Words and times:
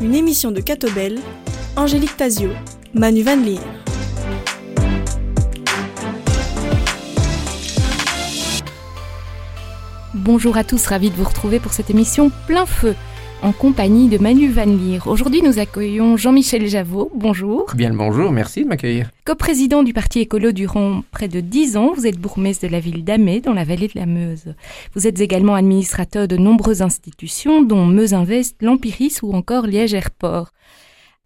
une 0.00 0.14
émission 0.14 0.50
de 0.50 0.60
Catobel, 0.60 1.18
Angélique 1.74 2.16
Tazio, 2.16 2.50
Manu 2.94 3.22
Van 3.22 3.36
Leer. 3.36 3.60
Bonjour 10.14 10.56
à 10.56 10.64
tous, 10.64 10.86
ravi 10.86 11.10
de 11.10 11.14
vous 11.16 11.24
retrouver 11.24 11.60
pour 11.60 11.72
cette 11.72 11.90
émission 11.90 12.30
plein 12.46 12.66
feu 12.66 12.94
en 13.42 13.52
compagnie 13.52 14.08
de 14.08 14.18
Manu 14.18 14.48
Van 14.48 14.64
Leer. 14.64 15.06
Aujourd'hui, 15.06 15.42
nous 15.42 15.58
accueillons 15.58 16.16
Jean-Michel 16.16 16.66
Javot. 16.66 17.10
Bonjour. 17.14 17.66
Bien 17.74 17.90
le 17.90 17.96
bonjour, 17.96 18.32
merci 18.32 18.64
de 18.64 18.68
m'accueillir. 18.68 19.10
Co-président 19.24 19.82
du 19.82 19.92
Parti 19.92 20.20
écolo 20.20 20.52
durant 20.52 21.02
près 21.10 21.28
de 21.28 21.40
dix 21.40 21.76
ans, 21.76 21.92
vous 21.94 22.06
êtes 22.06 22.18
bourgmestre 22.18 22.66
de 22.66 22.72
la 22.72 22.80
ville 22.80 23.04
d'Amé, 23.04 23.40
dans 23.40 23.52
la 23.52 23.64
vallée 23.64 23.88
de 23.88 23.98
la 23.98 24.06
Meuse. 24.06 24.54
Vous 24.94 25.06
êtes 25.06 25.20
également 25.20 25.54
administrateur 25.54 26.28
de 26.28 26.36
nombreuses 26.36 26.82
institutions, 26.82 27.62
dont 27.62 27.86
Meuse 27.86 28.14
Invest, 28.14 28.56
l'Empiris 28.60 29.22
ou 29.22 29.32
encore 29.32 29.66
Liège 29.66 29.94
Airport. 29.94 30.50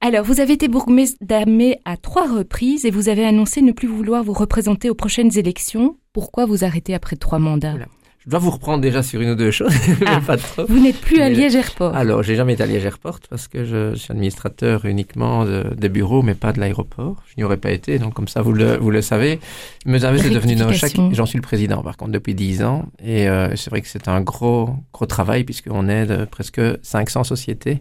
Alors, 0.00 0.24
vous 0.24 0.40
avez 0.40 0.54
été 0.54 0.68
bourgmestre 0.68 1.18
d'Amé 1.20 1.78
à 1.84 1.96
trois 1.96 2.26
reprises 2.26 2.86
et 2.86 2.90
vous 2.90 3.08
avez 3.08 3.24
annoncé 3.24 3.60
ne 3.60 3.72
plus 3.72 3.88
vouloir 3.88 4.24
vous 4.24 4.32
représenter 4.32 4.88
aux 4.88 4.94
prochaines 4.94 5.36
élections. 5.38 5.96
Pourquoi 6.12 6.46
vous 6.46 6.64
arrêtez 6.64 6.94
après 6.94 7.16
trois 7.16 7.38
mandats? 7.38 7.76
Je 8.24 8.30
dois 8.30 8.38
vous 8.38 8.50
reprendre 8.50 8.82
déjà 8.82 9.02
sur 9.02 9.20
une 9.20 9.30
ou 9.30 9.34
deux 9.34 9.50
choses, 9.50 9.72
ah, 10.06 10.20
pas 10.20 10.36
trop. 10.36 10.66
Vous 10.66 10.78
n'êtes 10.78 11.00
plus 11.00 11.20
à 11.20 11.30
Liège 11.30 11.54
Airport. 11.54 11.96
Alors, 11.96 12.22
j'ai 12.22 12.36
jamais 12.36 12.52
été 12.52 12.62
à 12.62 12.66
Liège 12.66 12.84
Airport 12.84 13.20
parce 13.30 13.48
que 13.48 13.64
je, 13.64 13.94
suis 13.94 14.12
administrateur 14.12 14.84
uniquement 14.84 15.46
des 15.46 15.88
bureaux, 15.88 16.22
mais 16.22 16.34
pas 16.34 16.52
de 16.52 16.60
l'aéroport. 16.60 17.16
Je 17.26 17.34
n'y 17.38 17.44
aurais 17.44 17.56
pas 17.56 17.70
été, 17.70 17.98
donc 17.98 18.12
comme 18.12 18.28
ça, 18.28 18.42
vous 18.42 18.52
le, 18.52 18.76
vous 18.76 18.90
le 18.90 19.00
savez. 19.00 19.40
Meusaville 19.86 20.26
est 20.26 20.34
devenu 20.34 20.56
chaque. 20.74 20.96
J'en 21.12 21.24
suis 21.24 21.38
le 21.38 21.42
président, 21.42 21.82
par 21.82 21.96
contre, 21.96 22.12
depuis 22.12 22.34
dix 22.34 22.62
ans. 22.62 22.86
Et 23.02 23.28
euh, 23.28 23.56
c'est 23.56 23.70
vrai 23.70 23.80
que 23.80 23.88
c'est 23.88 24.08
un 24.08 24.20
gros, 24.20 24.70
gros 24.92 25.06
travail 25.06 25.44
puisqu'on 25.44 25.88
aide 25.88 26.26
presque 26.26 26.60
500 26.82 27.24
sociétés 27.24 27.80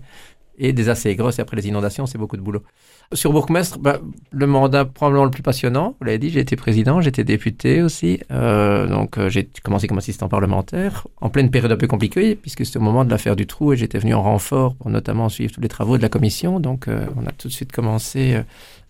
et 0.58 0.74
des 0.74 0.90
assez 0.90 1.16
grosses. 1.16 1.40
Et 1.40 1.42
après 1.42 1.58
les 1.58 1.68
inondations, 1.68 2.06
c'est 2.06 2.18
beaucoup 2.18 2.38
de 2.38 2.42
boulot. 2.42 2.64
Sur 3.12 3.34
bourgmestre, 3.34 3.80
bah, 3.80 4.00
le 4.30 4.46
mandat 4.46 4.86
probablement 4.86 5.26
le 5.26 5.32
plus 5.32 5.42
passionnant. 5.42 5.96
Vous 6.00 6.06
l'avez 6.06 6.20
dit, 6.20 6.30
j'ai 6.30 6.42
été 6.42 6.56
président, 6.56 7.02
j'étais 7.02 7.24
député 7.24 7.82
aussi. 7.82 8.20
Euh, 8.30 8.86
donc 8.86 9.18
euh, 9.18 9.30
j'ai 9.30 9.50
commencé 9.64 9.88
comme 9.88 9.98
assistant 9.98 10.30
parlementaire 10.30 11.08
en 11.20 11.32
pleine 11.32 11.50
période 11.50 11.72
un 11.72 11.76
peu 11.76 11.88
compliquée 11.88 12.36
puisque 12.36 12.68
c'était 12.68 12.78
au 12.78 12.84
moment 12.84 13.06
de 13.06 13.10
l'affaire 13.10 13.36
du 13.36 13.48
trou 13.48 13.74
et 13.74 13.78
j'étais 13.78 13.98
venu 13.98 14.14
en 14.14 14.22
renfort 14.22 14.76
pour 14.76 14.92
notamment 14.92 15.28
suivre 15.28 15.52
tous 15.52 15.60
les 15.60 15.70
travaux 15.70 15.98
de 15.98 16.04
la 16.04 16.10
commission. 16.10 16.60
Donc 16.60 16.88
euh, 16.88 17.08
on 17.18 17.26
a 17.26 17.32
tout 17.32 17.48
de 17.48 17.54
suite 17.54 17.72
commencé 17.72 18.36
euh, 18.36 18.44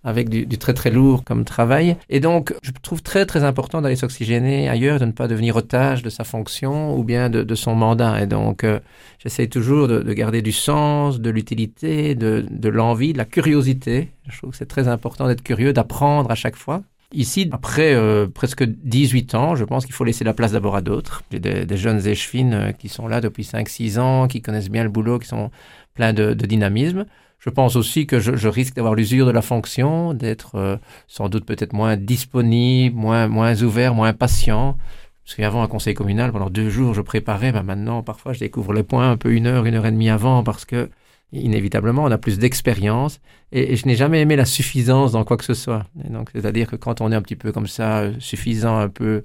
avec 0.04 0.30
du, 0.30 0.58
très 0.58 0.74
très 0.74 0.92
lourd 0.92 1.24
comme 1.24 1.44
travail. 1.44 1.98
Et 2.10 2.20
donc, 2.20 2.54
je 2.62 2.72
trouve 2.82 3.02
très 3.02 3.26
très 3.26 3.44
important 3.44 3.82
d'aller 3.82 3.96
s'oxygéner 3.96 4.70
ailleurs, 4.70 5.00
de 5.00 5.06
ne 5.06 5.12
pas 5.12 5.28
devenir 5.28 5.56
otage 5.56 6.04
de 6.04 6.10
sa 6.10 6.24
fonction 6.24 6.98
ou 6.98 7.04
bien 7.04 7.30
de, 7.30 7.56
son 7.56 7.76
mandat. 7.76 8.22
Et 8.22 8.28
donc, 8.28 8.64
euh, 8.64 8.80
j'essaye 9.20 9.50
toujours 9.50 9.88
de, 9.88 10.14
garder 10.14 10.42
du 10.42 10.52
sens, 10.52 11.20
de 11.20 11.30
l'utilité, 11.30 12.16
de, 12.16 12.70
l'envie, 12.70 13.14
de 13.14 13.18
la 13.18 13.26
curiosité. 13.26 14.10
Je 14.30 14.38
trouve 14.38 14.52
que 14.52 14.58
c'est 14.58 14.66
très 14.66 14.88
important 14.88 15.28
d'être 15.28 15.44
curieux, 15.44 15.74
d'apprendre 15.74 16.32
à 16.32 16.36
chaque 16.36 16.56
fois. 16.56 16.82
Ici, 17.12 17.50
après 17.52 17.96
euh, 17.96 18.28
presque 18.28 18.64
18 18.64 19.34
ans, 19.34 19.56
je 19.56 19.66
pense 19.66 19.86
qu'il 19.86 19.96
faut 19.96 20.04
laisser 20.04 20.24
la 20.24 20.36
place 20.36 20.52
d'abord 20.52 20.76
à 20.76 20.82
d'autres. 20.82 21.24
J'ai 21.32 21.40
des, 21.40 21.78
jeunes 21.78 22.06
échevines 22.08 22.54
euh, 22.54 22.72
qui 22.72 22.88
sont 22.88 23.08
là 23.08 23.20
depuis 23.20 23.44
5-6 23.44 24.00
ans, 24.00 24.28
qui 24.28 24.42
connaissent 24.42 24.70
bien 24.70 24.84
le 24.84 24.90
boulot, 24.90 25.18
qui 25.18 25.28
sont 25.28 25.50
pleins 25.96 26.14
de 26.14 26.34
dynamisme. 26.34 27.06
Je 27.40 27.50
pense 27.50 27.78
aussi 27.78 28.06
que 28.06 28.20
je, 28.20 28.48
risque 28.48 28.76
d'avoir 28.76 28.96
l'usure 28.96 29.26
de 29.26 29.32
la 29.32 29.42
fonction, 29.42 30.14
d'être 30.14 30.56
euh, 30.56 30.78
sans 31.08 31.30
doute 31.30 31.46
peut-être 31.46 31.72
moins 31.72 31.96
disponible, 31.96 32.98
moins, 32.98 33.28
moins 33.28 33.62
ouvert, 33.64 33.94
moins 33.96 34.12
patient. 34.12 34.78
Parce 35.24 35.36
qu'avant 35.36 35.64
un 35.64 35.68
conseil 35.68 35.94
communal, 35.94 36.32
pendant 36.34 36.50
deux 36.50 36.70
jours, 36.70 36.94
je 36.94 37.02
préparais. 37.02 37.52
Ben 37.54 37.64
maintenant, 37.64 38.04
parfois, 38.04 38.34
je 38.34 38.40
découvre 38.40 38.74
les 38.74 38.84
points 38.84 39.12
un 39.12 39.16
peu 39.16 39.32
une 39.32 39.48
heure, 39.48 39.66
une 39.66 39.76
heure 39.76 39.86
et 39.86 39.92
demie 39.92 40.10
avant 40.10 40.44
parce 40.44 40.66
que 40.66 40.90
inévitablement, 41.32 42.04
on 42.04 42.12
a 42.12 42.18
plus 42.18 42.40
d'expérience 42.40 43.20
et, 43.52 43.76
je 43.76 43.88
n'ai 43.88 43.96
jamais 43.96 44.22
aimé 44.22 44.36
la 44.36 44.46
suffisance 44.46 45.12
dans 45.12 45.24
quoi 45.24 45.38
que 45.38 45.46
ce 45.46 45.54
soit. 45.54 45.86
donc, 45.96 46.30
c'est-à-dire 46.34 46.70
que 46.70 46.76
quand 46.76 47.02
on 47.02 47.12
est 47.12 47.16
un 47.16 47.22
petit 47.22 47.36
peu 47.36 47.52
comme 47.52 47.68
ça, 47.68 48.04
suffisant, 48.20 48.78
un 48.78 48.90
peu, 48.90 49.24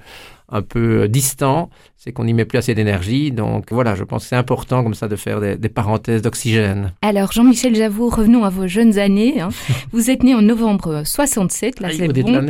un 0.49 0.63
peu 0.63 1.03
euh, 1.03 1.09
distant, 1.09 1.69
c'est 1.97 2.13
qu'on 2.13 2.25
n'y 2.25 2.33
met 2.33 2.45
plus 2.45 2.59
assez 2.59 2.75
d'énergie. 2.75 3.33
Donc 3.33 3.71
voilà, 3.71 3.95
je 3.95 4.05
pense 4.05 4.23
que 4.23 4.29
c'est 4.31 4.37
important 4.37 4.83
comme 4.83 4.95
ça 4.95 5.09
de 5.09 5.17
faire 5.17 5.41
des, 5.41 5.69
parenthèses 5.69 6.23
d'oxygène. 6.23 6.93
Alors 7.03 7.33
Jean-Michel 7.33 7.75
Javot, 7.75 8.09
revenons 8.09 8.45
à 8.45 8.51
vos 8.51 8.67
jeunes 8.67 8.99
années. 8.99 9.41
Hein. 9.41 9.51
vous 9.93 10.11
êtes 10.11 10.23
né 10.23 10.35
en 10.35 10.43
novembre 10.43 11.03
67, 11.05 11.81
là 11.81 11.89
ah, 11.91 11.95
c'est 11.97 12.09
bon. 12.09 12.49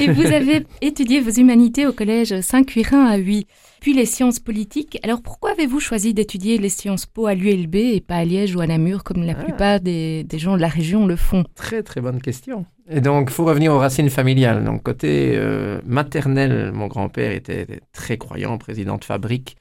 Et 0.00 0.12
vous 0.12 0.26
avez 0.26 0.66
étudié 0.82 1.20
vos 1.20 1.30
humanités 1.30 1.86
au 1.86 1.92
collège 1.92 2.40
Saint-Quirin 2.40 3.06
à 3.06 3.18
Huy 3.18 3.46
puis 3.80 3.94
les 3.94 4.06
sciences 4.06 4.40
politiques. 4.40 4.98
Alors 5.02 5.22
pourquoi 5.22 5.52
avez-vous 5.52 5.80
choisi 5.80 6.14
d'étudier 6.14 6.58
les 6.58 6.68
sciences 6.68 7.06
po 7.06 7.26
à 7.26 7.34
l'ULB 7.34 7.76
et 7.76 8.00
pas 8.00 8.16
à 8.16 8.24
Liège 8.24 8.54
ou 8.54 8.60
à 8.60 8.66
Namur 8.66 9.04
comme 9.04 9.24
la 9.24 9.34
ah. 9.38 9.44
plupart 9.44 9.80
des, 9.80 10.26
gens 10.34 10.56
de 10.56 10.60
la 10.60 10.68
région 10.68 11.06
le 11.06 11.16
font? 11.16 11.44
Très 11.54 11.82
très 11.82 12.00
bonne 12.00 12.20
question. 12.20 12.66
Et 12.90 13.00
donc, 13.00 13.28
il 13.30 13.34
faut 13.34 13.44
revenir 13.44 13.72
aux 13.72 13.78
racines 13.78 14.08
familiales. 14.08 14.64
Donc, 14.64 14.82
côté 14.82 15.32
euh, 15.36 15.80
maternel, 15.84 16.72
mon 16.72 16.86
grand-père 16.86 17.32
était 17.32 17.66
très 17.92 18.16
croyant, 18.16 18.56
président 18.56 18.96
de 18.96 19.04
fabrique. 19.04 19.56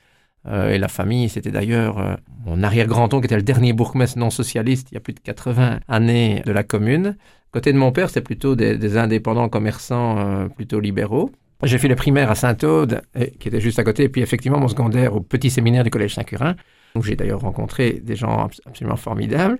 Euh, 0.45 0.72
et 0.72 0.77
la 0.77 0.88
famille, 0.88 1.27
c'était 1.27 1.51
d'ailleurs 1.51 2.00
euh, 2.00 2.16
mon 2.45 2.63
arrière-grand-oncle 2.63 3.19
qui 3.19 3.25
était 3.25 3.35
le 3.35 3.41
dernier 3.41 3.73
bourgmestre 3.73 4.17
non 4.17 4.29
socialiste 4.29 4.88
il 4.91 4.94
y 4.94 4.97
a 4.97 5.01
plus 5.01 5.13
de 5.13 5.19
80 5.19 5.79
années 5.89 6.41
de 6.45 6.51
la 6.53 6.63
commune. 6.63 7.17
Côté 7.51 7.73
de 7.73 7.77
mon 7.77 7.91
père, 7.91 8.09
c'est 8.09 8.22
plutôt 8.22 8.56
des, 8.56 8.77
des, 8.77 8.95
indépendants 8.97 9.50
commerçants 9.50 10.47
plutôt 10.56 10.79
libéraux. 10.79 11.31
J'ai 11.63 11.78
fait 11.79 11.88
le 11.88 11.95
primaire 11.95 12.29
à 12.29 12.35
Saint-Aude, 12.35 13.01
qui 13.40 13.47
était 13.47 13.59
juste 13.59 13.79
à 13.79 13.84
côté, 13.84 14.03
et 14.03 14.09
puis 14.09 14.22
effectivement 14.22 14.59
mon 14.59 14.68
secondaire 14.68 15.16
au 15.16 15.22
petit 15.22 15.50
séminaire 15.50 15.84
du 15.84 15.90
Collège 15.90 16.13
Saint-Curin, 16.13 16.56
où 16.95 17.01
j'ai 17.01 17.16
d'ailleurs 17.16 17.41
rencontré 17.41 17.94
des 18.03 18.16
gens 18.16 18.47
absolument 18.66 18.95
formidables. 18.95 19.57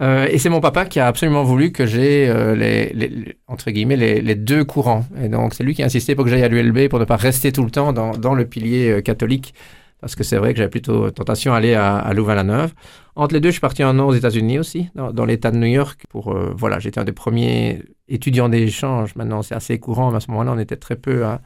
Euh, 0.00 0.28
et 0.30 0.38
c'est 0.38 0.48
mon 0.48 0.60
papa 0.60 0.84
qui 0.84 1.00
a 1.00 1.06
absolument 1.06 1.42
voulu 1.42 1.72
que 1.72 1.84
j'ai 1.84 2.28
euh, 2.28 2.54
les, 2.54 3.36
entre 3.48 3.70
guillemets 3.70 3.96
les, 3.96 4.34
deux 4.34 4.64
courants. 4.64 5.04
Et 5.22 5.28
donc 5.28 5.54
c'est 5.54 5.64
lui 5.64 5.74
qui 5.74 5.82
a 5.82 5.86
insisté 5.86 6.14
pour 6.14 6.24
que 6.24 6.30
j'aille 6.30 6.44
à 6.44 6.48
l'ULB 6.48 6.88
pour 6.88 7.00
ne 7.00 7.04
pas 7.04 7.16
rester 7.16 7.50
tout 7.50 7.64
le 7.64 7.70
temps 7.70 7.92
dans, 7.92 8.12
dans 8.12 8.34
le 8.34 8.44
pilier 8.46 8.90
euh, 8.90 9.00
catholique, 9.00 9.54
parce 10.00 10.14
que 10.14 10.24
c'est 10.24 10.36
vrai 10.36 10.52
que 10.52 10.58
j'avais 10.58 10.70
plutôt 10.70 11.10
tentation 11.10 11.52
d'aller 11.52 11.74
à, 11.74 12.12
Louvain-la-Neuve. 12.14 12.72
Entre 13.16 13.34
les 13.34 13.40
deux, 13.40 13.48
je 13.48 13.54
suis 13.54 13.60
parti 13.60 13.82
un 13.82 13.98
an 13.98 14.06
aux 14.06 14.14
États-Unis 14.14 14.58
aussi, 14.58 14.90
dans, 14.94 15.24
l'État 15.24 15.50
de 15.50 15.56
New 15.56 15.66
York. 15.66 16.04
Pour 16.08 16.36
voilà, 16.56 16.78
j'étais 16.78 17.00
un 17.00 17.04
des 17.04 17.12
premiers 17.12 17.82
étudiants 18.08 18.48
d'échange. 18.48 19.16
Maintenant, 19.16 19.42
c'est 19.42 19.56
assez 19.56 19.80
courant, 19.80 20.10
mais 20.10 20.18
à 20.18 20.20
ce 20.20 20.30
moment-là, 20.30 20.52
on 20.54 20.58
était 20.58 20.76
très 20.76 20.96
peu 20.96 21.24
à 21.24 21.40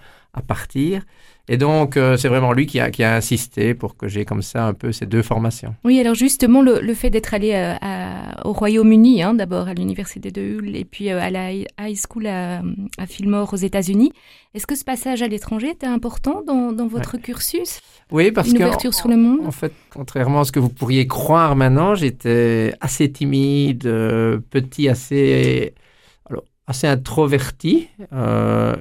partir. 0.46 1.02
Et 1.48 1.56
donc, 1.56 1.97
euh, 1.97 2.16
c'est 2.16 2.28
vraiment 2.28 2.53
lui 2.53 2.66
qui 2.66 2.78
a, 2.78 2.91
qui 2.91 3.03
a, 3.03 3.16
insisté 3.16 3.75
pour 3.75 3.97
que 3.97 4.06
j'ai 4.06 4.25
comme 4.25 4.42
ça 4.42 4.66
un 4.66 4.75
peu 4.75 4.92
ces 4.92 5.06
deux 5.06 5.22
formations. 5.22 5.75
Oui, 5.84 5.98
alors 5.98 6.14
justement, 6.14 6.62
le, 6.62 6.80
le 6.80 6.94
fait 6.94 7.10
d'être 7.10 7.34
allé 7.34 7.53
euh, 7.53 7.75
à, 7.80 8.47
au 8.47 8.53
Royaume-Uni, 8.53 9.22
hein, 9.22 9.34
d'abord 9.34 9.66
à 9.66 9.75
l'université 9.75 10.31
de 10.31 10.41
Hull 10.41 10.76
et 10.76 10.84
puis 10.84 11.10
euh, 11.10 11.20
à 11.20 11.31
la 11.31 11.52
high 11.52 11.97
school 11.97 12.28
à, 12.28 12.62
à 12.97 13.06
Fillmore 13.06 13.52
aux 13.52 13.56
États-Unis, 13.56 14.12
est-ce 14.54 14.69
que 14.69 14.76
ce 14.76 14.84
passage 14.84 15.20
à 15.22 15.28
l'étranger 15.28 15.70
était 15.70 15.86
important 15.86 16.42
dans, 16.47 16.72
dans 16.72 16.86
votre 16.86 17.16
cursus? 17.16 17.81
Oui, 18.12 18.31
parce 18.31 18.50
Une 18.50 18.56
ouverture 18.56 18.94
sur 18.94 19.08
le 19.08 19.16
monde? 19.16 19.41
En 19.44 19.50
fait, 19.52 19.72
contrairement 19.91 20.41
à 20.41 20.44
ce 20.44 20.52
que 20.52 20.60
vous 20.60 20.69
pourriez 20.69 21.08
croire 21.08 21.56
maintenant, 21.56 21.97
j'étais 21.97 22.75
assez 22.81 23.10
timide, 23.10 23.82
petit, 24.50 24.88
assez, 24.88 25.75
alors, 26.28 26.44
assez 26.66 26.86
introverti. 26.86 27.88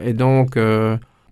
et 0.06 0.14
donc 0.14 0.58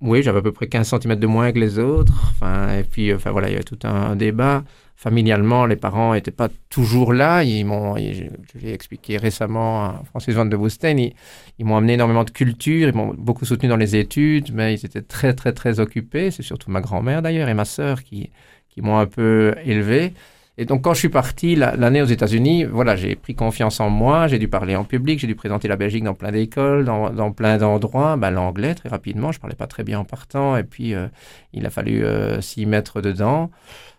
oui, 0.02 0.24
j'avais 0.24 0.40
à 0.40 0.42
peu 0.42 0.52
près 0.52 0.68
15 0.68 0.96
cm 1.02 1.16
de 1.16 1.28
moins 1.28 1.52
que 1.52 1.60
les 1.60 1.78
autres. 1.78 2.14
Enfin, 2.32 2.78
et 2.78 2.84
puis, 2.84 3.14
enfin 3.14 3.32
voilà, 3.32 3.50
il 3.50 3.52
y 3.52 3.56
avait 3.56 3.64
tout 3.64 3.80
un, 3.84 4.16
débat. 4.16 4.64
Familialement, 4.96 5.66
les 5.66 5.76
parents 5.76 6.14
n'étaient 6.14 6.32
pas 6.32 6.50
toujours 6.70 7.14
là. 7.14 7.44
Ils 7.44 7.66
m'ont, 7.66 7.96
je, 7.98 8.26
l'ai 8.60 8.74
expliqué 8.74 9.18
récemment 9.18 9.86
à 9.86 10.04
Francis 10.10 10.34
Van 10.36 10.46
de 10.46 10.56
Boustein, 10.56 10.98
ils, 10.98 11.14
ils 11.58 11.66
m'ont 11.66 11.78
amené 11.78 11.94
énormément 11.94 12.24
de 12.24 12.32
culture, 12.32 12.88
ils 12.90 12.96
m'ont 12.96 13.14
beaucoup 13.18 13.46
soutenu 13.46 13.70
dans 13.70 13.78
les 13.78 13.96
études, 13.96 14.54
mais 14.54 14.74
ils 14.74 14.86
étaient 14.86 15.02
très, 15.02 15.34
très, 15.34 15.54
très 15.54 15.80
occupés. 15.80 16.32
C'est 16.32 16.44
surtout 16.44 16.72
ma 16.72 16.82
grand-mère 16.82 17.22
d'ailleurs 17.22 17.50
et 17.50 17.54
ma 17.54 17.66
sœur 17.66 18.04
qui, 18.04 18.30
qui 18.70 18.82
m'ont 18.82 18.98
un 18.98 19.06
peu 19.06 19.56
élevé. 19.66 20.14
Et 20.62 20.66
donc, 20.66 20.82
quand 20.82 20.94
je 20.94 21.00
suis 21.00 21.10
parti 21.10 21.56
l'année 21.56 22.02
aux 22.02 22.06
États-Unis, 22.06 22.66
voilà, 22.66 22.98
j'ai 22.98 23.16
pris 23.16 23.34
confiance 23.34 23.80
en 23.80 23.90
moi, 23.90 24.28
j'ai 24.28 24.40
dû 24.40 24.50
parler 24.50 24.76
en 24.76 24.84
public, 24.84 25.18
j'ai 25.18 25.26
dû 25.26 25.36
présenter 25.36 25.70
la 25.70 25.78
Belgique 25.78 26.04
dans 26.04 26.16
plein 26.16 26.34
d'écoles, 26.34 26.84
dans, 26.84 27.32
plein 27.32 27.58
d'endroits. 27.58 28.18
Ben, 28.18 28.30
L'anglais, 28.30 28.76
très 28.76 28.90
rapidement, 28.90 29.32
je 29.32 29.40
parlais 29.40 29.56
pas 29.56 29.68
très 29.68 29.86
bien 29.86 30.00
en 30.00 30.04
partant, 30.04 30.58
et 30.58 30.64
puis 30.66 30.94
euh, 30.94 31.08
il 31.54 31.66
a 31.66 31.70
fallu 31.70 32.04
euh, 32.04 32.42
s'y 32.42 32.66
mettre 32.66 33.00
dedans. 33.00 33.52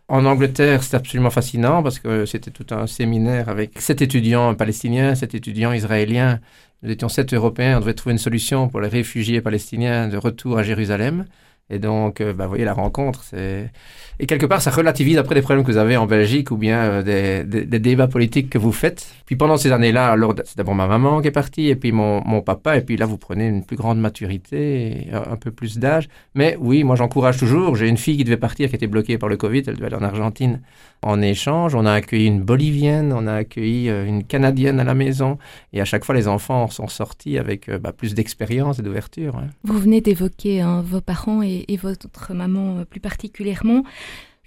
En 0.09 0.27
Angleterre, 0.27 0.83
c'est 0.83 0.97
absolument 0.97 1.31
fascinant 1.31 1.83
parce 1.83 1.99
que 1.99 2.27
c'était 2.27 2.51
tout 2.51 2.67
un 2.75 2.87
séminaire 2.87 3.49
avec 3.49 3.81
sept 3.81 4.03
étudiants 4.03 4.55
palestiniens, 4.55 5.15
sept 5.15 5.35
étudiants 5.35 5.73
israéliens. 5.73 6.41
Nous 6.83 6.91
étions 6.91 7.09
sept 7.09 7.33
Européens, 7.33 7.79
on 7.79 7.81
devait 7.81 7.95
trouver 7.95 8.13
une 8.13 8.19
solution 8.19 8.69
pour 8.69 8.83
les 8.83 8.89
réfugiés 8.89 9.41
palestiniens 9.41 10.09
de 10.09 10.19
retour 10.19 10.59
à 10.59 10.63
Jérusalem. 10.63 11.25
Et 11.71 11.79
donc, 11.79 12.21
euh, 12.21 12.33
bah, 12.33 12.45
vous 12.45 12.51
voyez, 12.51 12.65
la 12.65 12.75
rencontre, 12.75 13.23
c'est... 13.23 13.71
Et 14.19 14.27
quelque 14.27 14.45
part, 14.45 14.61
ça 14.61 14.71
relativise 14.71 15.17
après 15.17 15.35
des 15.35 15.41
problèmes 15.41 15.65
que 15.65 15.71
vous 15.71 15.79
avez 15.79 15.97
en 15.97 16.07
Belgique 16.07 16.51
ou 16.51 16.59
bien 16.59 16.79
euh, 16.79 17.43
des, 17.45 17.65
des, 17.65 17.79
débats 17.79 18.09
politiques 18.09 18.51
que 18.51 18.59
vous 18.59 18.73
faites. 18.73 19.15
Puis 19.25 19.37
pendant 19.37 19.57
ces 19.57 19.73
années-là, 19.73 20.09
alors 20.09 20.35
c'est 20.45 20.59
d'abord 20.59 20.75
ma 20.75 20.87
maman 20.87 21.23
qui 21.23 21.29
est 21.29 21.31
partie 21.33 21.69
et 21.69 21.77
puis 21.77 21.91
mon, 21.91 22.23
mon, 22.27 22.43
papa. 22.43 22.77
Et 22.77 22.83
puis 22.83 22.99
là, 22.99 23.07
vous 23.07 23.17
prenez 23.17 23.47
une 23.47 23.65
plus 23.65 23.77
grande 23.77 23.99
maturité, 23.99 25.09
un, 25.13 25.37
peu 25.37 25.51
plus 25.51 25.79
d'âge. 25.79 26.09
Mais 26.35 26.57
oui, 26.61 26.85
moi, 26.85 26.97
j'encourage 26.97 27.39
toujours. 27.39 27.77
J'ai 27.77 27.89
une 27.89 27.97
fille 27.97 28.19
qui 28.19 28.25
devait 28.25 28.37
partir, 28.37 28.69
qui 28.69 28.77
était 28.77 28.87
bloquée 28.87 29.17
par 29.17 29.31
le 29.31 29.39
Covid. 29.39 29.63
Elle 29.67 29.77
devait 29.77 29.87
aller 29.87 29.97
en 29.97 30.03
Argentine 30.03 30.61
en 31.03 31.23
échange. 31.23 31.75
On 31.75 31.87
a 31.87 31.93
accueilli 31.93 32.27
une 32.27 32.43
Bolivienne, 32.43 33.13
on 33.13 33.27
a 33.27 33.35
accueilli 33.35 33.89
euh, 33.89 34.07
une 34.07 34.25
Canadienne 34.25 34.81
à 34.81 34.85
la 34.85 34.95
maison. 34.95 35.39
Et 35.73 35.81
à 35.81 35.85
chaque 35.85 36.05
fois, 36.05 36.15
les 36.15 36.29
enfants 36.29 36.69
sont 36.69 36.89
sortis 36.89 37.39
avec 37.39 37.71
bah, 37.71 37.93
plus 37.93 38.15
d'expérience 38.15 38.79
et 38.79 38.83
d'ouverture. 38.83 39.37
Hein. 39.37 39.49
Vous 39.65 39.79
venez 39.79 40.01
d'évoquer 40.01 40.61
hein, 40.61 40.83
vos 40.87 41.01
parents 41.01 41.43
et, 41.43 41.65
et 41.69 41.77
votre 41.77 42.33
maman 42.35 42.85
plus 42.89 43.01
particulièrement. 43.01 43.85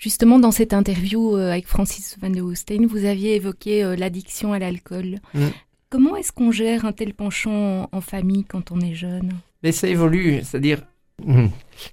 Justement, 0.04 0.38
dans 0.38 0.52
cette 0.52 0.74
interview 0.74 1.38
euh, 1.38 1.52
avec 1.52 1.66
Francis 1.66 2.18
Van 2.20 2.30
de 2.30 2.42
Hoostein, 2.42 2.88
vous 2.88 3.06
aviez 3.06 3.36
évoqué 3.36 3.86
euh, 3.86 3.96
l'addiction 3.96 4.52
à 4.52 4.60
l'alcool. 4.60 5.20
Mm. 5.34 5.46
Comment 5.90 6.18
est-ce 6.18 6.34
qu'on 6.34 6.52
gère 6.52 6.84
un 6.84 6.92
tel 6.92 7.14
penchant 7.14 7.88
en, 7.90 8.02
famille 8.02 8.44
quand 8.44 8.74
on 8.74 8.82
est 8.82 8.96
jeune? 8.96 9.32
Mais 9.64 9.72
ça 9.72 9.88
évolue, 9.88 10.42
c'est-à-dire 10.44 10.82
mm, 11.24 11.48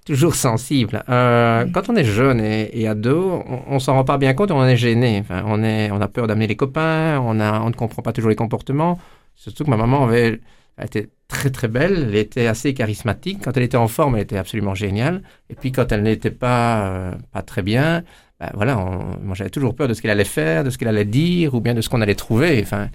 toujours 0.07 0.35
sensible. 0.35 1.03
Euh, 1.09 1.67
quand 1.73 1.89
on 1.89 1.97
est 1.97 2.05
jeune 2.05 2.41
et, 2.41 2.87
ado, 2.87 3.43
on, 3.67 3.75
ne 3.75 3.79
s'en 3.79 3.95
rend 3.95 4.05
pas 4.05 4.19
bien 4.19 4.35
compte, 4.35 4.51
on 4.51 4.65
est 4.65 4.77
gêné. 4.77 5.19
Enfin, 5.21 5.43
on, 5.47 5.63
est, 5.63 5.91
on 5.91 6.01
a 6.01 6.09
peur 6.09 6.27
d'amener 6.27 6.47
les 6.47 6.57
copains, 6.57 7.21
on, 7.25 7.41
a, 7.41 7.61
on 7.61 7.69
ne 7.69 7.75
comprend 7.75 8.03
pas 8.03 8.13
toujours 8.13 8.31
les 8.31 8.37
comportements. 8.37 8.99
Surtout 9.35 9.65
que 9.65 9.71
ma 9.71 9.77
maman 9.77 10.05
avait 10.05 10.41
elle 10.81 10.87
était 10.87 11.11
très 11.29 11.51
très 11.51 11.69
belle, 11.69 12.07
elle 12.09 12.17
était 12.17 12.47
assez 12.47 12.73
charismatique. 12.73 13.41
Quand 13.45 13.57
elle 13.57 13.65
était 13.65 13.77
en 13.77 13.89
forme, 13.89 14.17
elle 14.17 14.23
était 14.23 14.39
absolument 14.39 14.75
géniale. 14.75 15.23
Et 15.51 15.55
puis 15.55 15.73
quand 15.73 15.93
elle 15.93 16.03
n'était 16.03 16.31
pas, 16.31 16.89
euh, 16.89 17.13
pas 17.33 17.43
très 17.43 17.63
bien, 17.63 18.03
ben 18.41 18.51
voilà, 18.55 18.75
moi 18.77 19.35
j'avais 19.35 19.51
toujours 19.51 19.75
peur 19.75 19.87
de 19.87 19.93
ce 19.93 20.01
qu'elle 20.01 20.11
allait 20.11 20.25
faire, 20.25 20.65
de 20.65 20.71
ce 20.71 20.79
qu'elle 20.79 20.89
allait 20.89 21.05
dire, 21.05 21.55
ou 21.55 21.61
bien 21.61 21.75
de 21.75 21.83
ce 21.83 21.91
qu'on 21.91 22.01
allait 22.01 22.15
trouver. 22.15 22.59
Enfin, 22.63 22.89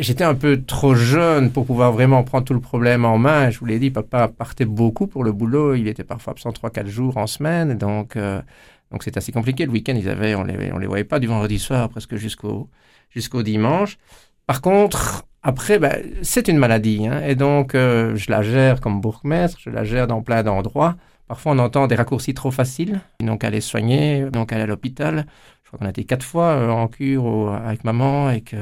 j'étais 0.00 0.24
un 0.24 0.34
peu 0.34 0.62
trop 0.64 0.96
jeune 0.96 1.52
pour 1.52 1.66
pouvoir 1.66 1.92
vraiment 1.92 2.24
prendre 2.24 2.44
tout 2.44 2.54
le 2.54 2.60
problème 2.60 3.04
en 3.04 3.16
main. 3.16 3.50
Je 3.50 3.60
vous 3.60 3.66
l'ai 3.66 3.78
dit, 3.78 3.90
papa 3.90 4.26
partait 4.26 4.64
beaucoup 4.64 5.06
pour 5.06 5.22
le 5.22 5.30
boulot. 5.30 5.76
Il 5.76 5.86
était 5.86 6.02
parfois 6.02 6.32
absent 6.32 6.50
3-4 6.50 6.86
jours 6.88 7.16
en 7.16 7.28
semaine. 7.28 7.78
Donc, 7.78 8.16
euh, 8.16 8.42
donc 8.90 9.04
c'est 9.04 9.16
assez 9.16 9.30
compliqué. 9.30 9.66
Le 9.66 9.70
week-end, 9.70 9.94
ils 9.96 10.08
avaient, 10.08 10.34
on 10.34 10.42
les, 10.42 10.72
on 10.72 10.78
les 10.78 10.88
voyait 10.88 11.04
pas 11.04 11.20
du 11.20 11.28
vendredi 11.28 11.60
soir 11.60 11.88
presque 11.88 12.16
jusqu'au 12.16 12.68
jusqu'au 13.10 13.44
dimanche. 13.44 13.98
Par 14.46 14.60
contre, 14.60 15.24
après, 15.42 15.78
ben, 15.78 16.02
c'est 16.22 16.48
une 16.48 16.58
maladie, 16.58 17.06
hein, 17.06 17.20
et 17.26 17.34
donc 17.34 17.74
euh, 17.74 18.16
je 18.16 18.30
la 18.30 18.42
gère 18.42 18.80
comme 18.80 19.00
bourgmestre, 19.00 19.58
je 19.60 19.70
la 19.70 19.84
gère 19.84 20.06
dans 20.06 20.22
plein 20.22 20.42
d'endroits. 20.42 20.96
Parfois, 21.28 21.52
on 21.52 21.58
entend 21.58 21.86
des 21.86 21.94
raccourcis 21.94 22.34
trop 22.34 22.50
faciles, 22.50 23.00
donc 23.20 23.44
aller 23.44 23.60
soigner, 23.60 24.30
donc 24.30 24.52
aller 24.52 24.62
à 24.62 24.66
l'hôpital. 24.66 25.26
Je 25.62 25.68
crois 25.68 25.78
qu'on 25.78 25.86
a 25.86 25.90
été 25.90 26.04
quatre 26.04 26.24
fois 26.24 26.48
euh, 26.52 26.68
en 26.68 26.88
cure 26.88 27.52
avec 27.52 27.84
maman 27.84 28.30
et 28.30 28.42
que 28.42 28.56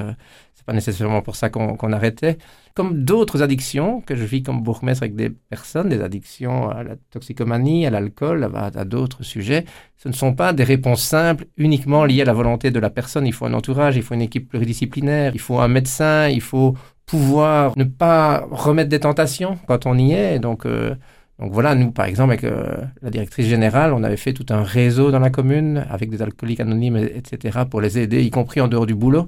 c'est 0.54 0.64
pas 0.64 0.72
nécessairement 0.72 1.22
pour 1.22 1.36
ça 1.36 1.50
qu'on 1.50 1.92
arrêtait 1.92 2.38
comme 2.74 3.04
d'autres 3.04 3.42
addictions 3.42 4.00
que 4.00 4.14
je 4.14 4.24
vis 4.24 4.42
comme 4.42 4.62
bourgmestre 4.62 5.02
avec 5.02 5.16
des 5.16 5.30
personnes, 5.30 5.88
des 5.88 6.00
addictions 6.00 6.70
à 6.70 6.82
la 6.82 6.96
toxicomanie, 7.10 7.86
à 7.86 7.90
l'alcool, 7.90 8.50
à, 8.54 8.84
d'autres 8.84 9.22
sujets, 9.22 9.64
ce 9.96 10.08
ne 10.08 10.14
sont 10.14 10.34
pas 10.34 10.52
des 10.52 10.64
réponses 10.64 11.02
simples 11.02 11.46
uniquement 11.56 12.04
liées 12.04 12.22
à 12.22 12.24
la 12.24 12.32
volonté 12.32 12.70
de 12.70 12.78
la 12.80 12.90
personne. 12.90 13.26
Il 13.26 13.32
faut 13.32 13.46
un 13.46 13.54
entourage, 13.54 13.96
il 13.96 14.02
faut 14.02 14.14
une 14.14 14.22
équipe 14.22 14.48
pluridisciplinaire, 14.48 15.32
il 15.34 15.40
faut 15.40 15.58
un 15.58 15.68
médecin, 15.68 16.28
il 16.28 16.40
faut 16.40 16.74
pouvoir 17.06 17.76
ne 17.76 17.84
pas 17.84 18.46
remettre 18.50 18.88
des 18.88 19.00
tentations 19.00 19.58
quand 19.66 19.86
on 19.86 19.98
y 19.98 20.12
est. 20.12 20.38
Donc, 20.38 20.64
euh, 20.64 20.94
donc 21.40 21.52
voilà, 21.52 21.74
nous, 21.74 21.90
par 21.90 22.04
exemple, 22.04 22.32
avec 22.32 22.44
euh, 22.44 22.76
la 23.00 23.08
directrice 23.08 23.46
générale, 23.46 23.94
on 23.94 24.04
avait 24.04 24.18
fait 24.18 24.34
tout 24.34 24.44
un 24.50 24.62
réseau 24.62 25.10
dans 25.10 25.20
la 25.20 25.30
commune 25.30 25.86
avec 25.88 26.10
des 26.10 26.20
alcooliques 26.20 26.60
anonymes, 26.60 26.96
etc., 26.96 27.60
pour 27.68 27.80
les 27.80 27.98
aider, 27.98 28.22
y 28.22 28.30
compris 28.30 28.60
en 28.60 28.68
dehors 28.68 28.84
du 28.84 28.94
boulot. 28.94 29.26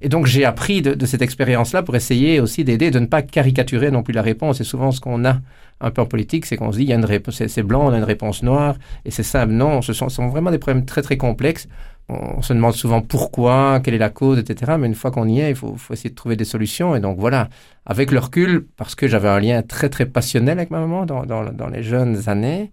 Et 0.00 0.08
donc 0.08 0.26
j'ai 0.26 0.44
appris 0.44 0.80
de, 0.80 1.06
cette 1.06 1.22
expérience-là 1.22 1.82
pour 1.82 1.96
essayer 1.96 2.38
aussi 2.38 2.62
d'aider, 2.62 2.92
de 2.92 3.00
ne 3.00 3.06
pas 3.06 3.22
caricaturer 3.22 3.90
non 3.90 4.04
plus 4.04 4.14
la 4.14 4.22
réponse. 4.22 4.60
Et 4.60 4.64
souvent 4.64 4.92
ce 4.92 5.00
qu'on 5.00 5.24
a 5.24 5.40
un 5.80 5.90
peu 5.90 6.00
en 6.00 6.06
politique, 6.06 6.46
c'est 6.46 6.56
qu'on 6.56 6.70
se 6.70 6.76
dit 6.76 6.84
il 6.84 6.90
y 6.90 6.92
a 6.92 6.96
une 6.96 7.04
réponse, 7.04 7.42
c'est 7.44 7.62
blanc, 7.64 7.88
on 7.88 7.92
a 7.92 7.98
une 7.98 8.04
réponse 8.04 8.44
noire, 8.44 8.76
et 9.04 9.10
c'est 9.10 9.24
simple. 9.24 9.52
Non, 9.52 9.82
ce 9.82 9.92
sont, 9.92 10.08
sont, 10.08 10.28
vraiment 10.28 10.52
des 10.52 10.58
problèmes 10.58 10.84
très 10.84 11.02
très 11.02 11.16
complexes. 11.16 11.66
On, 12.08 12.40
se 12.42 12.54
demande 12.54 12.74
souvent 12.74 13.02
pourquoi, 13.02 13.80
quelle 13.80 13.94
est 13.94 13.98
la 13.98 14.10
cause, 14.10 14.38
etc. 14.38 14.76
Mais 14.78 14.86
une 14.86 14.94
fois 14.94 15.10
qu'on 15.10 15.28
y 15.28 15.40
est, 15.40 15.50
il 15.50 15.56
faut, 15.56 15.76
essayer 15.90 16.10
de 16.10 16.14
trouver 16.14 16.36
des 16.36 16.44
solutions. 16.44 16.96
Et 16.96 17.00
donc 17.00 17.18
voilà, 17.18 17.48
avec 17.84 18.10
le 18.10 18.18
recul, 18.18 18.66
parce 18.76 18.94
que 18.94 19.06
j'avais 19.08 19.28
un 19.28 19.40
lien 19.40 19.62
très 19.62 19.90
très 19.90 20.06
passionnel 20.06 20.58
avec 20.58 20.70
ma 20.70 20.80
maman 20.80 21.04
dans, 21.06 21.26
dans, 21.26 21.68
les 21.68 21.82
jeunes 21.82 22.28
années. 22.28 22.72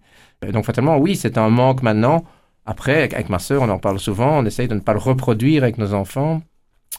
donc 0.52 0.64
fatalement, 0.64 0.96
oui, 0.98 1.16
c'est 1.16 1.38
un 1.38 1.50
manque 1.50 1.82
maintenant. 1.82 2.24
Après, 2.64 3.02
avec 3.12 3.28
ma 3.28 3.38
sœur, 3.38 3.62
on 3.62 3.68
en 3.68 3.78
parle 3.78 3.98
souvent, 3.98 4.38
on 4.38 4.44
essaye 4.46 4.68
de 4.68 4.74
ne 4.74 4.80
pas 4.80 4.92
le 4.92 4.98
reproduire 4.98 5.62
avec 5.62 5.78
nos 5.78 5.94
enfants 5.94 6.42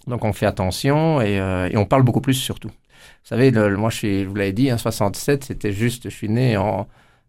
donc 0.08 0.24
on 0.24 0.34
fait 0.34 0.46
attention 0.46 1.20
euh, 1.22 1.70
et, 1.70 1.78
on 1.78 1.86
parle 1.86 2.04
beaucoup 2.04 2.22
plus 2.22 2.34
surtout. 2.34 2.70
Vous 2.70 3.36
savez, 3.36 3.52
moi 3.52 3.90
je, 3.90 4.26
vous 4.26 4.36
l'avez 4.36 4.54
dit, 4.54 4.70
hein, 4.70 4.78
67, 4.78 5.44
c'était 5.44 5.74
juste, 5.74 6.06
je 6.06 6.16
suis 6.16 6.30
né 6.30 6.58
en, 6.58 6.88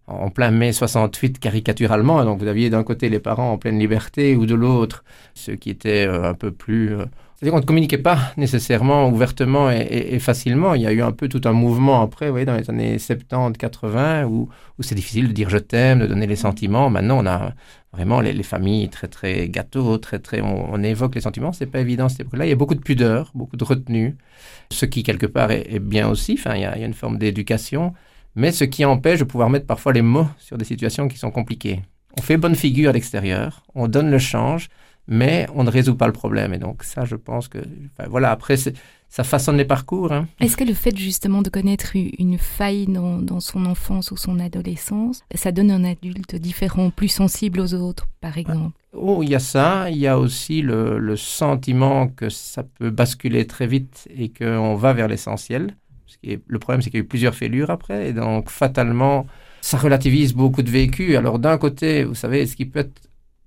en 0.08 0.30
plein 0.30 0.50
mai 0.50 0.72
68 0.72 1.38
caricaturalement. 1.38 2.24
Donc 2.24 2.40
vous 2.40 2.46
aviez 2.46 2.70
d'un 2.70 2.82
côté 2.82 3.08
les 3.08 3.20
parents 3.20 3.52
en 3.52 3.58
pleine 3.58 3.78
liberté 3.78 4.36
ou 4.36 4.46
de 4.46 4.54
l'autre 4.54 5.04
ceux 5.34 5.54
qui 5.54 5.70
étaient 5.70 6.06
euh, 6.06 6.30
un 6.30 6.34
peu 6.34 6.50
plus... 6.50 6.94
Euh, 6.94 7.04
c'est-à-dire 7.36 7.52
qu'on 7.52 7.60
ne 7.60 7.66
communiquait 7.66 7.98
pas 7.98 8.18
nécessairement 8.36 9.08
ouvertement 9.10 9.70
et, 9.70 10.18
facilement. 10.18 10.74
Il 10.74 10.82
y 10.82 10.88
a 10.88 10.92
eu 10.92 11.02
un 11.02 11.12
peu 11.12 11.28
tout 11.28 11.42
un 11.44 11.52
mouvement 11.52 12.02
après, 12.02 12.26
vous 12.26 12.32
voyez, 12.32 12.46
dans 12.46 12.56
les 12.56 12.68
années 12.68 12.98
70, 12.98 13.56
80, 13.56 14.24
où, 14.24 14.48
où 14.76 14.82
c'est 14.82 14.96
difficile 14.96 15.28
de 15.28 15.32
dire 15.32 15.48
je 15.48 15.58
t'aime, 15.58 16.00
de 16.00 16.06
donner 16.08 16.26
les 16.26 16.34
sentiments. 16.34 16.90
Maintenant, 16.90 17.22
on 17.22 17.26
a 17.26 17.52
vraiment 17.92 18.20
les, 18.20 18.42
familles 18.42 18.88
très, 18.88 19.06
très 19.06 19.48
gâteaux, 19.48 19.98
très, 19.98 20.18
très, 20.18 20.40
on, 20.40 20.82
évoque 20.82 21.14
les 21.14 21.20
sentiments. 21.20 21.52
C'est 21.52 21.66
pas 21.66 21.78
évident 21.78 22.08
cette 22.08 22.22
époque-là. 22.22 22.44
Il 22.44 22.48
y 22.48 22.52
a 22.52 22.56
beaucoup 22.56 22.74
de 22.74 22.80
pudeur, 22.80 23.30
beaucoup 23.36 23.56
de 23.56 23.62
retenue, 23.62 24.16
ce 24.72 24.84
qui, 24.84 25.04
quelque 25.04 25.26
part, 25.26 25.52
est, 25.52 25.78
bien 25.78 26.08
aussi. 26.08 26.34
Enfin, 26.36 26.56
il 26.56 26.62
y 26.62 26.64
a, 26.64 26.74
il 26.76 26.80
y 26.80 26.82
a 26.82 26.86
une 26.88 26.92
forme 26.92 27.18
d'éducation 27.18 27.94
mais 28.34 28.52
ce 28.52 28.64
qui 28.64 28.84
empêche 28.84 29.18
de 29.18 29.24
pouvoir 29.24 29.50
mettre 29.50 29.66
parfois 29.66 29.92
les 29.92 30.02
mots 30.02 30.28
sur 30.38 30.58
des 30.58 30.64
situations 30.64 31.08
qui 31.08 31.18
sont 31.18 31.30
compliquées. 31.30 31.82
On 32.18 32.22
fait 32.22 32.36
bonne 32.36 32.54
figure 32.54 32.90
à 32.90 32.92
l'extérieur, 32.92 33.62
on 33.74 33.88
donne 33.88 34.10
le 34.10 34.18
change, 34.18 34.68
mais 35.08 35.46
on 35.54 35.64
ne 35.64 35.70
résout 35.70 35.96
pas 35.96 36.06
le 36.06 36.12
problème. 36.12 36.52
Et 36.54 36.58
donc 36.58 36.84
ça, 36.84 37.04
je 37.04 37.16
pense 37.16 37.48
que, 37.48 37.58
voilà, 38.08 38.30
après, 38.30 38.56
ça 38.56 39.24
façonne 39.24 39.56
les 39.56 39.64
parcours. 39.64 40.12
Hein. 40.12 40.28
Est-ce 40.38 40.56
que 40.56 40.64
le 40.64 40.74
fait 40.74 40.96
justement 40.96 41.42
de 41.42 41.48
connaître 41.48 41.92
une 41.94 42.38
faille 42.38 42.86
dans, 42.86 43.40
son 43.40 43.64
enfance 43.66 44.10
ou 44.10 44.16
son 44.16 44.38
adolescence, 44.38 45.24
ça 45.34 45.50
donne 45.50 45.70
un 45.70 45.84
adulte 45.84 46.36
différent, 46.36 46.90
plus 46.90 47.08
sensible 47.08 47.60
aux 47.60 47.74
autres, 47.74 48.06
par 48.20 48.36
exemple? 48.36 48.76
Oh, 48.92 49.22
il 49.22 49.30
y 49.30 49.34
a 49.34 49.40
ça. 49.40 49.90
Il 49.90 49.96
y 49.96 50.06
a 50.06 50.18
aussi 50.18 50.60
le, 50.60 50.98
le 50.98 51.16
sentiment 51.16 52.08
que 52.08 52.28
ça 52.28 52.62
peut 52.62 52.90
basculer 52.90 53.46
très 53.46 53.66
vite 53.66 54.08
et 54.14 54.28
qu'on 54.28 54.74
va 54.74 54.92
vers 54.92 55.08
l'essentiel 55.08 55.74
le 56.22 56.58
problème, 56.58 56.82
c'est 56.82 56.90
qu'il 56.90 56.98
y 56.98 57.02
a 57.02 57.04
eu 57.04 57.08
plusieurs 57.08 57.34
fêlures 57.34 57.70
après, 57.70 58.10
et 58.10 58.12
donc 58.12 58.50
fatalement, 58.50 59.26
ça 59.60 59.78
relativise 59.78 60.34
beaucoup 60.34 60.62
de 60.62 60.70
vécus. 60.70 61.16
Alors 61.16 61.38
d'un 61.38 61.58
côté, 61.58 62.04
vous 62.04 62.14
savez, 62.14 62.46
ce 62.46 62.56
qui 62.56 62.66
peut 62.66 62.80
être 62.80 63.02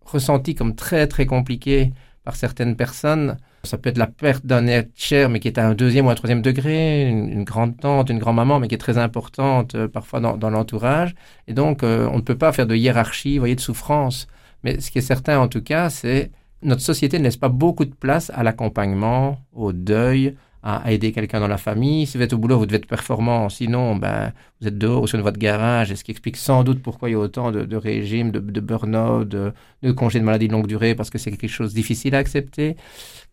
ressenti 0.06 0.56
comme 0.56 0.76
très 0.76 1.08
très 1.08 1.26
compliqué 1.26 1.92
par 2.24 2.36
certaines 2.36 2.76
personnes, 2.76 3.38
ça 3.64 3.78
peut 3.78 3.90
être 3.90 3.98
la 3.98 4.08
perte 4.08 4.46
d'un 4.46 4.68
être 4.68 4.92
cher, 4.96 5.30
mais 5.30 5.40
qui 5.40 5.48
est 5.48 5.58
à 5.58 5.68
un 5.68 5.74
deuxième 5.74 6.08
ou 6.08 6.10
un 6.10 6.16
troisième 6.16 6.42
degré, 6.42 7.08
une, 7.08 7.44
grande 7.44 7.78
tante, 7.78 8.10
une 8.10 8.20
grand-maman, 8.20 8.60
mais 8.60 8.68
qui 8.68 8.76
est 8.76 8.80
très 8.80 8.98
importante 8.98 9.76
euh, 9.76 9.88
parfois 9.88 10.20
dans, 10.20 10.50
l'entourage. 10.50 11.16
Et 11.48 11.54
donc, 11.54 11.84
euh, 11.84 12.08
on 12.12 12.18
ne 12.18 12.22
peut 12.22 12.38
pas 12.38 12.52
faire 12.52 12.68
de 12.68 12.76
hiérarchie, 12.76 13.36
vous 13.36 13.42
voyez, 13.42 13.56
de 13.56 13.62
souffrance. 13.62 14.28
Mais 14.64 14.80
ce 14.80 14.92
qui 14.92 14.98
est 14.98 15.02
certain, 15.02 15.40
en 15.40 15.48
tout 15.48 15.62
cas, 15.62 15.90
c'est 15.90 16.32
notre 16.64 16.82
société 16.82 17.18
ne 17.18 17.24
laisse 17.24 17.38
pas 17.38 17.50
beaucoup 17.50 17.86
de 17.86 17.94
place 17.94 18.32
à 18.34 18.44
l'accompagnement, 18.44 19.40
au 19.54 19.74
deuil, 19.74 20.36
à, 20.64 20.92
aider 20.92 21.12
quelqu'un 21.12 21.40
dans 21.40 21.48
la 21.48 21.58
famille. 21.58 22.06
Si 22.06 22.18
vous 22.18 22.24
êtes 22.24 22.34
au 22.34 22.38
boulot, 22.38 22.58
vous 22.58 22.66
devez 22.66 22.78
être 22.78 22.88
performant. 22.88 23.50
Sinon, 23.50 23.96
ben, 23.96 24.32
vous 24.60 24.68
êtes 24.68 24.78
dehors 24.78 25.04
ou 25.04 25.08
sur 25.08 25.22
votre 25.22 25.40
garage. 25.40 25.92
Et 25.92 25.96
ce 25.96 26.04
qui 26.04 26.12
explique 26.12 26.38
sans 26.38 26.64
doute 26.64 26.82
pourquoi 26.82 27.10
il 27.10 27.14
y 27.14 27.16
a 27.16 27.20
autant 27.20 27.52
de, 27.52 27.76
régimes, 27.76 28.32
de, 28.32 28.60
burn-out, 28.60 29.28
de, 29.28 29.54
congés 29.92 30.20
de 30.20 30.26
maladie 30.26 30.48
de 30.48 30.54
longue 30.54 30.68
durée, 30.68 30.96
parce 30.96 31.10
que 31.10 31.18
c'est 31.18 31.32
quelque 31.32 31.50
chose 31.50 31.72
de 31.72 31.76
difficile 31.76 32.16
à 32.16 32.20
accepter. 32.20 32.76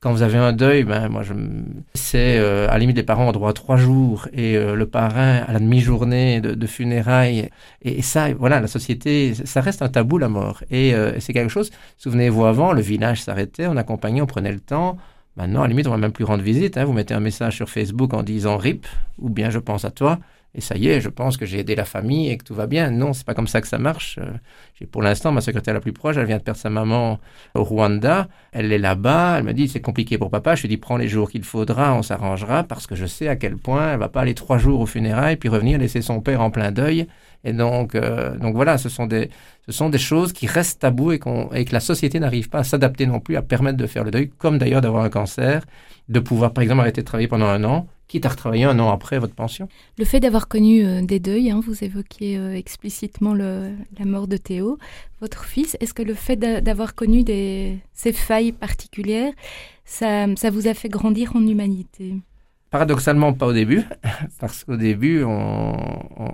Quand 0.01 0.13
vous 0.13 0.23
avez 0.23 0.39
un 0.39 0.53
deuil, 0.53 0.85
ben, 0.85 1.09
moi, 1.09 1.23
je, 1.23 1.35
c'est 1.95 2.39
euh, 2.39 2.69
à 2.69 2.73
la 2.73 2.79
limite, 2.79 2.97
les 2.97 3.03
parents 3.03 3.29
ont 3.29 3.33
droit 3.33 3.51
à 3.51 3.53
trois 3.53 3.77
jours 3.77 4.29
et 4.33 4.57
euh, 4.57 4.77
le 4.77 4.87
parrain 4.87 5.43
à 5.47 5.53
la 5.53 5.59
demi-journée 5.59 6.41
de, 6.41 6.67
funérailles. 6.67 7.51
Et, 7.83 8.01
ça, 8.03 8.33
voilà, 8.33 8.61
la 8.61 8.69
société, 8.69 9.35
ça 9.35 9.61
reste 9.61 9.83
un 9.83 9.89
tabou, 9.89 10.19
la 10.19 10.29
mort. 10.29 10.63
Et 10.71 10.95
euh, 10.95 11.19
c'est 11.19 11.33
quelque 11.33 11.51
chose, 11.51 11.71
souvenez-vous 11.97 12.45
avant, 12.45 12.73
le 12.73 12.81
village 12.81 13.23
s'arrêtait, 13.23 13.67
on 13.67 13.77
accompagnait, 13.77 14.21
on 14.21 14.27
prenait 14.27 14.53
le 14.53 14.61
temps. 14.61 14.99
Maintenant, 15.39 15.61
à 15.61 15.63
la 15.63 15.69
limite, 15.69 15.87
on 15.87 15.91
va 15.91 15.99
même 15.99 16.13
plus 16.13 16.25
rendre 16.25 16.43
visite. 16.43 16.77
Hein. 16.77 16.85
Vous 16.85 16.93
mettez 16.93 17.15
un 17.15 17.21
message 17.21 17.55
sur 17.55 17.71
Facebook 17.71 18.13
en 18.13 18.25
disant 18.25 18.57
RIP, 18.57 18.87
ou 19.19 19.31
bien 19.31 19.51
je 19.51 19.61
pense 19.61 19.85
à 19.85 19.93
toi, 19.93 20.19
et 20.55 20.61
ça 20.61 20.77
y 20.77 20.89
est, 20.89 21.01
je 21.01 21.09
pense 21.09 21.37
que 21.37 21.47
j'ai 21.47 21.61
aidé 21.61 21.77
la 21.77 21.85
famille 21.85 22.31
et 22.31 22.37
que 22.37 22.43
tout 22.43 22.55
va 22.55 22.67
bien. 22.67 22.91
Non, 22.91 23.13
c'est 23.13 23.25
pas 23.25 23.35
comme 23.35 23.47
ça 23.47 23.61
que 23.61 23.69
ça 23.69 23.79
marche. 23.79 24.19
Euh, 24.19 24.87
pour 24.91 25.03
l'instant, 25.03 25.31
ma 25.31 25.41
secrétaire 25.41 25.75
la 25.75 25.81
plus 25.81 25.93
proche, 25.93 26.17
elle 26.17 26.27
vient 26.27 26.39
de 26.39 26.43
perdre 26.43 26.59
sa 26.59 26.71
maman 26.71 27.21
au 27.55 27.63
Rwanda. 27.63 28.29
Elle 28.51 28.73
est 28.73 28.79
là-bas. 28.79 29.37
Elle 29.39 29.45
me 29.45 29.53
dit, 29.53 29.69
c'est 29.69 29.81
compliqué 29.81 30.19
pour 30.19 30.31
papa. 30.31 30.57
Je 30.57 30.63
lui 30.63 30.69
dis, 30.69 30.77
prends 30.79 30.97
les 30.97 31.07
jours 31.07 31.31
qu'il 31.31 31.45
faudra, 31.45 31.95
on 31.95 32.03
s'arrangera, 32.03 32.65
parce 32.65 32.89
que 32.89 32.97
je 32.97 33.07
sais 33.07 33.29
à 33.29 33.37
quel 33.37 33.59
point 33.59 33.93
elle 33.93 34.01
va 34.01 34.09
pas 34.09 34.23
aller 34.23 34.35
trois 34.35 34.59
jours 34.59 34.81
au 34.81 34.87
funérailles, 34.87 35.37
puis 35.37 35.49
revenir 35.51 35.79
laisser 35.79 36.03
son 36.03 36.21
père 36.21 36.41
en 36.41 36.51
plein 36.51 36.73
deuil. 36.73 37.07
Et 37.45 37.53
donc, 37.53 37.95
euh, 37.95 38.37
donc 38.37 38.55
voilà, 38.55 38.79
ce 38.79 38.89
sont 38.89 39.07
des, 39.07 39.31
ce 39.67 39.73
sont 39.73 39.91
des 39.91 39.99
choses 39.99 40.33
qui 40.33 40.47
restent 40.47 40.81
taboues 40.81 41.13
et, 41.13 41.21
et 41.55 41.65
que 41.65 41.73
la 41.73 41.81
société 41.81 42.19
n'arrive 42.19 42.49
pas 42.49 42.59
à 42.61 42.65
s'adapter 42.65 43.07
non 43.07 43.21
plus, 43.21 43.37
à 43.37 43.43
permettre 43.43 43.77
de 43.77 43.87
faire 43.87 44.05
le 44.05 44.11
deuil, 44.11 44.31
comme 44.39 44.59
d'ailleurs 44.59 44.81
d'avoir 44.81 45.05
un 45.05 45.11
cancer, 45.11 45.65
de 46.09 46.21
pouvoir 46.21 46.53
par 46.53 46.63
exemple 46.63 46.81
arrêter 46.81 47.03
de 47.03 47.07
travailler 47.07 47.29
pendant 47.29 47.47
un 47.47 47.63
an, 47.65 47.87
quitte 48.09 48.27
à 48.27 48.31
retravailler 48.31 48.65
un 48.65 48.79
an 48.81 48.91
après 48.91 49.19
votre 49.19 49.35
pension. 49.35 49.69
Le 49.99 50.05
fait 50.05 50.19
d'avoir 50.19 50.49
connu 50.49 50.85
euh, 50.85 51.03
des 51.03 51.21
deuils, 51.21 51.51
hein, 51.51 51.61
vous 51.65 51.85
évoquiez 51.85 52.39
euh, 52.39 52.55
explicitement 52.55 53.35
le, 53.35 53.71
la 53.99 54.05
mort 54.07 54.27
de 54.27 54.37
Théo, 54.37 54.79
votre 55.21 55.45
fils, 55.45 55.77
est-ce 55.81 55.95
que 55.95 56.03
le 56.03 56.15
fait 56.15 56.37
d'avoir 56.37 56.95
connu 56.95 57.23
des, 57.23 57.79
ces 57.93 58.13
failles 58.13 58.53
particulières, 58.53 59.33
ça, 59.85 60.27
ça 60.37 60.51
vous 60.51 60.67
a 60.67 60.75
fait 60.75 60.89
grandir 60.89 61.37
en 61.37 61.47
humanité? 61.47 62.15
Paradoxalement, 62.71 63.33
pas 63.33 63.47
au 63.47 63.53
début, 63.53 63.83
parce 64.41 64.65
qu'au 64.65 64.77
début, 64.77 65.23
on, 65.25 65.77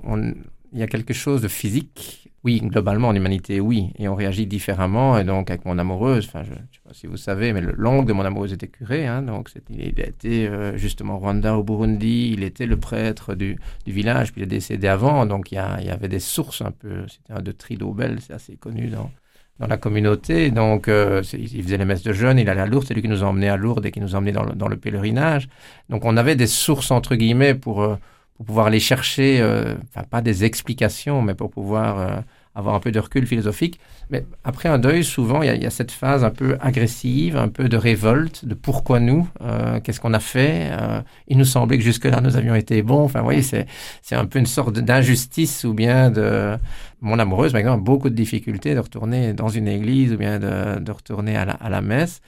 on, 0.05 0.35
il 0.75 0.81
y 0.81 0.83
a 0.83 0.87
quelque 0.87 1.15
chose 1.15 1.41
de 1.41 1.49
physique. 1.49 2.29
Oui, 2.43 2.61
globalement, 2.61 3.09
en 3.09 3.15
humanité, 3.15 3.59
oui. 3.61 3.91
Et 3.99 4.07
on 4.07 4.15
réagit 4.15 4.47
différemment. 4.47 5.17
Et 5.19 5.25
donc, 5.25 5.49
avec 5.49 5.65
mon 5.65 5.79
amoureuse, 5.79 6.27
enfin, 6.27 6.43
je 6.43 6.51
ne 6.51 6.57
sais 6.57 6.81
pas 6.87 6.93
si 6.93 7.07
vous 7.07 7.17
savez, 7.17 7.55
mais 7.55 7.63
l'oncle 7.63 8.07
de 8.07 8.13
mon 8.13 8.23
amoureuse 8.23 8.53
était 8.53 8.69
curé. 8.69 9.07
Hein, 9.07 9.23
donc, 9.23 9.51
il 9.71 10.01
a 10.03 10.07
été 10.07 10.47
euh, 10.47 10.77
justement 10.77 11.15
au 11.15 11.19
Rwanda, 11.19 11.57
au 11.57 11.63
Burundi. 11.63 12.33
Il 12.35 12.43
était 12.43 12.67
le 12.67 12.77
prêtre 12.77 13.35
du, 13.35 13.57
du, 13.87 13.93
village. 13.93 14.33
Puis 14.33 14.43
il 14.43 14.45
est 14.45 14.49
décédé 14.49 14.89
avant. 14.89 15.25
Donc, 15.25 15.53
il 15.53 15.55
y, 15.55 15.85
il 15.85 15.91
avait 15.91 16.09
des 16.09 16.21
sources 16.21 16.61
un 16.61 16.73
peu. 16.73 17.07
C'était 17.09 17.33
un 17.33 17.41
de 17.41 17.53
Tridobel, 17.53 18.19
c'est 18.21 18.35
assez 18.35 18.57
connu 18.57 18.89
dans, 18.89 19.11
dans 19.59 19.67
la 19.67 19.77
communauté. 19.77 20.51
Donc, 20.51 20.89
euh, 20.89 21.23
il 21.33 21.63
faisait 21.63 21.79
les 21.79 21.85
messes 21.85 22.03
de 22.03 22.13
jeunes, 22.13 22.39
il 22.39 22.49
allait 22.49 22.61
à 22.61 22.67
Lourdes, 22.67 22.87
c'est 22.87 22.95
lui 22.95 23.03
qui 23.03 23.09
nous 23.09 23.23
a 23.23 23.27
emmenés 23.27 23.49
à 23.49 23.57
Lourdes 23.57 23.87
et 23.87 23.91
qui 23.91 24.01
nous 24.01 24.09
le, 24.09 24.55
dans 24.55 24.69
le 24.69 24.77
pèlerinage. 24.77 25.49
Donc, 25.89 26.05
on 26.05 26.17
avait 26.17 26.37
des 26.37 26.47
sources, 26.47 26.91
entre 26.91 27.15
guillemets, 27.15 27.55
pour, 27.55 27.83
euh, 27.83 27.97
pour 28.37 28.47
pouvoir 28.47 28.67
aller 28.67 28.81
chercher, 28.81 29.41
euh, 29.41 29.75
enfin, 29.89 30.05
pas 30.09 30.21
des 30.21 30.45
explications, 30.45 31.23
mais 31.23 31.35
pour 31.35 31.51
pouvoir 31.51 32.25
avoir 32.55 32.75
un 32.75 32.81
peu 32.81 32.93
de 32.93 33.01
recul 33.01 33.27
philosophique. 33.27 33.81
Mais 34.11 34.25
après 34.45 34.69
un 34.69 34.79
deuil, 34.79 35.03
souvent, 35.03 35.43
il 35.43 35.63
y, 35.63 35.67
a, 35.67 35.71
cette 35.71 35.91
phase 35.91 36.25
un 36.25 36.31
peu 36.31 36.57
agressive, 36.61 37.37
un 37.37 37.49
peu 37.49 37.69
de 37.69 37.77
révolte, 37.77 38.45
de 38.45 38.55
pourquoi 38.55 39.01
nous, 39.01 39.29
euh, 39.43 39.81
qu'est-ce 39.81 40.01
qu'on 40.01 40.15
a 40.15 40.21
fait. 40.21 40.71
Euh, 40.71 41.01
il 41.27 41.37
nous 41.37 41.45
semblait 41.45 41.79
que 41.79 41.85
jusque-là, 41.85 42.21
nous 42.21 42.37
avions 42.37 42.55
été 42.55 42.83
bons. 42.83 43.05
Enfin, 43.05 43.21
vous 43.21 43.25
voyez, 43.25 43.43
c'est, 43.43 43.67
c'est 44.03 44.15
un 44.15 44.27
peu 44.27 44.39
une 44.39 44.47
sorte 44.47 44.79
d'injustice 44.79 45.65
ou 45.65 45.75
bien 45.75 46.11
de... 46.11 46.57
Mon 47.01 47.19
amoureuse, 47.19 47.53
par 47.53 47.59
exemple, 47.59 47.81
a 47.81 47.85
beaucoup 47.85 48.09
de 48.09 48.15
difficultés 48.15 48.75
de 48.75 48.81
retourner 48.81 49.35
dans 49.35 49.49
une 49.49 49.69
église 49.69 50.13
ou 50.13 50.17
bien 50.17 50.39
de, 50.39 50.79
de 50.81 50.93
retourner 50.93 51.37
à 51.37 51.45
la, 51.45 51.53
à 51.53 51.69
la 51.69 51.83
messe 51.83 52.23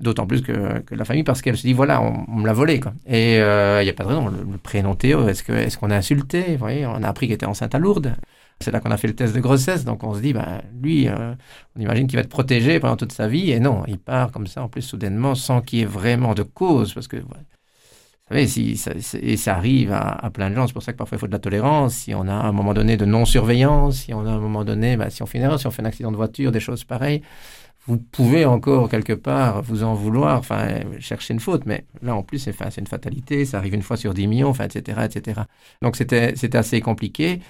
d'autant 0.00 0.26
plus 0.26 0.40
que, 0.42 0.80
que, 0.80 0.94
la 0.94 1.04
famille, 1.04 1.22
parce 1.22 1.42
qu'elle 1.42 1.56
se 1.56 1.66
dit, 1.66 1.72
voilà, 1.72 2.00
on, 2.00 2.38
me 2.38 2.46
l'a 2.46 2.52
volé. 2.52 2.80
Quoi. 2.80 2.92
Et 3.06 3.38
euh, 3.38 3.82
il 3.82 3.84
n'y 3.84 3.90
a 3.90 3.92
pas 3.92 4.04
de 4.04 4.08
raison, 4.08 4.28
le, 4.28 4.58
prénom 4.58 4.94
Théo, 4.94 5.28
est-ce, 5.28 5.76
qu'on 5.76 5.90
a 5.90 5.96
insulté? 5.96 6.52
Vous 6.52 6.58
voyez, 6.58 6.86
on 6.86 7.02
a 7.02 7.08
appris 7.08 7.26
qu'il 7.26 7.34
était 7.34 7.46
enceinte 7.46 7.74
à 7.74 7.78
Lourdes. 7.78 8.14
C'est 8.60 8.70
là 8.70 8.80
qu'on 8.80 8.90
a 8.90 8.96
fait 8.96 9.08
le 9.08 9.14
test 9.14 9.34
de 9.34 9.40
grossesse, 9.40 9.84
donc 9.84 10.04
on 10.04 10.14
se 10.14 10.20
dit, 10.20 10.32
bah, 10.32 10.62
lui, 10.82 11.08
euh, 11.08 11.34
on 11.76 11.80
imagine 11.80 12.06
qu'il 12.06 12.16
va 12.16 12.22
être 12.22 12.28
protégé 12.28 12.78
pendant 12.78 12.96
toute 12.96 13.12
sa 13.12 13.26
vie, 13.26 13.50
et 13.50 13.60
non, 13.60 13.84
il 13.88 13.98
part 13.98 14.32
comme 14.32 14.46
ça, 14.46 14.62
en 14.62 14.68
plus, 14.68 14.82
soudainement, 14.82 15.34
sans 15.34 15.62
qu'il 15.62 15.78
y 15.78 15.82
ait 15.82 15.86
vraiment 15.86 16.34
de 16.34 16.42
cause, 16.42 16.92
parce 16.92 17.08
que, 17.08 17.16
vous 17.16 17.32
savez, 18.28 18.46
si, 18.46 18.78
et 19.22 19.36
ça 19.38 19.56
arrive 19.56 19.92
à, 19.92 20.30
plein 20.30 20.50
de 20.50 20.56
gens, 20.56 20.66
c'est 20.66 20.74
pour 20.74 20.82
ça 20.82 20.92
que 20.92 20.98
parfois 20.98 21.16
il 21.16 21.20
faut 21.20 21.26
de 21.26 21.32
la 21.32 21.38
tolérance, 21.38 21.94
si 21.94 22.14
on 22.14 22.28
a 22.28 22.34
un 22.34 22.52
moment 22.52 22.74
donné 22.74 22.98
de 22.98 23.06
non-surveillance, 23.06 23.96
si 23.96 24.12
on 24.12 24.26
a 24.26 24.30
un 24.30 24.38
moment 24.38 24.64
donné, 24.64 24.96
bah, 24.96 25.08
si 25.08 25.22
on 25.22 25.26
fait 25.26 25.38
une 25.38 25.44
erreur, 25.44 25.58
si 25.58 25.66
on 25.66 25.70
fait 25.70 25.82
un 25.82 25.86
accident 25.86 26.12
de 26.12 26.16
voiture, 26.16 26.52
des 26.52 26.60
choses 26.60 26.84
pareilles, 26.84 27.22
vous 27.90 27.98
pouvez 27.98 28.44
encore 28.44 28.88
quelque 28.88 29.12
part 29.12 29.62
vous 29.62 29.82
en 29.82 29.94
vouloir, 29.94 30.38
enfin 30.38 30.80
chercher 31.00 31.34
une 31.34 31.40
faute, 31.40 31.66
mais 31.66 31.84
là 32.02 32.14
en 32.14 32.22
plus 32.22 32.38
c'est 32.38 32.54
une 32.78 32.86
fatalité, 32.86 33.44
ça 33.44 33.58
arrive 33.58 33.74
une 33.74 33.82
fois 33.82 33.96
sur 33.96 34.14
10 34.14 34.28
millions, 34.28 34.48
enfin 34.48 34.64
etc 34.64 35.00
etc. 35.04 35.40
Donc 35.82 35.96
c'était 35.96 36.56
assez 36.56 36.80
compliqué. 36.80 37.40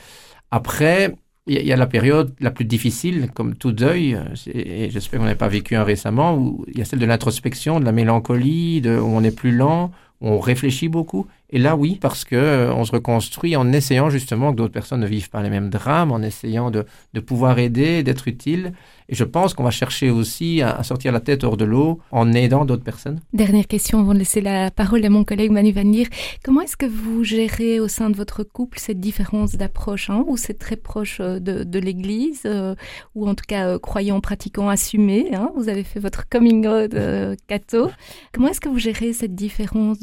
Après, 0.51 1.15
il 1.47 1.67
y 1.67 1.73
a 1.73 1.77
la 1.77 1.87
période 1.87 2.35
la 2.41 2.51
plus 2.51 2.65
difficile, 2.65 3.31
comme 3.35 3.55
tout 3.55 3.73
deuil, 3.73 4.19
et 4.47 4.89
j'espère 4.91 5.21
qu'on 5.21 5.27
n'a 5.27 5.35
pas 5.35 5.49
vécu 5.49 5.77
un 5.77 5.85
récemment, 5.85 6.37
où 6.37 6.65
il 6.69 6.79
y 6.79 6.83
a 6.83 6.85
celle 6.85 7.01
de 7.01 7.07
l'introspection, 7.07 7.81
de 7.81 7.85
la 7.85 7.93
mélancolie, 7.93 8.83
où 8.87 8.89
on 8.89 9.23
est 9.23 9.37
plus 9.37 9.53
lent, 9.53 9.91
où 10.21 10.29
on 10.29 10.39
réfléchit 10.39 10.89
beaucoup. 10.89 11.27
Et 11.53 11.59
là, 11.59 11.77
oui, 11.77 11.99
parce 12.01 12.25
que 12.25 12.37
euh, 12.37 12.73
on 12.73 12.85
se 12.85 12.93
reconstruit 12.93 13.57
en 13.57 13.73
essayant 13.73 14.09
justement 14.09 14.53
que 14.53 14.57
d'autres 14.57 14.73
personnes 14.73 15.01
ne 15.01 15.07
vivent 15.07 15.31
pas 15.31 15.43
les 15.43 15.51
mêmes 15.51 15.69
drames, 15.69 16.13
en 16.13 16.23
essayant 16.23 16.71
de, 16.71 16.85
pouvoir 17.21 17.59
aider, 17.59 18.03
d'être 18.03 18.29
utile. 18.29 18.73
Et 19.09 19.17
je 19.17 19.25
pense 19.25 19.55
qu'on 19.55 19.65
va 19.65 19.73
chercher 19.73 20.11
aussi 20.11 20.63
à, 20.63 20.85
sortir 20.85 21.11
la 21.11 21.19
tête 21.19 21.43
hors 21.43 21.57
de 21.57 21.65
l'eau 21.65 21.99
en 22.13 22.33
aidant 22.33 22.65
d'autres 22.65 22.85
personnes. 22.85 23.21
Dernière 23.33 23.67
question 23.67 23.99
avant 23.99 24.15
de 24.15 24.21
laisser 24.21 24.41
la 24.41 24.71
parole 24.71 25.05
à 25.05 25.11
mon 25.11 25.25
collègue 25.25 25.51
Manu 25.51 25.73
Van 25.73 25.81
Comment 26.45 26.61
est-ce 26.61 26.77
que 26.77 26.87
vous 26.87 27.25
gérez 27.25 27.81
au 27.81 27.89
sein 27.89 28.11
de 28.11 28.17
votre 28.17 28.45
couple 28.45 28.79
cette 28.79 29.01
différence 29.01 29.57
d'approche 29.57 30.11
hein, 30.11 30.25
Ou 30.29 30.37
c'est 30.37 30.59
très 30.59 30.77
proche 30.77 31.19
euh, 31.21 31.41
de, 31.41 31.79
l'Église, 31.81 32.43
euh, 32.45 32.77
ou 33.17 33.29
en 33.29 33.35
tout 33.35 33.45
cas 33.49 33.79
croyant, 33.81 34.21
pratiquant, 34.21 34.69
assumé 34.69 35.31
hein? 35.35 35.51
Vous 35.57 35.69
avez 35.69 35.83
fait 35.83 35.99
votre 35.99 36.29
coming 36.29 36.67
out 36.69 36.95
catho. 37.49 37.91
Comment 38.33 38.49
est-ce 38.49 38.61
que 38.61 38.69
vous 38.69 38.79
gérez 38.79 39.13
cette 39.13 39.35
différence 39.35 39.99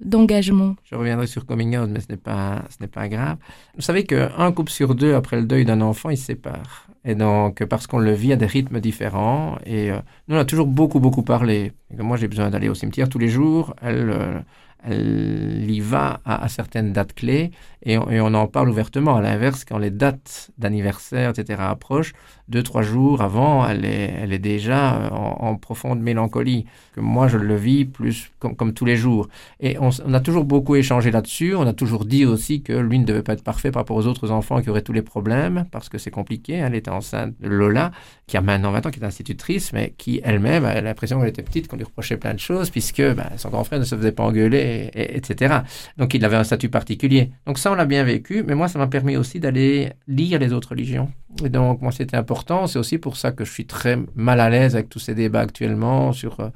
d'engagement? 0.00 0.57
Je 0.84 0.94
reviendrai 0.94 1.26
sur 1.26 1.46
coming 1.46 1.76
out, 1.76 1.88
mais 1.88 2.00
ce 2.00 2.06
n'est 2.10 2.16
pas, 2.16 2.64
ce 2.70 2.76
n'est 2.80 2.88
pas 2.88 3.08
grave. 3.08 3.36
Vous 3.74 3.82
savez 3.82 4.04
qu'un 4.04 4.52
couple 4.52 4.70
sur 4.70 4.94
deux, 4.94 5.14
après 5.14 5.36
le 5.36 5.44
deuil 5.44 5.64
d'un 5.64 5.80
enfant, 5.80 6.10
il 6.10 6.18
se 6.18 6.26
sépare. 6.26 6.86
Et 7.08 7.14
donc, 7.14 7.64
parce 7.64 7.86
qu'on 7.86 8.00
le 8.00 8.12
vit 8.12 8.34
à 8.34 8.36
des 8.36 8.44
rythmes 8.44 8.80
différents. 8.80 9.56
Et 9.64 9.90
euh, 9.90 9.98
nous, 10.28 10.36
on 10.36 10.38
a 10.38 10.44
toujours 10.44 10.66
beaucoup, 10.66 11.00
beaucoup 11.00 11.22
parlé. 11.22 11.72
moi, 11.96 12.18
j'ai 12.18 12.28
besoin 12.28 12.50
d'aller 12.50 12.68
au 12.68 12.74
cimetière 12.74 13.08
tous 13.08 13.18
les 13.18 13.30
jours. 13.30 13.74
Elle, 13.80 14.10
euh, 14.10 14.40
elle 14.84 15.64
y 15.68 15.80
va 15.80 16.20
à, 16.24 16.48
certaines 16.48 16.92
dates 16.92 17.12
clés 17.12 17.50
et 17.82 17.98
on, 17.98 18.34
en 18.34 18.46
parle 18.46 18.68
ouvertement. 18.68 19.16
À 19.16 19.22
l'inverse, 19.22 19.64
quand 19.64 19.78
les 19.78 19.90
dates 19.90 20.50
d'anniversaire, 20.58 21.30
etc. 21.30 21.62
approchent, 21.62 22.12
deux, 22.48 22.62
trois 22.62 22.82
jours 22.82 23.22
avant, 23.22 23.66
elle 23.66 23.84
est, 23.84 24.14
elle 24.20 24.32
est 24.32 24.38
déjà 24.38 24.96
euh, 24.96 25.08
en, 25.10 25.56
profonde 25.56 26.00
mélancolie. 26.00 26.66
Que 26.92 27.00
moi, 27.00 27.28
je 27.28 27.38
le 27.38 27.56
vis 27.56 27.84
plus 27.84 28.30
comme, 28.38 28.72
tous 28.72 28.84
les 28.84 28.96
jours. 28.96 29.28
Et 29.60 29.76
on, 29.80 29.90
a 30.12 30.20
toujours 30.20 30.44
beaucoup 30.44 30.76
échangé 30.76 31.10
là-dessus. 31.10 31.54
On 31.54 31.66
a 31.66 31.72
toujours 31.72 32.04
dit 32.04 32.24
aussi 32.24 32.62
que 32.62 32.72
lui 32.72 32.98
ne 32.98 33.04
devait 33.04 33.22
pas 33.22 33.32
être 33.32 33.44
parfait 33.44 33.70
par 33.70 33.82
rapport 33.82 33.96
aux 33.96 34.06
autres 34.06 34.30
enfants 34.30 34.60
qui 34.60 34.70
auraient 34.70 34.82
tous 34.82 34.92
les 34.92 35.02
problèmes, 35.02 35.66
parce 35.70 35.88
que 35.88 35.98
c'est 35.98 36.10
compliqué. 36.10 36.54
Elle 36.54 36.74
était 36.74 36.90
enceinte 36.98 37.34
Lola, 37.40 37.90
qui 38.26 38.36
a 38.36 38.40
maintenant 38.40 38.70
20 38.72 38.86
ans, 38.86 38.90
qui 38.90 39.00
est 39.00 39.04
institutrice, 39.04 39.72
mais 39.72 39.94
qui 39.96 40.20
elle-même 40.22 40.64
a 40.64 40.80
l'impression 40.80 41.18
qu'elle 41.18 41.30
était 41.30 41.42
petite, 41.42 41.68
qu'on 41.68 41.76
lui 41.76 41.84
reprochait 41.84 42.16
plein 42.16 42.34
de 42.34 42.38
choses, 42.38 42.70
puisque 42.70 43.02
ben, 43.02 43.30
son 43.36 43.48
grand 43.48 43.64
frère 43.64 43.78
ne 43.78 43.84
se 43.84 43.94
faisait 43.94 44.12
pas 44.12 44.24
engueuler, 44.24 44.90
etc. 44.94 45.58
Donc 45.96 46.14
il 46.14 46.24
avait 46.24 46.36
un 46.36 46.44
statut 46.44 46.68
particulier. 46.68 47.30
Donc 47.46 47.58
ça, 47.58 47.72
on 47.72 47.74
l'a 47.74 47.86
bien 47.86 48.04
vécu, 48.04 48.44
mais 48.46 48.54
moi, 48.54 48.68
ça 48.68 48.78
m'a 48.78 48.86
permis 48.86 49.16
aussi 49.16 49.40
d'aller 49.40 49.92
lire 50.06 50.38
les 50.38 50.52
autres 50.52 50.70
religions. 50.70 51.10
Et 51.44 51.48
donc, 51.48 51.82
moi, 51.82 51.92
c'était 51.92 52.16
important. 52.16 52.66
C'est 52.66 52.78
aussi 52.78 52.98
pour 52.98 53.16
ça 53.16 53.32
que 53.32 53.44
je 53.44 53.52
suis 53.52 53.66
très 53.66 53.98
mal 54.14 54.40
à 54.40 54.50
l'aise 54.50 54.74
avec 54.74 54.88
tous 54.88 54.98
ces 54.98 55.14
débats 55.14 55.40
actuellement 55.40 56.12
sur, 56.12 56.40
euh, 56.40 56.50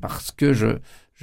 parce 0.00 0.30
que 0.30 0.52
je, 0.52 0.78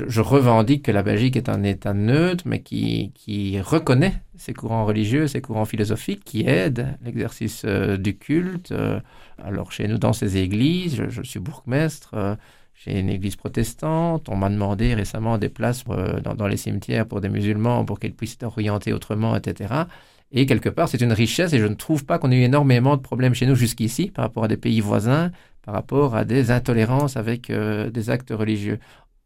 je, 0.08 0.22
revendique 0.22 0.84
que 0.84 0.92
la 0.92 1.04
Belgique 1.04 1.36
est 1.36 1.50
un 1.50 1.64
État 1.64 1.94
neutre, 1.94 2.44
mais 2.48 2.62
qui, 2.62 3.60
reconnaît 3.62 4.22
ces 4.38 4.54
courants 4.54 4.86
religieux, 4.86 5.28
ces 5.28 5.42
courants 5.42 5.66
philosophiques, 5.66 6.24
qui 6.24 6.48
aident 6.48 6.98
l'exercice 7.04 7.64
euh, 7.66 7.98
du 7.98 8.18
culte. 8.18 8.72
Euh, 8.72 9.00
alors, 9.44 9.72
chez 9.72 9.88
nous, 9.88 9.98
dans 9.98 10.14
ces 10.14 10.38
églises, 10.38 11.04
je, 11.10 11.22
suis 11.22 11.40
bourgmestre. 11.40 12.38
J'ai 12.74 13.00
une 13.00 13.10
église 13.10 13.36
protestante. 13.36 14.30
On 14.30 14.38
m'a 14.38 14.50
demandé 14.50 14.94
récemment 14.94 15.38
des 15.38 15.50
places 15.50 15.84
dans, 15.84 16.36
dans, 16.36 16.48
les 16.48 16.56
cimetières 16.56 17.06
pour 17.06 17.20
des 17.20 17.28
musulmans 17.28 17.84
pour 17.84 18.00
qu'ils 18.00 18.14
puissent 18.14 18.38
orienter 18.42 18.94
autrement, 18.94 19.36
etc. 19.36 19.86
Et 20.32 20.46
quelque 20.46 20.70
part, 20.70 20.88
c'est 20.88 21.02
une 21.02 21.14
richesse 21.14 21.54
et 21.54 21.60
je 21.60 21.66
ne 21.66 21.74
trouve 21.74 22.06
pas 22.06 22.20
qu'on 22.20 22.32
ait 22.32 22.38
eu 22.38 22.44
énormément 22.44 22.96
de 22.96 23.02
problèmes 23.02 23.34
chez 23.34 23.46
nous 23.46 23.56
jusqu'ici 23.56 24.12
par 24.12 24.26
rapport 24.26 24.44
à 24.44 24.48
des 24.48 24.58
pays 24.58 24.80
voisins, 24.80 25.32
par 25.64 25.74
rapport 25.74 26.16
à 26.16 26.24
des 26.24 26.52
intolérances 26.52 27.18
avec 27.18 27.50
euh, 27.50 27.90
des 27.90 28.10
actes 28.10 28.32
religieux. 28.32 28.80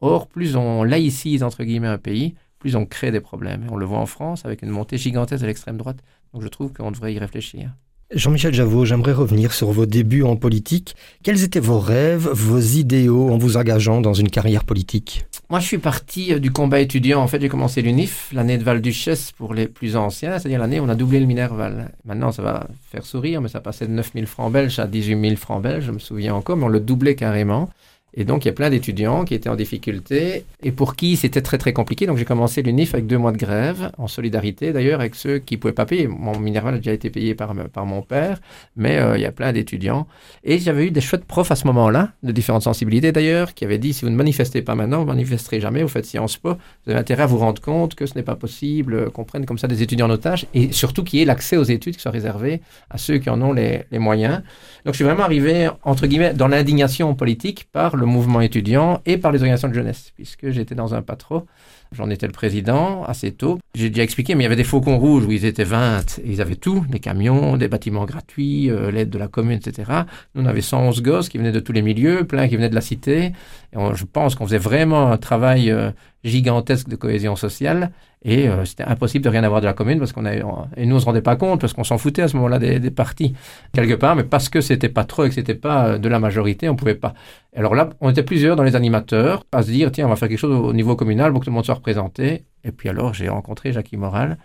Or, 0.05 0.27
plus 0.27 0.57
on 0.57 0.83
laïcise, 0.83 1.43
entre 1.43 1.63
guillemets, 1.63 1.88
un 1.88 1.98
pays, 1.98 2.36
plus 2.60 2.75
on 2.75 2.86
crée 2.86 3.10
des 3.10 3.22
problèmes. 3.22 3.65
on 3.72 3.77
le 3.77 3.86
voit 3.86 4.00
en 4.00 4.05
France 4.05 4.43
avec 4.43 4.62
une 4.62 4.69
montée 4.69 4.98
gigantesque 4.98 5.43
de 5.43 5.48
l'extrême 5.48 5.77
droite. 5.77 6.00
Donc 6.33 6.43
je 6.43 6.50
trouve 6.50 6.74
qu'on 6.74 6.91
devrait 6.91 7.13
y 7.13 7.19
réfléchir. 7.19 7.72
Jean-Michel 8.13 8.53
Javot, 8.53 8.83
j'aimerais 8.83 9.13
revenir 9.13 9.53
sur 9.53 9.72
vos 9.72 9.86
débuts 9.86 10.24
en 10.24 10.36
politique. 10.36 10.98
Quels 11.24 11.43
étaient 11.43 11.62
vos 11.62 11.79
rêves, 11.79 12.27
vos 12.27 12.60
idéaux 12.60 13.29
en 13.29 13.38
vous 13.38 13.55
engageant 13.55 14.01
dans 14.01 14.13
une 14.13 14.29
carrière 14.29 14.65
politique? 14.65 15.25
Moi, 15.50 15.62
je 15.62 15.67
suis 15.67 15.77
parti 15.77 16.33
euh, 16.33 16.39
du 16.39 16.51
combat 16.51 16.81
étudiant. 16.81 17.22
En 17.22 17.27
fait, 17.27 17.39
j'ai 17.39 17.48
commencé 17.48 17.81
l'UNIF, 17.81 18.29
l'année 18.33 18.57
de 18.57 18.63
Val-Duchesse 18.63 19.31
pour 19.31 19.53
les 19.53 19.67
plus 19.67 19.95
anciens, 19.95 20.38
c'est-à-dire 20.38 20.60
l'année 20.60 20.81
où 20.81 20.83
on 20.83 20.89
a 20.89 20.95
doublé 20.95 21.22
le 21.22 21.27
Minerval. 21.27 21.91
Maintenant, 22.03 22.33
ça 22.33 22.41
va 22.41 22.67
faire 22.91 23.05
sourire, 23.05 23.39
mais 23.39 23.48
ça 23.48 23.62
passait 23.62 23.88
de 23.88 23.93
9 23.93 24.12
000 24.13 24.25
francs 24.25 24.51
belges 24.51 24.79
à 24.79 24.86
18 24.86 25.22
000 25.22 25.36
francs 25.38 25.63
belges, 25.63 25.86
je 25.86 25.91
me 25.91 26.00
souviens 26.00 26.36
encore, 26.36 26.57
mais 26.57 26.65
on 26.65 26.69
le 26.69 26.81
doublait 26.81 27.15
carrément. 27.15 27.69
Et 28.15 28.25
donc, 28.25 28.46
il 28.46 28.48
y 28.48 28.51
a 28.51 28.53
plein 28.53 28.70
d'étudiants 28.70 29.25
qui 29.25 29.34
étaient 29.34 29.50
en 29.50 29.55
difficulté 29.55 30.46
et 30.62 30.72
pour 30.72 30.96
qui 30.96 31.15
c'était 31.17 31.41
très 31.41 31.58
très 31.58 31.74
compliqué. 31.74 32.05
Donc, 32.05 32.17
j'ai 32.17 32.25
commencé 32.25 32.62
l'UNIF 32.62 32.93
avec 32.93 33.08
deux 33.08 33.17
mois 33.17 33.32
de 33.32 33.38
grève, 33.38 33.91
en 33.98 34.08
solidarité 34.08 34.72
d'ailleurs 34.72 35.00
avec 35.00 35.15
ceux 35.15 35.39
qui 35.39 35.55
ne 35.55 35.60
pouvaient 35.60 35.74
pas 35.74 35.86
payer. 35.86 36.08
Mon 36.08 36.38
minéral 36.39 36.75
a 36.75 36.77
déjà 36.77 36.93
été 36.93 37.10
payé 37.10 37.34
par, 37.34 37.53
par 37.70 37.86
mon 37.86 38.01
père, 38.01 38.39
mais 38.75 39.00
euh, 39.00 39.17
il 39.17 39.22
y 39.22 39.25
a 39.25 39.32
plein 39.32 39.51
d'étudiants. 39.51 40.08
Et 40.43 40.60
j'avais 40.60 40.88
eu 40.88 40.91
des 40.91 41.01
chouettes 41.01 41.25
profs 41.25 41.51
à 41.51 41.55
ce 41.55 41.65
moment-là, 41.67 42.12
de 42.22 42.32
différentes 42.32 42.63
sensibilités 42.63 43.12
d'ailleurs, 43.12 43.53
qui 43.53 43.65
avaient 43.65 43.79
dit 43.79 43.93
si 43.93 44.05
vous 44.05 44.12
ne 44.12 44.15
manifestez 44.15 44.62
pas 44.62 44.75
maintenant, 44.75 45.00
vous 45.00 45.05
ne 45.05 45.12
manifesterez 45.12 45.60
jamais, 45.60 45.82
vous 45.82 45.89
faites 45.89 46.05
Sciences 46.05 46.38
Po, 46.38 46.53
vous 46.86 46.91
avez 46.91 47.00
intérêt 47.00 47.24
à 47.24 47.27
vous 47.27 47.38
rendre 47.39 47.62
compte 47.62 47.96
que 47.96 48.05
ce 48.05 48.15
n'est 48.15 48.24
pas 48.24 48.36
possible 48.36 48.93
euh, 48.93 49.10
qu'on 49.10 49.24
prenne 49.24 49.46
comme 49.46 49.58
ça 49.58 49.67
des 49.67 49.82
étudiants 49.82 50.08
en 50.08 50.12
otage 50.12 50.46
et 50.53 50.72
surtout 50.72 51.03
qu'il 51.03 51.20
y 51.20 51.22
ait 51.24 51.25
l'accès 51.25 51.58
aux 51.58 51.63
études 51.63 51.96
qui 51.96 52.01
soit 52.01 52.12
réservé 52.12 52.62
à 52.89 52.98
ceux 52.98 53.17
qui 53.17 53.29
en 53.29 53.41
ont 53.41 53.53
les, 53.53 53.84
les 53.91 54.00
moyens. 54.00 54.41
Donc, 54.86 54.93
je 54.93 54.98
suis 54.98 55.05
vraiment 55.05 55.24
arrivé, 55.24 55.70
entre 55.84 56.05
guillemets, 56.08 56.34
dans 56.34 56.48
l'indignation 56.48 57.15
politique 57.15 57.67
par 57.72 57.96
le 57.96 58.02
mouvement 58.05 58.41
étudiant 58.41 59.01
et 59.05 59.17
par 59.17 59.31
les 59.31 59.39
organisations 59.39 59.69
de 59.69 59.74
jeunesse, 59.74 60.12
puisque 60.15 60.50
j'étais 60.50 60.75
dans 60.75 60.93
un 60.93 61.01
patro. 61.01 61.45
J'en 61.93 62.10
étais 62.10 62.25
le 62.25 62.31
président 62.31 63.03
assez 63.03 63.31
tôt. 63.31 63.60
J'ai 63.75 63.89
déjà 63.89 64.01
expliqué, 64.01 64.33
mais 64.33 64.41
il 64.41 64.45
y 64.45 64.48
avait 64.48 64.55
des 64.55 64.63
faucons 64.63 64.98
rouges 64.98 65.25
où 65.25 65.31
ils 65.31 65.45
étaient 65.45 65.63
20. 65.63 66.22
ils 66.25 66.41
avaient 66.41 66.55
tout, 66.55 66.83
des 66.89 67.00
camions, 67.00 67.55
des 67.55 67.67
bâtiments 67.67 68.05
gratuits, 68.05 68.72
euh, 68.72 68.89
l'aide 68.89 69.12
de 69.12 69.19
la 69.19 69.27
commune, 69.27 69.60
etc. 69.63 69.91
Nous, 70.33 70.43
on 70.43 70.45
avait 70.48 70.62
111 70.62 71.03
gosses 71.03 71.29
qui 71.29 71.38
venaient 71.38 71.51
de 71.51 71.60
tous 71.60 71.72
les 71.72 71.83
milieux, 71.83 72.25
plein 72.25 72.48
qui 72.48 72.55
venaient 72.55 72.69
de 72.69 72.75
la 72.75 72.81
cité. 72.81 73.33
Et 73.74 73.77
je 73.93 74.05
pense 74.05 74.33
qu'on 74.33 74.45
faisait 74.45 74.57
vraiment 74.57 75.12
un 75.12 75.17
travail 75.17 75.69
euh, 75.69 75.91
gigantesque 76.24 76.89
de 76.89 76.95
cohésion 76.95 77.36
sociale. 77.36 77.91
Et 78.25 78.48
euh, 78.48 78.63
c'était 78.65 78.84
impossible 78.84 79.24
de 79.24 79.30
rien 79.30 79.44
avoir 79.44 79.60
de 79.60 79.65
la 79.65 79.74
commune 79.74 80.00
parce 80.00 80.13
qu'on 80.13 80.25
avait, 80.25 80.42
et 80.77 80.86
nous 80.86 80.96
on 80.96 81.00
se 81.00 81.06
rendait 81.06 81.22
pas 81.22 81.36
compte 81.36 81.60
parce 81.60 81.74
qu'on 81.74 81.84
s'en 81.84 81.98
foutait 81.98 82.22
à 82.22 82.27
ce 82.27 82.38
moment-là 82.38 82.58
des, 82.58 82.80
des, 82.80 82.92
partis 82.92 83.36
quelque 83.74 83.96
part, 83.96 84.15
mais 84.15 84.24
parce 84.24 84.48
que 84.48 84.62
c'était 84.62 84.89
pas 84.89 85.03
trop 85.03 85.25
et 85.25 85.30
que 85.30 85.36
c'était 85.36 85.56
pas 85.56 85.88
euh, 85.88 85.98
de 85.98 86.08
la 86.08 86.20
majorité, 86.20 86.70
on 86.70 86.75
pouvait 86.75 86.96
pas. 86.96 87.13
Alors 87.56 87.75
là, 87.75 87.89
on 88.00 88.10
était 88.10 88.24
plusieurs 88.24 88.56
dans 88.56 88.63
les 88.63 88.75
animateurs 88.75 89.46
à 89.51 89.62
se 89.62 89.72
dire 89.72 89.92
tiens, 89.92 90.06
on 90.06 90.10
va 90.10 90.15
faire 90.15 90.30
quelque 90.30 90.39
chose 90.39 90.56
au 90.56 90.74
niveau 90.74 90.96
communal 90.96 91.32
pour 91.32 91.42
que 91.42 91.46
tout 91.46 91.51
le 91.51 91.56
monde 91.56 91.65
soit 91.65 91.75
représenté. 91.75 92.46
Et 92.63 92.72
puis 92.72 92.88
alors 92.88 93.13
j'ai 93.13 93.27
rencontré 93.27 93.74
Jackie 93.74 93.98
Moral, 93.98 94.38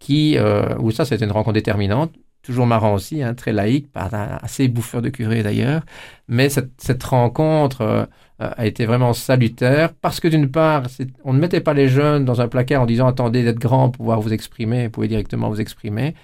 qui, 0.00 0.36
euh, 0.36 0.76
où 0.78 0.90
ça 0.90 1.04
c'était 1.04 1.24
une 1.24 1.30
rencontre 1.32 1.54
déterminante 1.54 2.12
toujours 2.42 2.66
marrant 2.66 2.94
aussi, 2.94 3.22
hein, 3.22 3.34
très 3.34 3.52
laïque, 3.52 3.88
assez 3.94 4.68
bouffeur 4.68 5.02
de 5.02 5.08
curé 5.08 5.42
d'ailleurs. 5.42 5.82
Mais 6.28 6.48
cette, 6.48 6.70
cette 6.78 7.02
rencontre 7.02 7.82
euh, 7.82 8.06
a 8.40 8.66
été 8.66 8.86
vraiment 8.86 9.12
salutaire 9.12 9.92
parce 9.92 10.18
que 10.18 10.26
d'une 10.26 10.50
part, 10.50 10.84
on 11.24 11.32
ne 11.32 11.38
mettait 11.38 11.60
pas 11.60 11.74
les 11.74 11.88
jeunes 11.88 12.24
dans 12.24 12.40
un 12.40 12.48
placard 12.48 12.82
en 12.82 12.86
disant 12.86 13.06
attendez 13.06 13.44
d'être 13.44 13.58
grand 13.58 13.90
pour 13.90 13.98
pouvoir 13.98 14.20
vous 14.20 14.32
exprimer, 14.32 14.84
vous 14.84 14.90
pouvez 14.90 15.08
directement 15.08 15.50
vous 15.50 15.60
exprimer. 15.60 16.14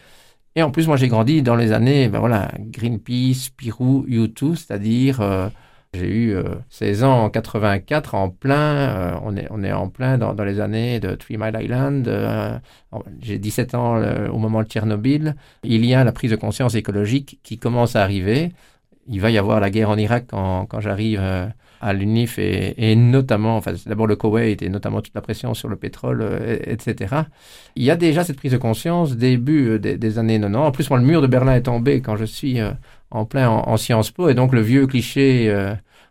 Et 0.55 0.63
en 0.63 0.71
plus, 0.71 0.87
moi 0.87 0.97
j'ai 0.97 1.09
grandi 1.09 1.43
dans 1.43 1.57
les 1.57 1.73
années, 1.73 2.09
ben 2.09 2.19
voilà, 2.19 2.51
Greenpeace, 2.59 3.51
Pirou, 3.57 4.07
U2, 4.09 4.55
c'est-à-dire 4.55 5.21
euh, 5.21 5.49
j'ai 5.97 6.09
eu 6.09 6.37
16 6.71 7.03
euh, 7.03 7.07
ans 7.07 7.25
en 7.25 7.31
84, 7.31 8.15
en 8.15 8.29
plein, 8.29 8.55
euh, 8.57 9.19
on, 9.23 9.37
est, 9.37 9.47
on 9.51 9.63
est 9.63 9.73
en 9.73 9.89
plein 9.89 10.19
dans, 10.19 10.33
les 10.45 10.61
années 10.61 11.01
de 11.01 11.15
Three 11.15 11.39
Mile 11.39 11.59
Island. 11.61 12.07
Euh, 12.09 12.59
j'ai 13.21 13.39
17 13.39 13.75
ans 13.75 14.01
au 14.31 14.39
moment 14.39 14.63
de 14.63 14.69
Tchernobyl. 14.69 15.37
Il 15.65 15.85
y 15.85 15.95
a 15.95 16.05
la 16.05 16.13
prise 16.13 16.31
de 16.31 16.37
conscience 16.37 16.75
écologique 16.75 17.41
qui 17.43 17.59
commence 17.59 17.97
à 17.97 18.03
arriver. 18.03 18.53
Il 19.09 19.21
va 19.21 19.31
y 19.31 19.39
avoir 19.39 19.61
la 19.61 19.71
guerre 19.71 19.91
en 19.91 19.99
Irak 19.99 20.27
quand, 20.29 20.67
quand 20.67 20.81
j'arrive 20.81 21.21
à 21.81 21.93
l'UNIF 21.93 22.39
et, 22.39 22.97
notamment, 22.97 23.57
enfin, 23.57 23.73
d'abord 23.87 24.07
le 24.07 24.17
Koweït 24.17 24.63
et 24.63 24.69
notamment 24.69 25.01
toute 25.01 25.15
la 25.15 25.21
pression 25.21 25.55
sur 25.55 25.69
le 25.69 25.77
pétrole, 25.77 26.25
etc. 26.65 27.15
Il 27.75 27.85
y 27.85 27.91
a 27.91 27.97
déjà 27.97 28.25
cette 28.25 28.37
prise 28.37 28.53
de 28.53 28.59
conscience 28.59 29.17
début 29.17 29.79
des, 29.79 30.19
années 30.19 30.41
90. 30.41 30.57
En 30.57 30.71
plus, 30.71 30.91
moi, 30.91 30.99
le 30.99 31.05
mur 31.05 31.23
de 31.23 31.27
Berlin 31.27 31.55
est 31.55 31.63
tombé 31.63 32.01
quand 32.01 32.17
je 32.17 32.25
suis 32.25 32.59
en 33.11 33.25
plein 33.25 33.49
en, 33.49 33.69
en, 33.69 33.77
Sciences 33.77 34.11
Po 34.11 34.29
et 34.29 34.35
donc 34.35 34.53
le 34.53 34.61
vieux 34.61 34.87
cliché 34.87 35.53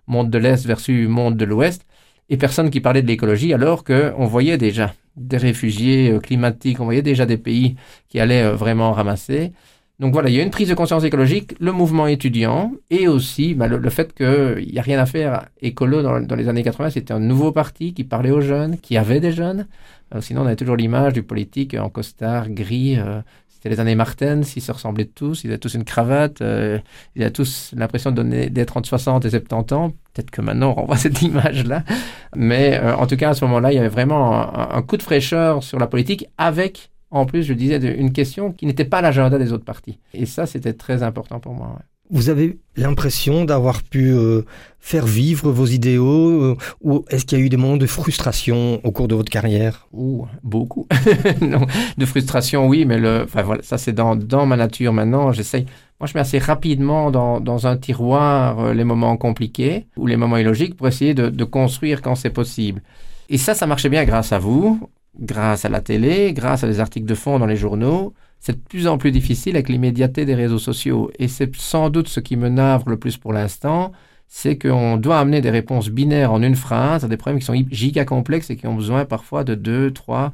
monde 0.07 0.29
de 0.29 0.37
l'Est 0.37 0.65
versus 0.65 1.07
monde 1.07 1.37
de 1.37 1.45
l'Ouest, 1.45 1.85
et 2.29 2.37
personne 2.37 2.69
qui 2.69 2.81
parlait 2.81 3.01
de 3.01 3.07
l'écologie, 3.07 3.53
alors 3.53 3.83
qu'on 3.83 4.25
voyait 4.25 4.57
déjà 4.57 4.93
des 5.15 5.37
réfugiés 5.37 6.11
euh, 6.11 6.19
climatiques, 6.19 6.79
on 6.79 6.85
voyait 6.85 7.01
déjà 7.01 7.25
des 7.25 7.37
pays 7.37 7.75
qui 8.09 8.19
allaient 8.19 8.43
euh, 8.43 8.55
vraiment 8.55 8.91
ramasser. 8.91 9.53
Donc 9.99 10.11
voilà, 10.13 10.29
il 10.29 10.35
y 10.35 10.39
a 10.39 10.43
une 10.43 10.49
prise 10.49 10.69
de 10.69 10.73
conscience 10.73 11.03
écologique, 11.03 11.55
le 11.59 11.71
mouvement 11.71 12.07
étudiant, 12.07 12.73
et 12.89 13.07
aussi 13.07 13.53
bah, 13.53 13.67
le, 13.67 13.89
fait 13.89 14.13
qu'il 14.13 14.69
n'y 14.71 14.79
a 14.79 14.81
rien 14.81 14.99
à 14.99 15.05
faire. 15.05 15.47
Écolo, 15.61 16.01
dans, 16.01 16.35
les 16.35 16.49
années 16.49 16.63
80, 16.63 16.89
c'était 16.89 17.13
un 17.13 17.19
nouveau 17.19 17.51
parti 17.51 17.93
qui 17.93 18.03
parlait 18.03 18.31
aux 18.31 18.41
jeunes, 18.41 18.77
qui 18.77 18.97
avait 18.97 19.21
des 19.21 19.31
jeunes. 19.31 19.67
Euh, 20.13 20.21
sinon, 20.21 20.41
on 20.41 20.45
avait 20.45 20.57
toujours 20.57 20.75
l'image 20.75 21.13
du 21.13 21.23
politique 21.23 21.75
en 21.75 21.89
costard 21.89 22.49
gris, 22.49 22.99
c'était 23.65 23.77
les 23.77 23.79
années 23.79 23.95
Martens, 23.95 24.55
ils 24.55 24.61
se 24.61 24.71
ressemblaient 24.71 25.05
tous, 25.05 25.43
ils 25.43 25.47
avaient 25.47 25.57
tous 25.57 25.73
une 25.73 25.85
cravate, 25.85 26.39
euh, 26.41 26.77
ils 27.15 27.23
avaient 27.23 27.31
tous 27.31 27.71
l'impression 27.75 28.11
d'être 28.11 28.77
entre 28.77 28.87
60 28.87 29.25
et 29.25 29.29
70 29.31 29.73
ans. 29.73 29.89
Peut-être 30.13 30.29
que 30.29 30.41
maintenant 30.41 30.69
on 30.71 30.81
renvoie 30.81 30.97
cette 30.97 31.23
image-là. 31.23 31.83
Mais 32.35 32.79
euh, 32.79 32.95
en 32.95 33.07
tout 33.07 33.17
cas, 33.17 33.31
à 33.31 33.33
ce 33.33 33.43
moment-là, 33.45 33.71
il 33.71 33.75
y 33.75 33.79
avait 33.79 33.87
vraiment 33.87 34.55
un, 34.55 34.81
coup 34.83 34.97
de 34.97 35.01
fraîcheur 35.01 35.63
sur 35.63 35.79
la 35.79 35.87
politique 35.87 36.27
avec, 36.37 36.91
en 37.15 37.25
plus, 37.25 37.43
je 37.43 37.53
disais, 37.53 37.77
une 37.95 38.11
question 38.11 38.51
qui 38.51 38.65
n'était 38.65 38.83
pas 38.83 39.01
l'agenda 39.01 39.37
des 39.37 39.53
autres 39.53 39.63
partis. 39.63 39.99
Et 40.13 40.25
ça, 40.25 40.45
c'était 40.45 40.73
très 40.73 41.01
important 41.01 41.39
pour 41.39 41.53
moi. 41.53 41.79
Vous 42.11 42.29
avez 42.29 42.59
l'impression 42.75 43.45
d'avoir 43.45 43.83
pu 43.83 44.11
euh, 44.11 44.41
faire 44.79 45.05
vivre 45.05 45.49
vos 45.49 45.65
idéaux 45.65 46.29
euh, 46.43 46.57
ou 46.81 47.05
est-ce 47.09 47.25
qu'il 47.25 47.39
y 47.39 47.41
a 47.41 47.43
eu 47.45 47.47
des 47.47 47.55
moments 47.55 47.77
de 47.77 47.85
frustration 47.85 48.81
au 48.83 48.91
cours 48.91 49.07
de 49.07 49.15
votre 49.15 49.31
carrière? 49.31 49.87
Ouh, 49.93 50.27
beaucoup. 50.43 50.87
non, 51.41 51.65
de 51.97 52.05
frustration, 52.05 52.67
oui, 52.67 52.83
mais 52.83 52.99
le, 52.99 53.23
enfin, 53.23 53.43
voilà, 53.43 53.63
ça 53.63 53.77
c'est 53.77 53.93
dans, 53.93 54.17
dans 54.17 54.45
ma 54.45 54.57
nature 54.57 54.91
maintenant. 54.91 55.31
J'essaye. 55.31 55.65
Moi, 56.01 56.07
je 56.07 56.13
mets 56.15 56.19
assez 56.19 56.37
rapidement 56.37 57.11
dans, 57.11 57.39
dans 57.39 57.65
un 57.65 57.77
tiroir 57.77 58.59
euh, 58.59 58.73
les 58.73 58.83
moments 58.83 59.15
compliqués 59.15 59.87
ou 59.95 60.05
les 60.05 60.17
moments 60.17 60.37
illogiques 60.37 60.75
pour 60.75 60.89
essayer 60.89 61.13
de, 61.13 61.29
de 61.29 61.43
construire 61.45 62.01
quand 62.01 62.15
c'est 62.15 62.29
possible. 62.29 62.81
Et 63.29 63.37
ça, 63.37 63.55
ça 63.55 63.65
marchait 63.65 63.89
bien 63.89 64.03
grâce 64.03 64.33
à 64.33 64.37
vous, 64.37 64.79
grâce 65.19 65.65
à 65.65 65.69
la 65.69 65.81
télé, 65.81 66.33
grâce 66.33 66.63
à 66.63 66.67
des 66.67 66.79
articles 66.79 67.07
de 67.07 67.15
fond 67.15 67.39
dans 67.39 67.45
les 67.45 67.55
journaux 67.57 68.13
c'est 68.45 68.53
de 68.53 68.61
plus 68.69 68.85
en 68.85 68.99
plus 68.99 69.11
difficile 69.11 69.55
avec 69.55 69.69
l'immédiateté 69.69 70.23
des 70.23 70.35
réseaux 70.35 70.59
sociaux. 70.59 71.09
Et 71.17 71.27
c'est 71.27 71.55
sans 71.55 71.89
doute 71.89 72.07
ce 72.07 72.19
qui 72.19 72.35
me 72.35 72.47
navre 72.47 72.89
le 72.89 72.97
plus 72.97 73.17
pour 73.17 73.33
l'instant, 73.33 73.91
c'est 74.27 74.55
qu'on 74.55 74.97
doit 74.97 75.19
amener 75.19 75.41
des 75.41 75.49
réponses 75.49 75.89
binaires 75.89 76.31
en 76.31 76.43
une 76.43 76.55
phrase 76.55 77.03
à 77.03 77.07
des 77.07 77.17
problèmes 77.17 77.39
qui 77.39 77.45
sont 77.45 77.55
giga 77.71 78.05
complexes 78.05 78.51
et 78.51 78.55
qui 78.55 78.67
ont 78.67 78.75
besoin 78.75 79.03
parfois 79.05 79.43
de 79.43 79.55
deux, 79.55 79.89
trois, 79.89 80.31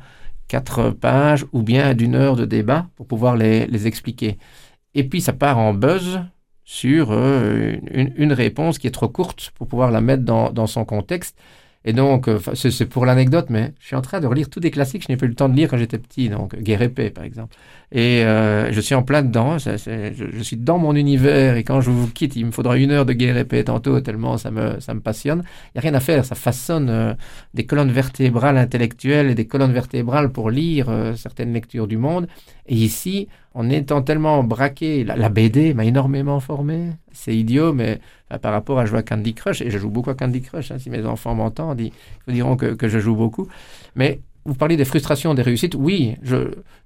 quatre 0.49 0.89
pages 0.89 1.45
ou 1.53 1.61
bien 1.61 1.93
d'une 1.93 2.15
heure 2.15 2.35
de 2.35 2.43
débat 2.43 2.87
pour 2.97 3.07
pouvoir 3.07 3.37
les, 3.37 3.87
expliquer. 3.87 4.37
Et 4.93 5.05
puis 5.05 5.21
ça 5.21 5.31
part 5.31 5.57
en 5.57 5.73
buzz 5.73 6.19
sur 6.65 7.11
euh, 7.11 7.77
une, 7.93 8.33
réponse 8.33 8.77
qui 8.77 8.87
est 8.87 8.91
trop 8.91 9.07
courte 9.07 9.51
pour 9.55 9.67
pouvoir 9.67 9.89
la 9.89 10.01
mettre 10.01 10.23
dans 10.23 10.67
son 10.67 10.83
contexte. 10.83 11.37
Et 11.83 11.93
donc, 11.93 12.27
euh, 12.27 12.39
c'est 12.53 12.85
pour 12.85 13.05
l'anecdote, 13.05 13.47
mais 13.49 13.73
je 13.79 13.87
suis 13.87 13.95
en 13.95 14.01
train 14.01 14.19
de 14.19 14.27
relire 14.27 14.49
tous 14.49 14.59
des 14.59 14.71
classiques 14.71 15.01
que 15.01 15.07
je 15.07 15.11
n'ai 15.11 15.17
pas 15.17 15.25
eu 15.25 15.29
le 15.29 15.35
temps 15.35 15.49
de 15.49 15.55
lire 15.55 15.69
quand 15.69 15.77
j'étais 15.77 15.97
petit, 15.97 16.29
donc 16.29 16.55
Guerre 16.55 16.81
épée, 16.83 17.09
par 17.09 17.23
exemple. 17.23 17.55
Et 17.93 18.23
euh, 18.23 18.71
je 18.71 18.79
suis 18.79 18.95
en 18.95 19.03
plein 19.03 19.21
dedans, 19.21 19.57
je, 19.57 20.41
suis 20.43 20.55
dans 20.55 20.77
mon 20.77 20.95
univers, 20.95 21.57
et 21.57 21.63
quand 21.65 21.81
je 21.81 21.91
vous 21.91 22.07
quitte, 22.07 22.37
il 22.37 22.45
me 22.45 22.51
faudra 22.51 22.77
une 22.77 22.91
heure 22.91 23.05
de 23.05 23.11
Guerre 23.11 23.45
tantôt, 23.65 23.99
tellement 23.99 24.37
ça 24.37 24.49
me, 24.49 24.79
ça 24.79 24.93
me 24.93 25.01
passionne. 25.01 25.43
Il 25.67 25.71
n'y 25.75 25.79
a 25.79 25.81
rien 25.81 25.93
à 25.93 25.99
faire, 25.99 26.23
ça 26.23 26.35
façonne 26.35 26.89
euh, 26.89 27.13
des 27.53 27.65
colonnes 27.65 27.91
vertébrales 27.91 28.57
intellectuelles 28.57 29.29
et 29.29 29.35
des 29.35 29.45
colonnes 29.45 29.73
vertébrales 29.73 30.31
pour 30.31 30.49
lire 30.49 30.87
certaines 31.17 31.51
lectures 31.51 31.87
du 31.87 31.97
monde. 31.97 32.27
Et 32.67 32.75
ici, 32.75 33.27
en 33.53 33.69
étant 33.69 34.01
tellement 34.01 34.41
braqué, 34.43 35.03
la, 35.03 35.27
BD 35.27 35.73
m'a 35.73 35.83
énormément 35.83 36.39
formé. 36.39 36.91
C'est 37.11 37.35
idiot, 37.35 37.73
mais 37.73 37.99
par 38.41 38.53
rapport 38.53 38.79
à 38.79 38.85
jouer 38.85 38.99
à 38.99 39.03
Candy 39.03 39.33
Crush, 39.33 39.61
et 39.61 39.69
je 39.69 39.77
joue 39.77 39.89
beaucoup 39.89 40.11
à 40.11 40.15
Candy 40.15 40.41
Crush, 40.41 40.71
hein, 40.71 40.77
si 40.79 40.89
mes 40.89 41.05
enfants 41.05 41.35
m'entendent, 41.35 41.81
ils, 41.81 41.91
diront 42.33 42.55
que, 42.55 42.67
que, 42.67 42.87
je 42.87 42.99
joue 42.99 43.15
beaucoup. 43.15 43.49
Mais 43.95 44.21
vous 44.45 44.55
parlez 44.55 44.77
des 44.77 44.85
frustrations, 44.85 45.33
des 45.33 45.41
réussites. 45.41 45.75
Oui, 45.75 46.15
je, 46.21 46.37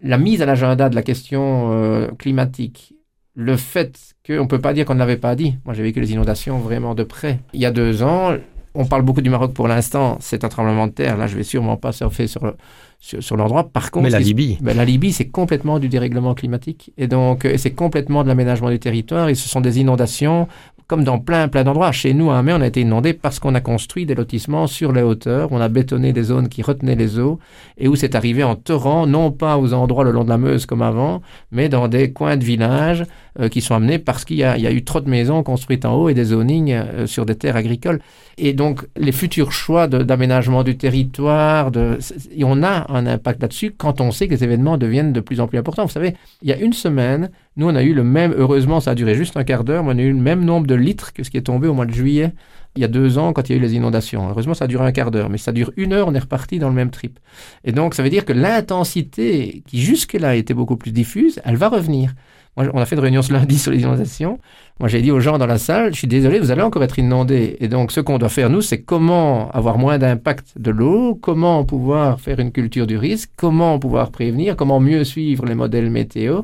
la 0.01 0.17
mise 0.17 0.41
à 0.41 0.45
l'agenda 0.45 0.89
de 0.89 0.95
la 0.95 1.01
question 1.01 1.71
euh, 1.71 2.07
climatique, 2.17 2.93
le 3.33 3.57
fait 3.57 4.15
qu'on 4.25 4.43
ne 4.43 4.47
peut 4.47 4.59
pas 4.59 4.73
dire 4.73 4.85
qu'on 4.85 4.93
ne 4.93 4.99
l'avait 4.99 5.17
pas 5.17 5.35
dit. 5.35 5.57
Moi, 5.65 5.73
j'ai 5.73 5.83
vécu 5.83 5.99
les 5.99 6.11
inondations 6.11 6.59
vraiment 6.59 6.95
de 6.95 7.03
près. 7.03 7.39
Il 7.53 7.59
y 7.59 7.65
a 7.65 7.71
deux 7.71 8.01
ans, 8.03 8.35
on 8.75 8.85
parle 8.85 9.03
beaucoup 9.03 9.21
du 9.21 9.29
Maroc 9.29 9.53
pour 9.53 9.67
l'instant, 9.67 10.17
c'est 10.19 10.43
un 10.43 10.49
tremblement 10.49 10.87
de 10.87 10.91
terre. 10.91 11.17
Là, 11.17 11.27
je 11.27 11.35
vais 11.35 11.43
sûrement 11.43 11.77
pas 11.77 11.91
surfer 11.91 12.27
sur, 12.27 12.53
sur, 12.99 13.23
sur 13.23 13.37
l'endroit. 13.37 13.69
Par 13.69 13.91
contre, 13.91 14.03
mais 14.03 14.09
la 14.09 14.19
Libye, 14.19 14.57
ben, 14.61 14.75
la 14.75 14.85
Libye, 14.85 15.13
c'est 15.13 15.29
complètement 15.29 15.79
du 15.79 15.89
dérèglement 15.89 16.33
climatique 16.33 16.91
et 16.97 17.07
donc 17.07 17.47
c'est 17.57 17.71
complètement 17.71 18.23
de 18.23 18.27
l'aménagement 18.27 18.69
du 18.69 18.79
territoire. 18.79 19.29
Et 19.29 19.35
ce 19.35 19.47
sont 19.47 19.61
des 19.61 19.79
inondations 19.79 20.47
comme 20.87 21.03
dans 21.03 21.19
plein, 21.19 21.47
plein 21.47 21.63
d'endroits. 21.63 21.91
Chez 21.91 22.13
nous, 22.13 22.31
à 22.31 22.37
Amé, 22.37 22.53
on 22.53 22.61
a 22.61 22.67
été 22.67 22.81
inondé 22.81 23.13
parce 23.13 23.39
qu'on 23.39 23.55
a 23.55 23.61
construit 23.61 24.05
des 24.05 24.15
lotissements 24.15 24.67
sur 24.67 24.91
les 24.91 25.01
hauteurs, 25.01 25.51
on 25.51 25.59
a 25.59 25.67
bétonné 25.67 26.13
des 26.13 26.23
zones 26.23 26.49
qui 26.49 26.61
retenaient 26.61 26.95
les 26.95 27.19
eaux, 27.19 27.39
et 27.77 27.87
où 27.87 27.95
c'est 27.95 28.15
arrivé 28.15 28.43
en 28.43 28.55
torrent, 28.55 29.07
non 29.07 29.31
pas 29.31 29.57
aux 29.57 29.73
endroits 29.73 30.03
le 30.03 30.11
long 30.11 30.23
de 30.23 30.29
la 30.29 30.37
Meuse 30.37 30.65
comme 30.65 30.81
avant, 30.81 31.21
mais 31.51 31.69
dans 31.69 31.87
des 31.87 32.13
coins 32.13 32.37
de 32.37 32.43
villages 32.43 33.03
euh, 33.39 33.49
qui 33.49 33.61
sont 33.61 33.75
amenés 33.75 33.99
parce 33.99 34.25
qu'il 34.25 34.37
y, 34.37 34.43
a 34.43 34.71
eu 34.71 34.83
trop 34.83 35.01
de 35.01 35.09
maisons 35.09 35.43
construites 35.43 35.85
en 35.85 35.95
haut 35.95 36.09
et 36.09 36.13
des 36.13 36.25
zonings 36.25 36.71
euh, 36.71 37.07
sur 37.07 37.25
des 37.25 37.35
terres 37.35 37.55
agricoles. 37.55 37.99
Et 38.37 38.53
donc, 38.53 38.85
les 38.95 39.11
futurs 39.11 39.51
choix 39.51 39.87
d'aménagement 39.87 40.63
du 40.63 40.77
territoire, 40.77 41.71
de, 41.71 41.99
on 42.43 42.63
a 42.63 42.91
un 42.91 43.07
impact 43.07 43.41
là-dessus 43.41 43.73
quand 43.77 44.01
on 44.01 44.11
sait 44.11 44.27
que 44.27 44.33
les 44.33 44.43
événements 44.43 44.77
deviennent 44.77 45.13
de 45.13 45.19
plus 45.19 45.39
en 45.39 45.47
plus 45.47 45.57
importants. 45.57 45.85
Vous 45.85 45.91
savez, 45.91 46.15
il 46.41 46.49
y 46.49 46.53
a 46.53 46.57
une 46.57 46.73
semaine, 46.73 47.29
nous, 47.57 47.67
on 47.67 47.75
a 47.75 47.83
eu 47.83 47.93
le 47.93 48.03
même, 48.03 48.33
heureusement, 48.37 48.79
ça 48.79 48.91
a 48.91 48.95
duré 48.95 49.15
juste 49.15 49.37
un 49.37 49.43
quart 49.43 49.63
d'heure, 49.63 49.83
mais 49.83 49.93
on 49.93 49.97
a 49.97 50.01
eu 50.01 50.11
le 50.11 50.21
même 50.21 50.43
nombre 50.43 50.67
de 50.67 50.75
litres 50.75 51.13
que 51.13 51.23
ce 51.23 51.29
qui 51.29 51.37
est 51.37 51.41
tombé 51.41 51.67
au 51.67 51.73
mois 51.73 51.85
de 51.85 51.93
juillet 51.93 52.33
il 52.75 52.81
y 52.81 52.85
a 52.85 52.87
deux 52.87 53.17
ans 53.17 53.33
quand 53.33 53.49
il 53.49 53.53
y 53.53 53.55
a 53.55 53.57
eu 53.57 53.61
les 53.61 53.73
inondations. 53.73 54.29
Heureusement, 54.29 54.53
ça 54.53 54.65
a 54.65 54.67
duré 54.67 54.85
un 54.85 54.91
quart 54.91 55.11
d'heure, 55.11 55.29
mais 55.29 55.37
ça 55.37 55.51
dure 55.51 55.71
une 55.77 55.93
heure, 55.93 56.07
on 56.07 56.13
est 56.13 56.19
reparti 56.19 56.59
dans 56.59 56.67
le 56.67 56.75
même 56.75 56.91
trip. 56.91 57.19
Et 57.63 57.71
donc, 57.71 57.95
ça 57.95 58.03
veut 58.03 58.09
dire 58.09 58.25
que 58.25 58.33
l'intensité 58.33 59.63
qui 59.65 59.81
jusque-là 59.81 60.35
était 60.35 60.53
beaucoup 60.53 60.75
plus 60.75 60.91
diffuse, 60.91 61.39
elle 61.45 61.55
va 61.55 61.69
revenir. 61.69 62.13
On 62.57 62.79
a 62.79 62.85
fait 62.85 62.95
une 62.95 63.01
réunion 63.01 63.21
ce 63.21 63.33
lundi 63.33 63.59
sur 63.59 63.71
les 63.71 63.81
inondations. 63.81 64.39
Moi, 64.79 64.87
j'ai 64.87 65.01
dit 65.01 65.11
aux 65.11 65.19
gens 65.19 65.37
dans 65.37 65.45
la 65.45 65.57
salle, 65.57 65.93
je 65.93 65.99
suis 65.99 66.07
désolé, 66.07 66.39
vous 66.39 66.51
allez 66.51 66.61
encore 66.61 66.83
être 66.83 66.97
inondés. 66.97 67.57
Et 67.59 67.67
donc, 67.67 67.91
ce 67.91 67.99
qu'on 67.99 68.17
doit 68.17 68.29
faire, 68.29 68.49
nous, 68.49 68.61
c'est 68.61 68.81
comment 68.81 69.49
avoir 69.51 69.77
moins 69.77 69.97
d'impact 69.97 70.53
de 70.57 70.71
l'eau, 70.71 71.15
comment 71.15 71.65
pouvoir 71.65 72.21
faire 72.21 72.39
une 72.39 72.51
culture 72.51 72.87
du 72.87 72.97
risque, 72.97 73.29
comment 73.35 73.77
pouvoir 73.77 74.11
prévenir, 74.11 74.55
comment 74.55 74.79
mieux 74.79 75.03
suivre 75.03 75.45
les 75.45 75.55
modèles 75.55 75.89
météo, 75.89 76.43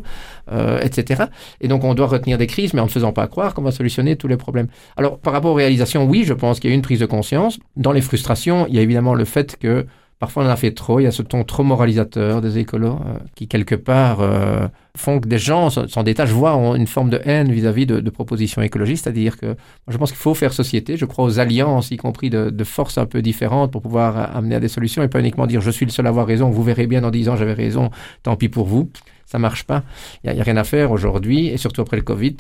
euh, 0.52 0.80
etc. 0.82 1.26
Et 1.62 1.70
donc, 1.70 1.86
on 1.86 1.94
doit 1.94 2.08
retenir 2.08 2.38
des 2.38 2.48
crises, 2.48 2.74
mais 2.74 2.82
en 2.82 2.86
ne 2.86 2.90
faisant 2.90 3.14
pas 3.14 3.28
croire 3.28 3.54
qu'on 3.54 3.62
va 3.62 3.72
solutionner 3.72 4.18
tous 4.18 4.28
les 4.28 4.38
problèmes. 4.38 4.68
Alors, 4.98 5.18
par 5.18 5.32
rapport 5.32 5.52
aux 5.52 5.56
réalisations, 5.56 6.06
oui, 6.06 6.24
je 6.26 6.34
pense 6.34 6.60
qu'il 6.60 6.70
y 6.70 6.74
a 6.74 6.76
une 6.76 6.82
prise 6.82 7.00
de 7.00 7.06
conscience. 7.06 7.58
Dans 7.78 7.94
les 7.94 8.02
frustrations, 8.02 8.66
il 8.68 8.76
y 8.76 8.80
a 8.80 8.82
évidemment 8.82 9.14
le 9.14 9.26
fait 9.26 9.58
que 9.58 9.86
Parfois, 10.22 10.44
on 10.44 10.46
en 10.46 10.50
a 10.50 10.56
fait 10.56 10.70
trop. 10.70 11.00
Il 11.00 11.04
y 11.04 11.08
a 11.08 11.12
ce 11.12 11.24
ton 11.24 11.44
trop 11.44 11.64
moralisateur 11.64 12.42
des 12.42 12.60
écolos 12.60 13.00
euh, 13.08 13.18
qui, 13.34 13.48
quelque 13.48 13.74
part, 13.74 14.22
euh, 14.22 14.68
font 14.96 15.20
que 15.20 15.28
des 15.28 15.40
gens 15.40 15.72
s'en 15.72 16.04
détachent, 16.04 16.30
voient 16.30 16.54
une 16.78 16.86
forme 16.86 17.10
de 17.10 17.20
haine 17.26 17.52
vis-à-vis 17.52 17.88
de, 17.88 18.08
propositions 18.12 18.62
écologistes. 18.62 19.06
C'est-à-dire 19.06 19.36
que 19.36 19.56
je 19.88 19.98
pense 19.98 20.12
qu'il 20.12 20.20
faut 20.20 20.36
faire 20.36 20.54
société. 20.54 20.96
Je 20.96 21.06
crois 21.06 21.26
aux 21.26 21.40
alliances, 21.40 21.90
y 21.90 21.98
compris 21.98 22.30
de, 22.30 22.64
forces 22.64 23.00
un 23.00 23.08
peu 23.08 23.24
différentes, 23.24 23.72
pour 23.72 23.82
pouvoir 23.82 24.36
amener 24.38 24.54
à 24.54 24.60
des 24.60 24.68
solutions 24.68 25.02
et 25.02 25.08
pas 25.08 25.22
uniquement 25.22 25.48
dire 25.48 25.60
je 25.60 25.72
suis 25.72 25.88
le 25.88 25.92
seul 25.92 26.06
à 26.06 26.10
avoir 26.10 26.28
raison. 26.28 26.52
Vous 26.52 26.62
verrez 26.62 26.86
bien 26.86 27.02
dans 27.02 27.10
dix 27.10 27.28
ans, 27.28 27.36
j'avais 27.36 27.54
raison. 27.54 27.90
Tant 28.22 28.36
pis 28.36 28.48
pour 28.48 28.68
vous. 28.68 28.92
Ça 29.26 29.40
marche 29.40 29.64
pas. 29.64 29.82
Il 30.24 30.32
n'y 30.32 30.40
a, 30.40 30.44
rien 30.44 30.58
à 30.58 30.64
faire 30.64 30.92
aujourd'hui, 30.92 31.48
et 31.48 31.58
surtout 31.58 31.82
après 31.82 31.98
le 31.98 32.04
Covid 32.04 32.36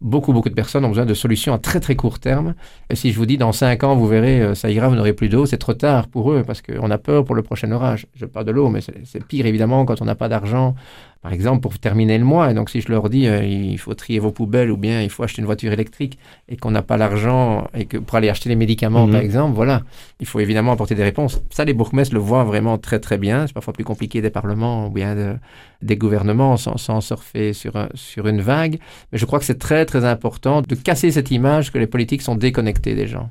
beaucoup, 0.00 0.32
beaucoup 0.32 0.48
de 0.48 0.54
personnes 0.54 0.84
ont 0.84 0.88
besoin 0.88 1.06
de 1.06 1.14
solutions 1.14 1.54
à 1.54 1.58
très, 1.58 1.80
très 1.80 1.96
court 1.96 2.18
terme. 2.18 2.54
Et 2.90 2.96
si 2.96 3.12
je 3.12 3.18
vous 3.18 3.26
dis 3.26 3.38
dans 3.38 3.52
cinq 3.52 3.84
ans, 3.84 3.96
vous 3.96 4.06
verrez, 4.06 4.40
euh, 4.40 4.54
ça 4.54 4.70
ira, 4.70 4.88
vous 4.88 4.94
n'aurez 4.94 5.12
plus 5.12 5.28
d'eau, 5.28 5.46
c'est 5.46 5.58
trop 5.58 5.74
tard 5.74 6.08
pour 6.08 6.32
eux 6.32 6.42
parce 6.46 6.62
qu'on 6.62 6.90
a 6.90 6.98
peur 6.98 7.24
pour 7.24 7.34
le 7.34 7.42
prochain 7.42 7.70
orage. 7.72 8.06
Je 8.14 8.26
parle 8.26 8.46
de 8.46 8.52
l'eau, 8.52 8.68
mais 8.68 8.80
c'est 8.80 9.24
pire 9.24 9.46
évidemment 9.46 9.84
quand 9.84 10.00
on 10.00 10.04
n'a 10.04 10.14
pas 10.14 10.28
d'argent 10.28 10.74
par 11.20 11.32
exemple, 11.32 11.60
pour 11.60 11.78
terminer 11.78 12.16
le 12.16 12.24
mois. 12.24 12.50
Et 12.50 12.54
donc, 12.54 12.70
si 12.70 12.80
je 12.80 12.90
leur 12.90 13.08
dis, 13.10 13.26
euh, 13.26 13.44
il 13.44 13.78
faut 13.78 13.94
trier 13.94 14.20
vos 14.20 14.30
poubelles 14.30 14.70
ou 14.70 14.76
bien 14.76 15.02
il 15.02 15.10
faut 15.10 15.24
acheter 15.24 15.40
une 15.40 15.46
voiture 15.46 15.72
électrique 15.72 16.16
et 16.48 16.56
qu'on 16.56 16.70
n'a 16.70 16.82
pas 16.82 16.96
l'argent 16.96 17.68
et 17.74 17.86
que 17.86 17.98
pour 17.98 18.16
aller 18.16 18.28
acheter 18.28 18.48
les 18.48 18.56
médicaments, 18.56 19.06
par 19.08 19.18
mhm. 19.18 19.24
exemple, 19.26 19.54
voilà, 19.54 19.82
il 20.20 20.26
faut 20.26 20.38
évidemment 20.38 20.72
apporter 20.72 20.94
des 20.94 21.02
réponses. 21.02 21.42
Ça, 21.50 21.64
les 21.64 21.74
bourgmestres 21.74 22.14
le 22.14 22.20
voient 22.20 22.44
vraiment 22.44 22.78
très, 22.78 23.00
très 23.00 23.18
bien. 23.18 23.46
C'est 23.48 23.52
parfois 23.52 23.72
plus 23.72 23.84
compliqué 23.84 24.22
des 24.22 24.30
parlements 24.30 24.86
ou 24.86 24.90
bien 24.90 25.38
des 25.82 25.96
gouvernements 25.96 26.56
sans, 26.56 26.76
sans 26.76 27.00
surfer 27.00 27.52
sur, 27.52 27.88
sur 27.94 28.28
une 28.28 28.40
vague. 28.40 28.78
Mais 29.10 29.18
je 29.18 29.26
crois 29.26 29.40
que 29.40 29.44
c'est 29.44 29.58
très, 29.58 29.86
très 29.86 30.04
important 30.04 30.62
de 30.62 30.74
casser 30.76 31.10
cette 31.10 31.32
image 31.32 31.72
que 31.72 31.78
les 31.78 31.88
politiques 31.88 32.22
sont 32.22 32.36
déconnectés 32.36 32.94
des 32.94 33.08
gens. 33.08 33.30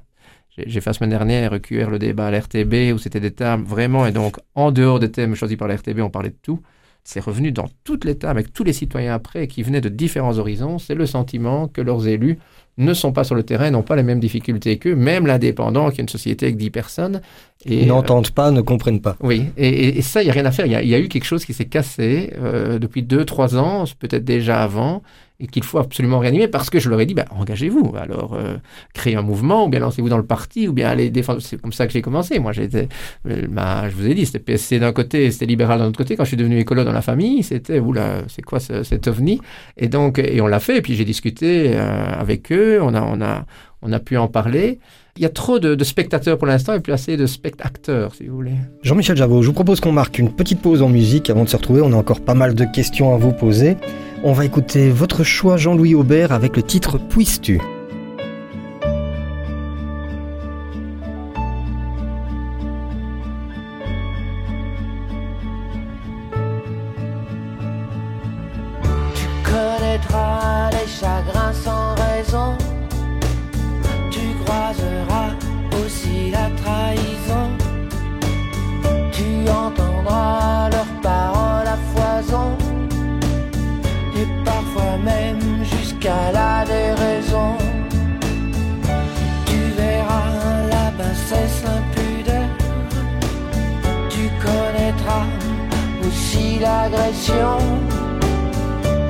J'ai 0.58 0.82
fait 0.82 0.90
la 0.90 0.94
semaine 0.94 1.12
dernière 1.12 1.62
QR 1.62 1.90
le 1.92 2.00
débat 2.00 2.28
à 2.28 2.32
l'RTB 2.32 2.94
où 2.94 2.98
c'était 2.98 3.20
des 3.20 3.32
thèmes 3.32 3.64
vraiment, 3.64 4.08
et 4.08 4.12
donc 4.12 4.38
en 4.56 4.72
dehors 4.72 5.00
des 5.00 5.12
thèmes 5.12 5.36
choisis 5.36 5.56
par 5.56 5.68
l'RTB, 5.68 6.00
on 6.00 6.10
parlait 6.10 6.32
de 6.32 6.38
tout 6.42 6.62
c'est 7.08 7.22
revenu 7.22 7.54
dans 7.54 7.70
toute 7.86 8.04
l'État, 8.04 8.30
avec 8.30 8.52
tous 8.52 8.66
les 8.66 8.74
citoyens 8.74 9.14
après, 9.14 9.48
qui 9.48 9.64
venaient 9.64 9.80
de 9.80 9.88
différents 9.88 10.40
horizons, 10.40 10.78
c'est 10.78 10.94
le 10.94 11.06
sentiment 11.06 11.70
que 11.70 11.80
leurs 11.80 12.06
élus 12.06 12.38
ne 12.78 12.94
sont 12.94 13.14
pas 13.14 13.24
sur 13.24 13.34
le 13.34 13.44
terrain, 13.44 13.72
n'ont 13.72 13.82
pas 13.82 13.96
les 13.96 14.04
mêmes 14.04 14.20
difficultés 14.20 14.78
qu'eux, 14.78 14.94
même 14.94 15.26
l'indépendant, 15.26 15.90
qui 15.90 16.02
est 16.02 16.04
une 16.04 16.10
société 16.10 16.48
avec 16.48 16.58
10 16.58 16.70
personnes. 16.70 17.22
Et, 17.66 17.86
N'entendent 17.86 18.32
pas, 18.32 18.52
ne 18.52 18.60
comprennent 18.60 19.00
pas. 19.00 19.16
Oui, 19.22 19.46
et, 19.56 20.02
ça, 20.02 20.22
il 20.22 20.26
n'y 20.26 20.32
a 20.32 20.34
rien 20.34 20.46
à 20.46 20.52
faire. 20.52 20.66
Il 20.66 20.74
y, 20.74 20.96
a, 20.96 21.00
eu 21.00 21.08
quelque 21.08 21.24
chose 21.24 21.46
qui 21.46 21.54
s'est 21.54 21.66
cassé 21.70 22.34
euh, 22.38 22.78
depuis 22.78 23.04
2-3 23.04 23.56
ans, 23.56 23.86
peut-être 23.98 24.26
déjà 24.26 24.62
avant, 24.62 25.02
et 25.40 25.48
qu'il 25.48 25.64
faut 25.64 25.78
absolument 25.78 26.20
réanimer 26.20 26.48
parce 26.48 26.70
que 26.70 26.80
je 26.80 26.90
leur 26.90 27.00
ai 27.00 27.06
dit, 27.06 27.14
bah, 27.14 27.26
engagez-vous. 27.30 27.94
Alors, 27.96 28.34
euh, 28.34 28.58
créez 28.94 29.16
un 29.16 29.22
mouvement, 29.22 29.66
ou 29.66 29.70
bien 29.70 29.80
lancez-vous 29.80 30.10
dans 30.10 30.18
le 30.18 30.26
parti, 30.26 30.68
ou 30.68 30.74
bien 30.74 30.90
allez 30.90 31.12
défendre. 31.12 31.42
C'est 31.42 31.62
comme 31.62 31.74
ça 31.74 31.86
que 31.86 31.94
j'ai 31.94 32.02
commencé. 32.02 32.40
Moi, 32.40 32.54
j'étais, 32.54 32.88
euh, 33.28 33.90
je 33.90 33.96
vous 33.96 34.08
ai 34.08 34.16
dit, 34.16 34.26
c'était 34.26 34.40
PSC 34.40 34.80
d'un 34.80 34.94
côté, 34.94 35.30
c'était 35.30 35.46
libéral 35.46 35.80
d'un 35.80 35.88
autre 35.88 35.98
côté. 35.98 36.16
Quand 36.16 36.24
je 36.24 36.30
suis 36.30 36.38
devenu 36.38 36.58
écolo 36.58 36.84
dans 36.84 36.92
la 36.92 37.04
famille, 37.04 37.44
c'était, 37.44 37.80
oula, 37.80 38.24
c'est 38.28 38.42
quoi 38.42 38.60
ce, 38.60 38.82
cet 38.82 39.08
ovni? 39.08 39.40
Et 39.78 39.88
donc, 39.88 40.18
et 40.18 40.42
on 40.42 40.48
l'a 40.48 40.60
fait. 40.60 40.78
Et 40.78 40.82
puis 40.82 40.96
j'ai 40.96 41.06
discuté 41.06 41.74
euh, 41.76 42.06
avec 42.20 42.52
eux. 42.52 42.80
On 42.82 42.96
a, 42.96 43.02
on 43.02 43.22
a, 43.22 43.46
on 43.84 43.92
a 43.92 44.00
pu 44.00 44.18
en 44.18 44.28
parler. 44.28 44.80
Il 45.18 45.24
y 45.24 45.26
a 45.26 45.30
trop 45.30 45.60
de, 45.60 45.76
de 45.76 45.84
spectateurs 45.84 46.38
pour 46.38 46.48
l'instant 46.48 46.74
et 46.74 46.80
plus 46.80 46.94
assez 46.94 47.16
de 47.18 47.26
spectateurs, 47.26 48.14
si 48.16 48.28
vous 48.28 48.36
voulez. 48.36 48.54
Jean-Michel 48.84 49.18
Javot, 49.18 49.42
je 49.42 49.48
vous 49.48 49.54
propose 49.54 49.80
qu'on 49.80 49.92
marque 49.92 50.20
une 50.20 50.32
petite 50.32 50.62
pause 50.62 50.82
en 50.82 50.90
musique 50.90 51.30
avant 51.30 51.44
de 51.44 51.50
se 51.50 51.58
retrouver. 51.58 51.82
On 51.82 51.92
a 51.94 51.96
encore 51.96 52.22
pas 52.22 52.36
mal 52.36 52.56
de 52.56 52.66
questions 52.66 53.14
à 53.14 53.18
vous 53.18 53.34
poser. 53.34 53.78
On 54.24 54.34
va 54.34 54.46
écouter 54.46 54.90
votre 54.90 55.24
choix 55.24 55.58
Jean-Louis 55.58 55.94
Aubert 55.94 56.32
avec 56.32 56.56
le 56.56 56.64
titre 56.64 56.98
Puisses-tu 56.98 57.62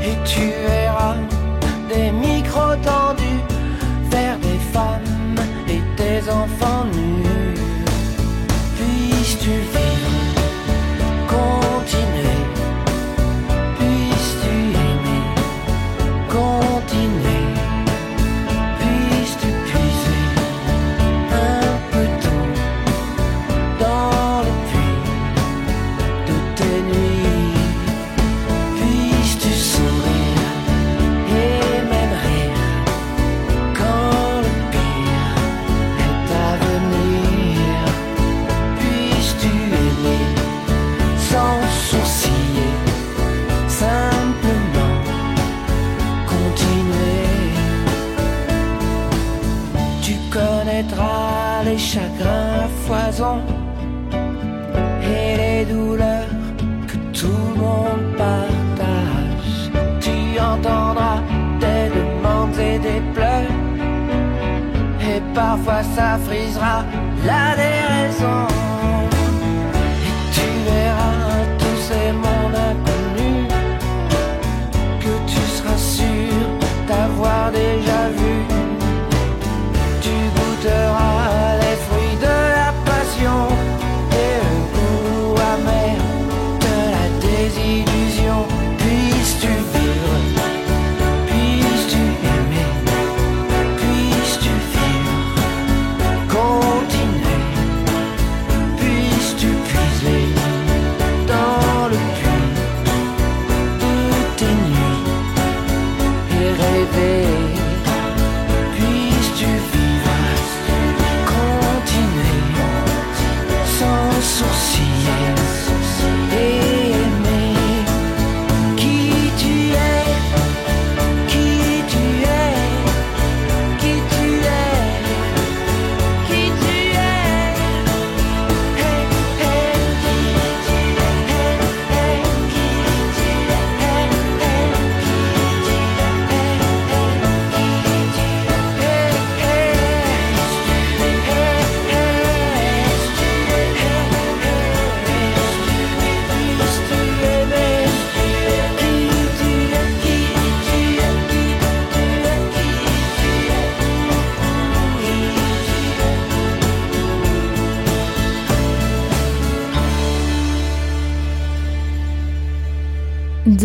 et 0.01 0.15
tu 0.25 0.41
verras 0.41 0.76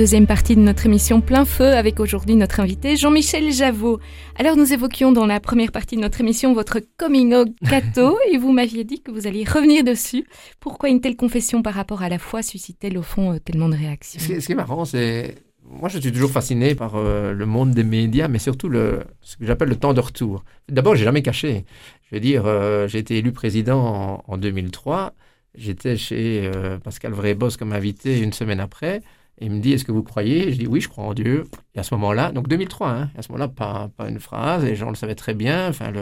deuxième 0.02 0.26
partie 0.26 0.56
de 0.56 0.60
notre 0.60 0.86
émission 0.86 1.20
Plein 1.20 1.44
Feu 1.44 1.76
avec 1.76 2.00
aujourd'hui 2.00 2.34
notre 2.34 2.58
invité 2.58 2.96
Jean-Michel 2.96 3.52
Javot. 3.52 4.00
Alors 4.36 4.56
nous 4.56 4.72
évoquions 4.72 5.12
dans 5.12 5.26
la 5.26 5.38
première 5.38 5.70
partie 5.70 5.94
de 5.94 6.00
notre 6.00 6.20
émission 6.20 6.52
votre 6.54 6.80
coming 6.96 7.32
out 7.32 7.48
gâteau 7.62 8.18
et 8.32 8.36
vous 8.36 8.50
m'aviez 8.50 8.82
dit 8.82 9.00
que 9.00 9.12
vous 9.12 9.28
alliez 9.28 9.44
revenir 9.44 9.84
dessus. 9.84 10.26
Pourquoi 10.58 10.88
une 10.88 11.00
telle 11.00 11.14
confession 11.14 11.62
par 11.62 11.74
rapport 11.74 12.02
à 12.02 12.08
la 12.08 12.18
foi 12.18 12.42
suscite-t-elle 12.42 12.98
au 12.98 13.02
fond 13.02 13.34
euh, 13.34 13.38
tellement 13.38 13.68
de 13.68 13.76
réactions? 13.76 14.18
Ce, 14.18 14.44
qui 14.44 14.50
est 14.50 14.56
marrant, 14.56 14.84
c'est 14.84 15.36
moi, 15.64 15.88
je 15.88 16.00
suis 16.00 16.10
toujours 16.10 16.32
fasciné 16.32 16.74
par 16.74 16.96
euh, 16.96 17.32
le 17.32 17.46
monde 17.46 17.70
des 17.70 17.84
médias, 17.84 18.26
mais 18.26 18.40
surtout 18.40 18.68
le, 18.68 19.04
ce 19.20 19.36
que 19.36 19.46
j'appelle 19.46 19.68
le 19.68 19.76
temps 19.76 19.94
de 19.94 20.00
retour. 20.00 20.42
D'abord, 20.68 20.96
j'ai 20.96 21.04
jamais 21.04 21.22
caché. 21.22 21.64
Je 22.10 22.16
veux 22.16 22.20
dire, 22.20 22.42
euh, 22.46 22.88
j'ai 22.88 22.98
été 22.98 23.18
élu 23.18 23.30
président 23.30 23.78
en, 23.78 24.24
en 24.26 24.36
2003. 24.36 25.14
J'étais 25.54 25.96
chez 25.96 26.50
Pascal 26.82 27.12
Vrébos 27.12 27.50
comme 27.56 27.72
invité 27.72 28.18
une 28.18 28.32
semaine 28.32 28.58
après 28.58 29.02
il 29.42 29.50
me 29.50 29.60
dit, 29.60 29.72
est-ce 29.72 29.84
que 29.84 29.92
vous 29.92 30.02
croyez? 30.02 30.52
Je 30.52 30.58
dis, 30.58 30.66
oui, 30.66 30.80
je 30.80 30.88
crois 30.88 31.04
en 31.04 31.14
Dieu. 31.14 31.44
Et 31.74 31.78
à 31.78 31.82
ce 31.82 31.94
moment-là, 31.94 32.32
donc 32.32 32.48
2003, 32.48 32.88
hein, 32.88 33.10
à 33.16 33.22
ce 33.22 33.32
moment-là, 33.32 33.48
pas, 33.48 33.90
pas 33.96 34.08
une 34.08 34.20
phrase, 34.20 34.64
les 34.64 34.76
gens 34.76 34.88
le 34.88 34.94
savaient 34.94 35.14
très 35.14 35.34
bien. 35.34 35.68
Enfin, 35.68 35.90
le, 35.90 36.00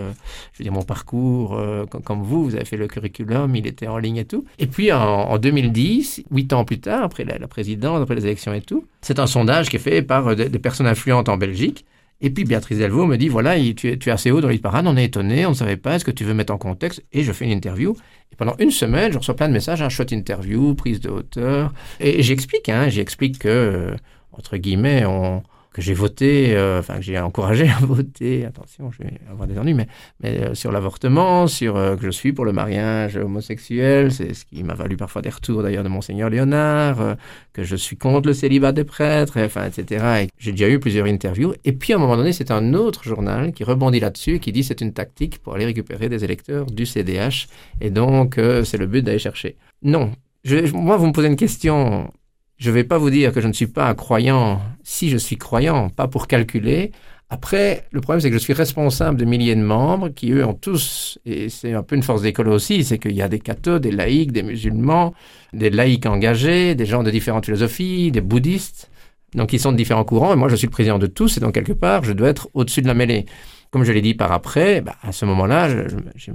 je 0.52 0.58
veux 0.58 0.64
dire, 0.64 0.72
mon 0.72 0.82
parcours, 0.82 1.54
euh, 1.54 1.86
comme, 1.86 2.22
vous, 2.22 2.44
vous 2.44 2.54
avez 2.54 2.64
fait 2.64 2.76
le 2.76 2.88
curriculum, 2.88 3.54
il 3.56 3.66
était 3.66 3.86
en 3.86 3.98
ligne 3.98 4.16
et 4.16 4.24
tout. 4.24 4.44
Et 4.58 4.66
puis 4.66 4.92
en, 4.92 5.38
2010, 5.38 6.24
huit 6.30 6.52
ans 6.52 6.64
plus 6.64 6.80
tard, 6.80 7.04
après 7.04 7.24
la, 7.24 7.46
présidence, 7.46 8.02
après 8.02 8.14
les 8.14 8.26
élections 8.26 8.52
et 8.52 8.60
tout, 8.60 8.84
c'est 9.00 9.18
un 9.18 9.26
sondage 9.26 9.68
qui 9.68 9.76
est 9.76 9.80
fait 9.80 10.02
par 10.02 10.28
euh, 10.28 10.34
des 10.34 10.58
personnes 10.58 10.86
influentes 10.86 11.28
en 11.28 11.36
Belgique. 11.36 11.84
Et 12.20 12.30
puis 12.30 12.44
Béatrice 12.44 12.78
Delvaux 12.78 13.06
me 13.06 13.16
dit, 13.16 13.28
voilà, 13.28 13.56
tu 13.74 13.90
es, 13.90 13.96
tu 13.96 14.08
es 14.08 14.12
assez 14.12 14.30
haut 14.30 14.40
dans 14.40 14.48
l'île 14.48 14.60
parade, 14.60 14.86
on 14.86 14.96
est 14.96 15.04
étonné, 15.04 15.46
on 15.46 15.50
ne 15.50 15.54
savait 15.54 15.76
pas, 15.76 15.96
est-ce 15.96 16.04
que 16.04 16.10
tu 16.10 16.24
veux 16.24 16.34
mettre 16.34 16.52
en 16.52 16.58
contexte? 16.58 17.02
Et 17.12 17.22
je 17.22 17.32
fais 17.32 17.46
une 17.46 17.52
interview. 17.52 17.96
Et 18.32 18.36
pendant 18.36 18.54
une 18.58 18.70
semaine, 18.70 19.12
je 19.12 19.18
reçois 19.18 19.36
plein 19.36 19.48
de 19.48 19.54
messages, 19.54 19.80
un 19.80 19.88
chouette 19.88 20.12
interview, 20.12 20.74
prise 20.74 21.00
de 21.00 21.08
hauteur. 21.08 21.72
Et 21.98 22.22
j'explique, 22.22 22.68
hein, 22.68 22.88
j'explique 22.88 23.38
que, 23.38 23.48
euh, 23.48 23.94
entre 24.32 24.58
guillemets, 24.58 25.04
on, 25.06 25.42
que 25.72 25.82
j'ai 25.82 25.94
voté, 25.94 26.56
euh, 26.56 26.80
enfin 26.80 26.96
que 26.96 27.02
j'ai 27.02 27.18
encouragé 27.18 27.68
à 27.68 27.78
voter, 27.84 28.44
attention, 28.44 28.90
je 28.90 29.04
vais 29.04 29.12
avoir 29.30 29.46
des 29.46 29.58
ennuis, 29.58 29.74
mais, 29.74 29.86
mais 30.22 30.40
euh, 30.40 30.54
sur 30.54 30.72
l'avortement, 30.72 31.46
sur 31.46 31.76
euh, 31.76 31.96
que 31.96 32.04
je 32.04 32.10
suis 32.10 32.32
pour 32.32 32.44
le 32.44 32.52
mariage 32.52 33.16
homosexuel, 33.16 34.10
c'est 34.12 34.34
ce 34.34 34.44
qui 34.44 34.62
m'a 34.64 34.74
valu 34.74 34.96
parfois 34.96 35.22
des 35.22 35.30
retours 35.30 35.62
d'ailleurs 35.62 35.84
de 35.84 35.88
monseigneur 35.88 36.28
Léonard, 36.28 37.16
que 37.52 37.62
je 37.62 37.76
suis 37.76 37.96
contre 37.96 38.28
le 38.28 38.34
célibat 38.34 38.72
des 38.72 38.84
prêtres, 38.84 39.36
etc. 39.36 40.28
j'ai 40.38 40.52
déjà 40.52 40.68
eu 40.68 40.80
plusieurs 40.80 41.06
interviews. 41.06 41.54
Et 41.64 41.72
puis 41.72 41.92
à 41.92 41.96
un 41.96 41.98
moment 41.98 42.16
donné, 42.16 42.32
c'est 42.32 42.50
un 42.50 42.74
autre 42.74 43.04
journal 43.04 43.52
qui 43.52 43.62
rebondit 43.62 44.00
là-dessus 44.00 44.36
et 44.36 44.38
qui 44.40 44.52
dit 44.52 44.64
c'est 44.64 44.80
une 44.80 44.92
tactique 44.92 45.38
pour 45.38 45.54
aller 45.54 45.66
récupérer 45.66 46.08
des 46.08 46.24
électeurs 46.24 46.66
du 46.66 46.86
CDH, 46.86 47.46
et 47.80 47.90
donc 47.90 48.40
c'est 48.64 48.78
le 48.78 48.86
but 48.86 49.02
d'aller 49.02 49.18
chercher. 49.18 49.56
Non, 49.82 50.12
je, 50.44 50.72
moi, 50.72 50.96
vous 50.96 51.06
me 51.06 51.12
posez 51.12 51.28
une 51.28 51.36
question 51.36 52.10
je 52.60 52.68
ne 52.68 52.74
vais 52.74 52.84
pas 52.84 52.98
vous 52.98 53.10
dire 53.10 53.32
que 53.32 53.40
je 53.40 53.48
ne 53.48 53.54
suis 53.54 53.66
pas 53.66 53.88
un 53.88 53.94
croyant 53.94 54.60
si 54.84 55.08
je 55.08 55.16
suis 55.16 55.36
croyant, 55.36 55.88
pas 55.88 56.08
pour 56.08 56.26
calculer. 56.26 56.92
Après, 57.30 57.86
le 57.90 58.02
problème, 58.02 58.20
c'est 58.20 58.28
que 58.28 58.36
je 58.36 58.42
suis 58.42 58.52
responsable 58.52 59.18
de 59.18 59.24
milliers 59.24 59.54
de 59.54 59.62
membres 59.62 60.10
qui, 60.10 60.30
eux, 60.32 60.44
ont 60.44 60.52
tous, 60.52 61.18
et 61.24 61.48
c'est 61.48 61.72
un 61.72 61.82
peu 61.82 61.96
une 61.96 62.02
force 62.02 62.22
d'école 62.22 62.48
aussi, 62.48 62.84
c'est 62.84 62.98
qu'il 62.98 63.14
y 63.14 63.22
a 63.22 63.28
des 63.28 63.38
cathos, 63.38 63.78
des 63.78 63.92
laïcs, 63.92 64.32
des 64.32 64.42
musulmans, 64.42 65.14
des 65.54 65.70
laïcs 65.70 66.04
engagés, 66.06 66.74
des 66.74 66.86
gens 66.86 67.02
de 67.02 67.10
différentes 67.10 67.46
philosophies, 67.46 68.10
des 68.10 68.20
bouddhistes, 68.20 68.90
donc 69.34 69.52
ils 69.52 69.60
sont 69.60 69.72
de 69.72 69.76
différents 69.76 70.04
courants, 70.04 70.32
et 70.32 70.36
moi 70.36 70.48
je 70.48 70.56
suis 70.56 70.66
le 70.66 70.72
président 70.72 70.98
de 70.98 71.06
tous, 71.06 71.36
et 71.36 71.40
donc 71.40 71.54
quelque 71.54 71.72
part, 71.72 72.04
je 72.04 72.12
dois 72.12 72.28
être 72.28 72.50
au-dessus 72.52 72.82
de 72.82 72.88
la 72.88 72.94
mêlée. 72.94 73.26
Comme 73.70 73.84
je 73.84 73.92
l'ai 73.92 74.02
dit 74.02 74.14
par 74.14 74.32
après, 74.32 74.80
bah, 74.80 74.96
à 75.02 75.12
ce 75.12 75.24
moment-là, 75.24 75.70
je, 75.70 75.96
je 76.16 76.32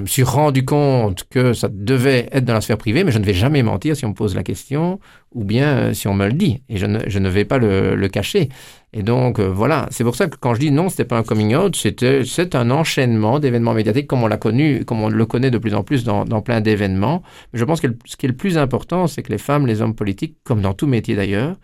me 0.00 0.06
suis 0.06 0.22
rendu 0.22 0.64
compte 0.64 1.24
que 1.28 1.52
ça 1.52 1.68
devait 1.70 2.28
être 2.32 2.46
dans 2.46 2.54
la 2.54 2.62
sphère 2.62 2.78
privée, 2.78 3.04
mais 3.04 3.12
je 3.12 3.18
ne 3.18 3.24
vais 3.24 3.34
jamais 3.34 3.62
mentir 3.62 3.96
si 3.96 4.06
on 4.06 4.10
me 4.10 4.14
pose 4.14 4.34
la 4.34 4.42
question 4.42 4.98
ou 5.32 5.44
bien 5.44 5.76
euh, 5.76 5.92
si 5.92 6.08
on 6.08 6.14
me 6.14 6.26
le 6.26 6.32
dit. 6.32 6.62
Et 6.70 6.78
je 6.78 6.86
ne, 6.86 7.00
je 7.06 7.18
ne 7.18 7.28
vais 7.28 7.44
pas 7.44 7.58
le, 7.58 7.94
le, 7.94 8.08
cacher. 8.08 8.48
Et 8.94 9.02
donc, 9.02 9.38
euh, 9.38 9.48
voilà. 9.48 9.86
C'est 9.90 10.02
pour 10.02 10.16
ça 10.16 10.26
que 10.26 10.36
quand 10.36 10.54
je 10.54 10.60
dis 10.60 10.70
non, 10.70 10.88
c'était 10.88 11.04
pas 11.04 11.18
un 11.18 11.22
coming 11.22 11.54
out, 11.54 11.76
c'est 11.76 12.54
un 12.54 12.70
enchaînement 12.70 13.40
d'événements 13.40 13.74
médiatiques 13.74 14.06
comme 14.06 14.22
on 14.22 14.26
l'a 14.26 14.38
connu, 14.38 14.86
comme 14.86 15.02
on 15.02 15.10
le 15.10 15.26
connaît 15.26 15.50
de 15.50 15.58
plus 15.58 15.74
en 15.74 15.82
plus 15.82 16.02
dans, 16.02 16.24
plein 16.40 16.62
d'événements. 16.62 17.22
Je 17.52 17.64
pense 17.64 17.82
que 17.82 17.88
ce 18.06 18.16
qui 18.16 18.24
est 18.24 18.30
le 18.30 18.36
plus 18.36 18.56
important, 18.56 19.06
c'est 19.06 19.22
que 19.22 19.32
les 19.32 19.38
femmes, 19.38 19.66
les 19.66 19.82
hommes 19.82 19.94
politiques, 19.94 20.38
comme 20.44 20.62
dans 20.62 20.72
tout 20.72 20.86
métier 20.86 21.14
d'ailleurs, 21.14 21.56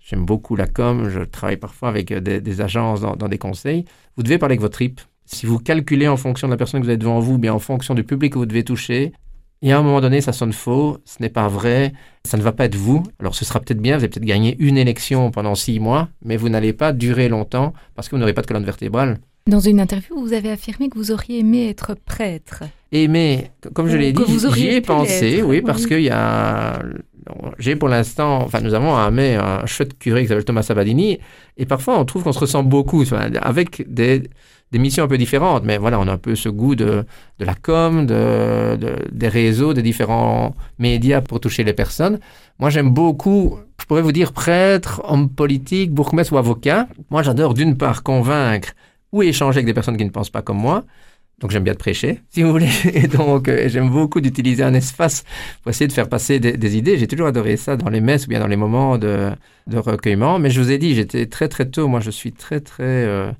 j'aime 0.00 0.26
beaucoup 0.26 0.54
la 0.54 0.66
com, 0.66 1.08
je 1.08 1.20
travaille 1.20 1.56
parfois 1.56 1.88
avec 1.88 2.12
euh, 2.12 2.20
des, 2.20 2.60
agences 2.60 3.00
dans, 3.00 3.16
dans 3.16 3.28
des 3.28 3.38
conseils, 3.38 3.86
vous 4.16 4.22
devez 4.22 4.36
parler 4.36 4.52
avec 4.52 4.60
votre 4.60 4.74
tripes 4.74 5.00
si 5.24 5.46
vous 5.46 5.58
calculez 5.58 6.08
en 6.08 6.16
fonction 6.16 6.48
de 6.48 6.52
la 6.52 6.56
personne 6.56 6.80
que 6.80 6.84
vous 6.84 6.90
avez 6.90 6.98
devant 6.98 7.20
vous, 7.20 7.38
bien 7.38 7.54
en 7.54 7.58
fonction 7.58 7.94
du 7.94 8.04
public 8.04 8.32
que 8.32 8.38
vous 8.38 8.46
devez 8.46 8.64
toucher, 8.64 9.12
et 9.62 9.72
à 9.72 9.78
un 9.78 9.82
moment 9.82 10.02
donné, 10.02 10.20
ça 10.20 10.32
sonne 10.32 10.52
faux, 10.52 10.98
ce 11.06 11.22
n'est 11.22 11.30
pas 11.30 11.48
vrai, 11.48 11.94
ça 12.24 12.36
ne 12.36 12.42
va 12.42 12.52
pas 12.52 12.66
être 12.66 12.74
vous. 12.74 13.02
Alors 13.18 13.34
ce 13.34 13.46
sera 13.46 13.60
peut-être 13.60 13.80
bien, 13.80 13.96
vous 13.96 14.02
avez 14.02 14.10
peut-être 14.10 14.24
gagné 14.26 14.56
une 14.58 14.76
élection 14.76 15.30
pendant 15.30 15.54
six 15.54 15.80
mois, 15.80 16.08
mais 16.22 16.36
vous 16.36 16.50
n'allez 16.50 16.74
pas 16.74 16.92
durer 16.92 17.30
longtemps 17.30 17.72
parce 17.94 18.08
que 18.08 18.14
vous 18.14 18.20
n'aurez 18.20 18.34
pas 18.34 18.42
de 18.42 18.46
colonne 18.46 18.64
vertébrale. 18.64 19.20
Dans 19.46 19.60
une 19.60 19.80
interview, 19.80 20.18
vous 20.20 20.34
avez 20.34 20.50
affirmé 20.50 20.90
que 20.90 20.98
vous 20.98 21.12
auriez 21.12 21.38
aimé 21.38 21.68
être 21.68 21.94
prêtre. 21.94 22.64
Aimé, 22.92 23.50
comme 23.72 23.88
je 23.88 23.96
l'ai 23.96 24.12
dit, 24.12 24.22
j'y 24.54 24.68
ai 24.68 24.80
pensé, 24.80 25.42
oui, 25.42 25.62
parce 25.62 25.86
qu'il 25.86 26.02
y 26.02 26.10
a... 26.10 26.82
J'ai 27.58 27.74
pour 27.74 27.88
l'instant, 27.88 28.42
enfin 28.42 28.60
nous 28.60 28.74
avons 28.74 28.94
un, 28.94 29.16
un 29.18 29.64
chouette 29.64 29.98
curé 29.98 30.22
qui 30.22 30.28
s'appelle 30.28 30.44
Thomas 30.44 30.62
Sabadini, 30.62 31.18
et 31.56 31.64
parfois 31.64 31.98
on 31.98 32.04
trouve 32.04 32.22
qu'on 32.22 32.32
se 32.32 32.38
ressemble 32.38 32.68
beaucoup, 32.68 33.02
avec 33.40 33.90
des 33.90 34.24
des 34.74 34.80
missions 34.80 35.04
un 35.04 35.08
peu 35.08 35.18
différentes, 35.18 35.62
mais 35.62 35.78
voilà, 35.78 36.00
on 36.00 36.08
a 36.08 36.12
un 36.12 36.18
peu 36.18 36.34
ce 36.34 36.48
goût 36.48 36.74
de, 36.74 37.04
de 37.38 37.44
la 37.44 37.54
com, 37.54 38.06
de, 38.06 38.76
des 39.12 39.28
réseaux, 39.28 39.72
des 39.72 39.82
différents 39.82 40.56
médias 40.80 41.20
pour 41.20 41.38
toucher 41.38 41.62
les 41.62 41.72
personnes. 41.72 42.18
Moi, 42.58 42.70
j'aime 42.70 42.90
beaucoup, 42.90 43.56
je 43.80 43.86
pourrais 43.86 44.02
vous 44.02 44.10
dire 44.10 44.32
prêtre, 44.32 45.00
homme 45.04 45.28
politique, 45.28 45.92
bourgmestre 45.92 46.32
ou 46.32 46.38
avocat. 46.38 46.88
Moi, 47.08 47.22
j'adore 47.22 47.54
d'une 47.54 47.76
part 47.76 48.02
convaincre 48.02 48.70
ou 49.12 49.22
échanger 49.22 49.58
avec 49.58 49.66
des 49.66 49.74
personnes 49.74 49.96
qui 49.96 50.04
ne 50.04 50.10
pensent 50.10 50.28
pas 50.28 50.42
comme 50.42 50.58
moi. 50.58 50.82
Donc 51.38 51.52
j'aime 51.52 51.62
bien 51.62 51.74
te 51.74 51.78
prêcher, 51.78 52.20
si 52.30 52.42
vous 52.42 52.50
voulez. 52.50 52.70
Et 52.94 53.06
donc 53.06 53.46
euh, 53.46 53.68
j'aime 53.68 53.90
beaucoup 53.90 54.20
d'utiliser 54.20 54.64
un 54.64 54.74
espace 54.74 55.22
pour 55.62 55.70
essayer 55.70 55.86
de 55.86 55.92
faire 55.92 56.08
passer 56.08 56.40
des, 56.40 56.76
idées. 56.76 56.98
J'ai 56.98 57.06
toujours 57.06 57.28
adoré 57.28 57.56
ça 57.56 57.76
dans 57.76 57.90
les 57.90 58.00
messes 58.00 58.26
ou 58.26 58.28
bien 58.28 58.40
dans 58.40 58.48
les 58.48 58.56
moments 58.56 58.98
de, 58.98 59.30
de 59.68 59.78
recueillement. 59.78 60.40
Mais 60.40 60.50
je 60.50 60.60
vous 60.60 60.72
ai 60.72 60.78
dit, 60.78 60.96
j'étais 60.96 61.26
très 61.26 61.48
très 61.48 61.66
tôt. 61.66 61.86
Moi, 61.86 62.00
je 62.00 62.10
suis 62.10 62.32
très 62.32 62.58
très 62.58 62.82
euh, 62.82 63.30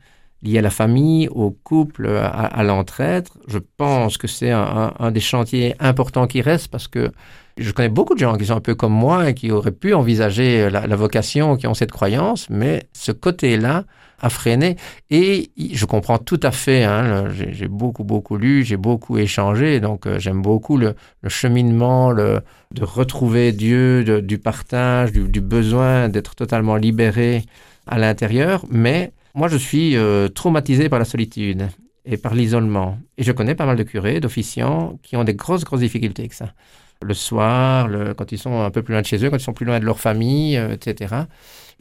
lié 0.44 0.58
à 0.58 0.62
la 0.62 0.70
famille, 0.70 1.28
au 1.28 1.50
couple, 1.50 2.06
à, 2.08 2.62
l'entraide. 2.62 3.28
Je 3.48 3.58
pense 3.76 4.18
que 4.18 4.28
c'est 4.28 4.50
un, 4.50 5.10
des 5.10 5.20
chantiers 5.20 5.74
importants 5.80 6.26
qui 6.26 6.42
reste 6.42 6.68
parce 6.68 6.86
que 6.86 7.10
je 7.56 7.70
connais 7.70 7.88
beaucoup 7.88 8.14
de 8.14 8.18
gens 8.18 8.36
qui 8.36 8.46
sont 8.46 8.56
un 8.56 8.60
peu 8.60 8.74
comme 8.74 8.92
moi 8.92 9.30
et 9.30 9.34
qui 9.34 9.50
auraient 9.50 9.72
pu 9.72 9.94
envisager 9.94 10.68
la, 10.70 10.96
vocation, 10.96 11.56
qui 11.56 11.66
ont 11.66 11.74
cette 11.74 11.92
croyance, 11.92 12.48
mais 12.50 12.88
ce 12.92 13.12
côté-là 13.12 13.84
a 14.20 14.28
freiné. 14.28 14.76
Et 15.10 15.50
je 15.56 15.84
comprends 15.86 16.18
tout 16.18 16.40
à 16.42 16.50
fait, 16.50 16.84
hein, 16.84 17.26
j'ai 17.30 17.68
beaucoup, 17.68 18.04
beaucoup 18.04 18.36
lu, 18.36 18.64
j'ai 18.64 18.76
beaucoup 18.76 19.18
échangé, 19.18 19.80
donc 19.80 20.06
euh, 20.06 20.18
j'aime 20.18 20.40
beaucoup 20.40 20.76
le, 20.76 20.94
cheminement, 21.28 22.10
le, 22.10 22.40
de 22.72 22.84
retrouver 22.84 23.52
Dieu, 23.52 24.22
du 24.22 24.38
partage, 24.38 25.12
du 25.12 25.40
besoin 25.40 26.08
d'être 26.08 26.34
totalement 26.34 26.76
libéré 26.76 27.44
à 27.86 27.98
l'intérieur, 27.98 28.64
mais 28.70 29.12
moi, 29.34 29.48
je 29.48 29.56
suis 29.56 29.96
euh, 29.96 30.28
traumatisé 30.28 30.88
par 30.88 30.98
la 31.00 31.04
solitude 31.04 31.68
et 32.04 32.16
par 32.16 32.34
l'isolement. 32.34 32.98
Et 33.18 33.24
je 33.24 33.32
connais 33.32 33.54
pas 33.54 33.66
mal 33.66 33.76
de 33.76 33.82
curés, 33.82 34.20
d'officiants, 34.20 34.98
qui 35.02 35.16
ont 35.16 35.24
des 35.24 35.34
grosses, 35.34 35.64
grosses 35.64 35.80
difficultés 35.80 36.22
avec 36.22 36.34
ça. 36.34 36.54
Le 37.02 37.14
soir, 37.14 37.88
quand 38.16 38.30
ils 38.30 38.38
sont 38.38 38.62
un 38.62 38.70
peu 38.70 38.82
plus 38.82 38.92
loin 38.92 39.02
de 39.02 39.06
chez 39.06 39.22
eux, 39.24 39.30
quand 39.30 39.36
ils 39.36 39.42
sont 39.42 39.52
plus 39.52 39.66
loin 39.66 39.80
de 39.80 39.84
leur 39.84 39.98
famille, 39.98 40.56
euh, 40.56 40.72
etc. 40.72 41.14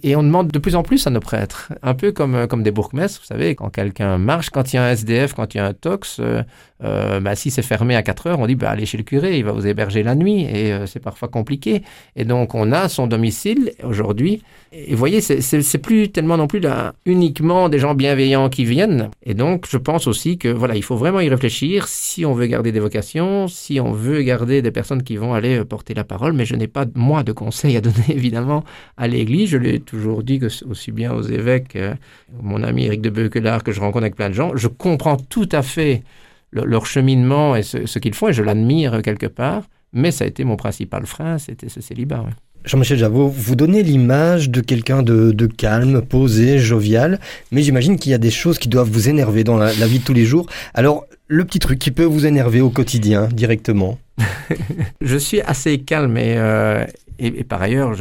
Et 0.01 0.15
on 0.15 0.23
demande 0.23 0.49
de 0.49 0.60
plus 0.60 0.75
en 0.75 0.84
plus 0.84 1.06
à 1.06 1.10
nos 1.10 1.19
prêtres, 1.19 1.71
un 1.82 1.93
peu 1.93 2.12
comme, 2.12 2.36
euh, 2.36 2.47
comme 2.47 2.63
des 2.63 2.71
bourgmestres, 2.71 3.21
vous 3.21 3.27
savez, 3.27 3.56
quand 3.56 3.69
quelqu'un 3.69 4.17
marche, 4.17 4.49
quand 4.49 4.73
il 4.73 4.77
y 4.77 4.79
a 4.79 4.86
un 4.86 4.91
SDF, 4.91 5.34
quand 5.34 5.53
il 5.53 5.58
y 5.58 5.60
a 5.62 5.65
un 5.65 5.73
tox, 5.73 6.17
euh, 6.19 6.41
euh, 6.84 7.19
bah, 7.19 7.36
si 7.36 7.51
c'est 7.51 7.62
fermé 7.62 7.95
à 7.95 8.01
4 8.01 8.27
heures, 8.27 8.39
on 8.39 8.47
dit 8.47 8.56
bah, 8.56 8.71
allez 8.71 8.86
chez 8.86 8.97
le 8.97 9.03
curé, 9.03 9.38
il 9.38 9.45
va 9.45 9.51
vous 9.51 9.67
héberger 9.67 10.03
la 10.03 10.15
nuit, 10.15 10.41
et 10.41 10.73
c'est 10.88 10.99
parfois 10.99 11.27
compliqué. 11.27 11.84
Et 12.15 12.25
donc 12.25 12.56
on 12.56 12.71
a 12.71 12.89
son 12.89 13.08
domicile 13.08 13.71
aujourd'hui. 13.84 14.41
Et 14.73 14.91
vous 14.91 14.97
voyez, 14.97 15.21
c'est 15.21 15.77
plus 15.77 16.10
tellement 16.10 16.36
non 16.36 16.47
plus 16.47 16.62
uniquement 17.06 17.69
des 17.69 17.77
gens 17.77 17.93
bienveillants 17.93 18.49
qui 18.49 18.65
viennent. 18.65 19.10
Et 19.23 19.36
donc 19.36 19.67
je 19.69 19.77
pense 19.77 20.08
aussi 20.08 20.38
que 20.38 20.49
voilà, 20.49 20.75
il 20.75 20.84
faut 20.84 20.97
vraiment 20.97 21.19
y 21.19 21.29
réfléchir 21.29 21.88
si 21.88 22.25
on 22.25 22.34
veut 22.34 22.47
garder 22.47 22.71
des 22.71 22.79
vocations, 22.79 23.47
si 23.47 23.79
on 23.79 23.91
veut 23.91 24.23
garder 24.23 24.62
des 24.62 24.71
personnes 24.71 25.03
qui 25.03 25.15
vont 25.15 25.34
aller 25.34 25.63
porter 25.63 25.93
la 25.93 26.03
parole. 26.03 26.34
Mais 26.34 26.45
je 26.45 26.56
n'ai 26.56 26.67
pas 26.67 26.86
moi 26.95 27.23
de 27.23 27.32
conseils 27.32 27.77
à 27.77 27.82
donner 27.82 27.95
évidemment 28.10 28.63
à 28.97 29.08
l'Église. 29.08 29.51
Je 29.51 29.58
l'ai 29.58 29.83
toujours 29.84 30.24
dit 30.24 30.39
que 30.39 30.48
aussi 30.65 30.91
bien 30.91 31.13
aux 31.13 31.22
évêques, 31.22 31.76
euh, 31.76 31.93
mon 32.41 32.63
ami 32.63 32.86
Eric 32.86 33.02
de 33.02 33.10
Beuquelard, 33.10 33.63
que 33.63 33.72
je 33.72 33.80
rencontre 33.80 34.04
avec 34.04 34.15
plein 34.15 34.30
de 34.30 34.34
gens, 34.34 34.56
je 34.56 34.67
comprends 34.67 35.17
tout 35.17 35.50
à 35.52 35.62
fait 35.62 36.04
leur 36.52 36.86
cheminement 36.86 37.56
et 37.56 37.63
ce, 37.63 38.00
qu'ils 38.00 38.13
font 38.13 38.30
et 38.30 38.34
je 38.34 38.43
l'admire 38.43 39.02
quelque 39.02 39.26
part, 39.26 39.63
mais 39.91 40.12
ça 40.12 40.26
a 40.26 40.28
été 40.28 40.43
mon 40.43 40.56
principal 40.56 41.06
frein, 41.06 41.38
c'était 41.38 41.69
ce 41.69 41.82
célibat. 41.82 42.26
Jean-Michel 42.65 42.98
Javot, 42.98 43.28
vous 43.28 43.56
donnez 43.56 43.84
l'image 43.84 44.50
de 44.50 44.62
quelqu'un 44.62 45.04
de, 45.04 45.48
calme, 45.48 46.02
posé, 46.02 46.60
jovial, 46.60 47.19
mais 47.52 47.62
j'imagine 47.62 47.98
qu'il 47.98 48.12
y 48.12 48.15
a 48.15 48.19
des 48.19 48.32
choses 48.32 48.58
qui 48.58 48.69
doivent 48.69 48.89
vous 48.89 49.10
énerver 49.10 49.43
dans 49.43 49.58
la, 49.58 49.72
vie 49.72 50.00
de 50.00 50.04
tous 50.04 50.13
les 50.13 50.26
jours. 50.26 50.46
Alors, 50.74 51.06
le 51.28 51.43
petit 51.43 51.60
truc 51.60 51.80
qui 51.80 51.91
peut 51.91 52.06
vous 52.06 52.26
énerver 52.26 52.62
au 52.62 52.69
quotidien 52.69 53.28
directement? 53.28 53.98
Je 55.02 55.17
suis 55.17 55.41
assez 55.41 55.80
calme 55.80 56.17
et, 56.17 56.36
euh, 56.38 56.86
et, 57.19 57.43
par 57.43 57.62
ailleurs, 57.62 57.93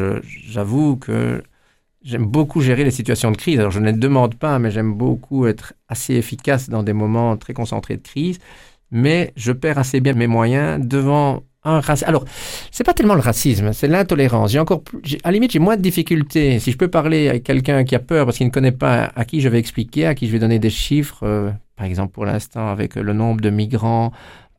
j'avoue 0.49 0.97
que 0.97 1.42
j'aime 2.04 2.26
beaucoup 2.26 2.60
gérer 2.60 2.84
les 2.84 2.90
situations 2.90 3.30
de 3.30 3.36
crise. 3.36 3.58
Alors, 3.58 3.70
je 3.70 3.80
ne 3.80 3.86
les 3.86 3.92
demande 3.92 4.34
pas, 4.34 4.58
mais 4.58 4.70
j'aime 4.70 4.94
beaucoup 4.94 5.46
être 5.46 5.74
assez 5.88 6.14
efficace 6.14 6.68
dans 6.68 6.82
des 6.82 6.92
moments 6.92 7.36
très 7.36 7.54
concentrés 7.54 7.96
de 7.96 8.02
crise. 8.02 8.38
Mais 8.90 9.32
je 9.36 9.52
perds 9.52 9.78
assez 9.78 10.00
bien 10.00 10.12
mes 10.12 10.26
moyens 10.26 10.84
devant 10.86 11.42
un 11.64 11.80
racisme. 11.80 12.08
Alors, 12.08 12.24
c'est 12.70 12.84
pas 12.84 12.92
tellement 12.92 13.14
le 13.14 13.20
racisme, 13.20 13.72
c'est 13.72 13.86
l'intolérance. 13.86 14.52
J'ai 14.52 14.58
encore 14.58 14.82
plus, 14.82 15.00
à 15.22 15.28
la 15.28 15.32
limite, 15.32 15.52
j'ai 15.52 15.58
moins 15.58 15.76
de 15.76 15.82
difficultés. 15.82 16.58
Si 16.58 16.72
je 16.72 16.76
peux 16.76 16.88
parler 16.88 17.28
avec 17.28 17.44
quelqu'un 17.44 17.84
qui 17.84 17.94
a 17.94 18.00
peur 18.00 18.26
parce 18.26 18.36
qu'il 18.36 18.46
ne 18.46 18.52
connaît 18.52 18.72
pas, 18.72 19.12
à 19.14 19.24
qui 19.24 19.40
je 19.40 19.48
vais 19.48 19.58
expliquer, 19.58 20.06
à 20.06 20.14
qui 20.14 20.26
je 20.26 20.32
vais 20.32 20.38
donner 20.38 20.58
des 20.58 20.70
chiffres, 20.70 21.22
euh, 21.22 21.50
par 21.76 21.86
exemple 21.86 22.12
pour 22.12 22.24
l'instant 22.24 22.68
avec 22.68 22.96
le 22.96 23.12
nombre 23.12 23.40
de 23.40 23.50
migrants 23.50 24.12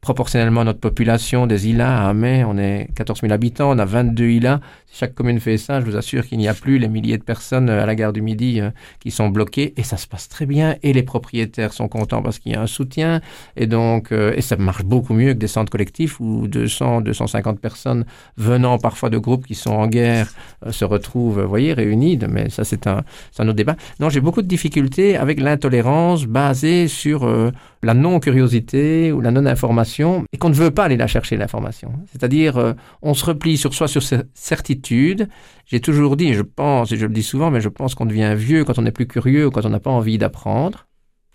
proportionnellement 0.03 0.61
à 0.61 0.63
notre 0.65 0.81
population 0.81 1.47
des 1.47 1.69
îlas, 1.69 2.09
à 2.09 2.13
mai, 2.13 2.43
on 2.43 2.57
est 2.57 2.89
14 2.93 3.21
000 3.21 3.31
habitants, 3.31 3.71
on 3.71 3.79
a 3.79 3.85
22 3.85 4.25
îlas. 4.25 4.59
Si 4.85 4.97
chaque 4.97 5.15
commune 5.15 5.39
fait 5.39 5.57
ça, 5.57 5.79
je 5.79 5.85
vous 5.85 5.95
assure 5.95 6.27
qu'il 6.27 6.39
n'y 6.39 6.49
a 6.49 6.53
plus 6.53 6.77
les 6.77 6.89
milliers 6.89 7.17
de 7.17 7.23
personnes 7.23 7.69
euh, 7.69 7.81
à 7.81 7.85
la 7.85 7.95
gare 7.95 8.11
du 8.11 8.21
Midi 8.21 8.59
euh, 8.59 8.69
qui 8.99 9.11
sont 9.11 9.29
bloquées 9.29 9.73
et 9.77 9.83
ça 9.83 9.95
se 9.95 10.05
passe 10.05 10.27
très 10.27 10.45
bien 10.45 10.75
et 10.83 10.91
les 10.91 11.03
propriétaires 11.03 11.71
sont 11.71 11.87
contents 11.87 12.21
parce 12.21 12.37
qu'il 12.39 12.51
y 12.51 12.55
a 12.55 12.61
un 12.61 12.67
soutien 12.67 13.21
et 13.55 13.65
donc 13.65 14.11
euh, 14.11 14.33
et 14.35 14.41
ça 14.41 14.57
marche 14.57 14.83
beaucoup 14.83 15.13
mieux 15.13 15.33
que 15.33 15.39
des 15.39 15.47
centres 15.47 15.71
collectifs 15.71 16.19
où 16.19 16.49
200, 16.49 16.99
250 17.01 17.61
personnes 17.61 18.03
venant 18.35 18.77
parfois 18.79 19.09
de 19.09 19.17
groupes 19.17 19.47
qui 19.47 19.55
sont 19.55 19.71
en 19.71 19.87
guerre 19.87 20.33
se 20.69 20.83
retrouvent, 20.83 21.41
vous 21.41 21.49
voyez, 21.49 21.71
réunis. 21.71 22.19
Mais 22.29 22.49
ça 22.49 22.65
c'est 22.65 22.87
un, 22.87 23.03
un 23.39 23.47
autre 23.47 23.55
débat. 23.55 23.77
Non, 24.01 24.09
j'ai 24.09 24.19
beaucoup 24.19 24.41
de 24.41 24.47
difficultés 24.47 25.15
avec 25.15 25.39
l'intolérance 25.39 26.25
basée 26.25 26.89
sur 26.89 27.25
la 27.83 27.93
non-curiosité 27.93 29.11
ou 29.11 29.21
la 29.21 29.31
non-information 29.31 29.92
et 29.99 30.37
qu'on 30.37 30.49
ne 30.49 30.53
veut 30.53 30.71
pas 30.71 30.85
aller 30.85 30.97
la 30.97 31.07
chercher, 31.07 31.37
l'information. 31.37 31.93
C'est-à-dire, 32.11 32.57
euh, 32.57 32.73
on 33.01 33.13
se 33.13 33.25
replie 33.25 33.57
sur 33.57 33.73
soi, 33.73 33.87
sur 33.87 34.03
ses 34.03 34.21
certitudes. 34.33 35.29
J'ai 35.65 35.79
toujours 35.79 36.17
dit, 36.17 36.29
et 36.29 36.33
je 36.33 36.41
pense, 36.41 36.91
et 36.91 36.97
je 36.97 37.05
le 37.05 37.13
dis 37.13 37.23
souvent, 37.23 37.51
mais 37.51 37.61
je 37.61 37.69
pense 37.69 37.95
qu'on 37.95 38.05
devient 38.05 38.33
vieux 38.35 38.63
quand 38.63 38.77
on 38.79 38.83
n'est 38.83 38.91
plus 38.91 39.07
curieux 39.07 39.49
quand 39.49 39.65
on 39.65 39.69
n'a 39.69 39.79
pas 39.79 39.91
envie 39.91 40.17
d'apprendre. 40.17 40.87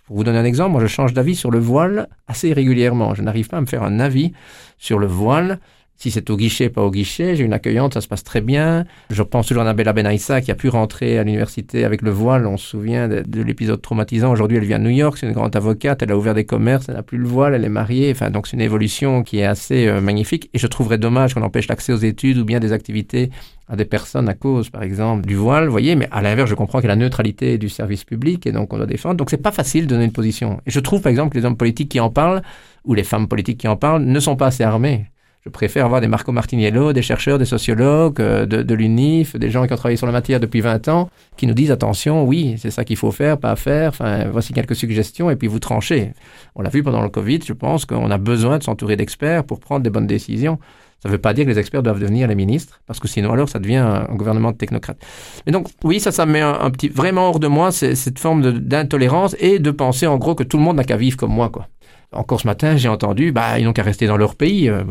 Pour 0.06 0.16
vous 0.16 0.24
donner 0.24 0.38
un 0.38 0.44
exemple, 0.44 0.72
moi 0.72 0.80
je 0.80 0.86
change 0.86 1.12
d'avis 1.12 1.36
sur 1.36 1.50
le 1.50 1.58
voile 1.58 2.08
assez 2.26 2.52
régulièrement. 2.54 3.14
Je 3.14 3.22
n'arrive 3.22 3.48
pas 3.48 3.58
à 3.58 3.60
me 3.60 3.66
faire 3.66 3.82
un 3.82 4.00
avis 4.00 4.32
sur 4.78 4.98
le 4.98 5.06
voile 5.06 5.60
si 5.98 6.12
c'est 6.12 6.30
au 6.30 6.36
guichet, 6.36 6.68
pas 6.68 6.82
au 6.82 6.92
guichet, 6.92 7.34
j'ai 7.34 7.42
une 7.42 7.52
accueillante, 7.52 7.94
ça 7.94 8.00
se 8.00 8.06
passe 8.06 8.22
très 8.22 8.40
bien. 8.40 8.84
Je 9.10 9.20
pense 9.24 9.48
toujours 9.48 9.64
à 9.64 9.66
Annabella 9.66 9.92
Benaïssa 9.92 10.40
qui 10.40 10.52
a 10.52 10.54
pu 10.54 10.68
rentrer 10.68 11.18
à 11.18 11.24
l'université 11.24 11.84
avec 11.84 12.02
le 12.02 12.12
voile. 12.12 12.46
On 12.46 12.56
se 12.56 12.68
souvient 12.68 13.08
de, 13.08 13.42
l'épisode 13.42 13.82
traumatisant. 13.82 14.30
Aujourd'hui, 14.30 14.58
elle 14.58 14.64
vient 14.64 14.78
de 14.78 14.84
New 14.84 14.90
York, 14.90 15.18
c'est 15.18 15.26
une 15.26 15.32
grande 15.32 15.56
avocate, 15.56 16.00
elle 16.00 16.12
a 16.12 16.16
ouvert 16.16 16.34
des 16.34 16.44
commerces, 16.44 16.88
elle 16.88 16.94
n'a 16.94 17.02
plus 17.02 17.18
le 17.18 17.26
voile, 17.26 17.54
elle 17.54 17.64
est 17.64 17.68
mariée. 17.68 18.12
Enfin, 18.12 18.30
donc 18.30 18.46
c'est 18.46 18.56
une 18.56 18.62
évolution 18.62 19.24
qui 19.24 19.40
est 19.40 19.44
assez 19.44 19.88
euh, 19.88 20.00
magnifique. 20.00 20.48
Et 20.54 20.58
je 20.60 20.68
trouverais 20.68 20.98
dommage 20.98 21.34
qu'on 21.34 21.42
empêche 21.42 21.66
l'accès 21.66 21.92
aux 21.92 21.96
études 21.96 22.38
ou 22.38 22.44
bien 22.44 22.60
des 22.60 22.72
activités 22.72 23.30
à 23.68 23.74
des 23.74 23.84
personnes 23.84 24.28
à 24.28 24.34
cause, 24.34 24.70
par 24.70 24.84
exemple, 24.84 25.26
du 25.26 25.34
voile, 25.34 25.64
vous 25.64 25.72
voyez, 25.72 25.96
mais 25.96 26.08
à 26.12 26.22
l'inverse, 26.22 26.48
je 26.48 26.54
comprends 26.54 26.78
qu'il 26.78 26.88
y 26.88 26.92
a 26.92 26.94
la 26.94 27.02
neutralité 27.02 27.58
du 27.58 27.68
service 27.68 28.04
public 28.04 28.46
et 28.46 28.52
donc 28.52 28.72
on 28.72 28.76
doit 28.76 28.86
défendre. 28.86 29.16
Donc 29.16 29.30
c'est 29.30 29.36
pas 29.36 29.52
facile 29.52 29.86
de 29.86 29.90
donner 29.90 30.04
une 30.04 30.12
position. 30.12 30.60
Et 30.64 30.70
je 30.70 30.78
trouve, 30.78 31.02
par 31.02 31.10
exemple, 31.10 31.32
que 31.32 31.38
les 31.38 31.44
hommes 31.44 31.56
politiques 31.56 31.90
qui 31.90 31.98
en 31.98 32.08
parlent 32.08 32.42
ou 32.84 32.94
les 32.94 33.02
femmes 33.04 33.26
politiques 33.26 33.58
qui 33.58 33.68
en 33.68 33.76
parlent 33.76 34.04
ne 34.04 34.20
sont 34.20 34.36
pas 34.36 34.46
assez 34.46 34.62
armés. 34.62 35.06
Je 35.48 35.50
préfère 35.50 35.86
avoir 35.86 36.02
des 36.02 36.08
Marco 36.08 36.30
Martiniello, 36.30 36.92
des 36.92 37.00
chercheurs, 37.00 37.38
des 37.38 37.46
sociologues, 37.46 38.20
euh, 38.20 38.44
de, 38.44 38.74
l'UNIF, 38.74 39.34
des 39.34 39.48
gens 39.48 39.66
qui 39.66 39.72
ont 39.72 39.76
travaillé 39.76 39.96
sur 39.96 40.04
la 40.04 40.12
matière 40.12 40.40
depuis 40.40 40.60
20 40.60 40.88
ans, 40.88 41.08
qui 41.38 41.46
nous 41.46 41.54
disent 41.54 41.70
attention, 41.70 42.22
oui, 42.26 42.56
c'est 42.58 42.70
ça 42.70 42.84
qu'il 42.84 42.98
faut 42.98 43.12
faire, 43.12 43.38
pas 43.38 43.56
faire. 43.56 43.88
Enfin, 43.88 44.26
voici 44.30 44.52
quelques 44.52 44.76
suggestions 44.76 45.30
et 45.30 45.36
puis 45.36 45.48
vous 45.48 45.58
tranchez. 45.58 46.12
On 46.54 46.60
l'a 46.60 46.68
vu 46.68 46.82
pendant 46.82 47.00
le 47.00 47.08
Covid, 47.08 47.40
je 47.46 47.54
pense 47.54 47.86
qu'on 47.86 48.10
a 48.10 48.18
besoin 48.18 48.58
de 48.58 48.62
s'entourer 48.62 48.96
d'experts 48.96 49.44
pour 49.44 49.58
prendre 49.58 49.82
des 49.82 49.88
bonnes 49.88 50.06
décisions. 50.06 50.58
Ça 51.02 51.08
ne 51.08 51.12
veut 51.14 51.18
pas 51.18 51.32
dire 51.32 51.46
que 51.46 51.50
les 51.50 51.58
experts 51.58 51.82
doivent 51.82 52.00
devenir 52.00 52.28
les 52.28 52.34
ministres, 52.34 52.82
parce 52.86 53.00
que 53.00 53.08
sinon 53.08 53.32
alors 53.32 53.48
ça 53.48 53.58
devient 53.58 53.76
un, 53.76 54.14
gouvernement 54.16 54.52
de 54.52 54.58
technocrates. 54.58 54.98
Mais 55.46 55.52
donc 55.52 55.68
oui, 55.82 55.98
ça, 55.98 56.12
ça 56.12 56.26
met 56.26 56.42
un, 56.42 56.70
petit 56.70 56.88
vraiment 56.88 57.30
hors 57.30 57.40
de 57.40 57.46
moi 57.46 57.72
cette 57.72 58.18
forme 58.18 58.52
d'intolérance 58.52 59.34
et 59.40 59.60
de 59.60 59.70
penser 59.70 60.06
en 60.06 60.18
gros 60.18 60.34
que 60.34 60.42
tout 60.42 60.58
le 60.58 60.62
monde 60.62 60.76
n'a 60.76 60.84
qu'à 60.84 60.98
vivre 60.98 61.16
comme 61.16 61.32
moi, 61.32 61.48
quoi. 61.48 61.68
Encore 62.10 62.40
ce 62.40 62.46
matin, 62.46 62.78
j'ai 62.78 62.88
entendu, 62.88 63.32
bah, 63.32 63.58
ils 63.58 63.66
n'ont 63.66 63.74
qu'à 63.74 63.82
rester 63.82 64.06
dans 64.06 64.16
leur 64.16 64.34
pays. 64.34 64.70
Euh, 64.70 64.82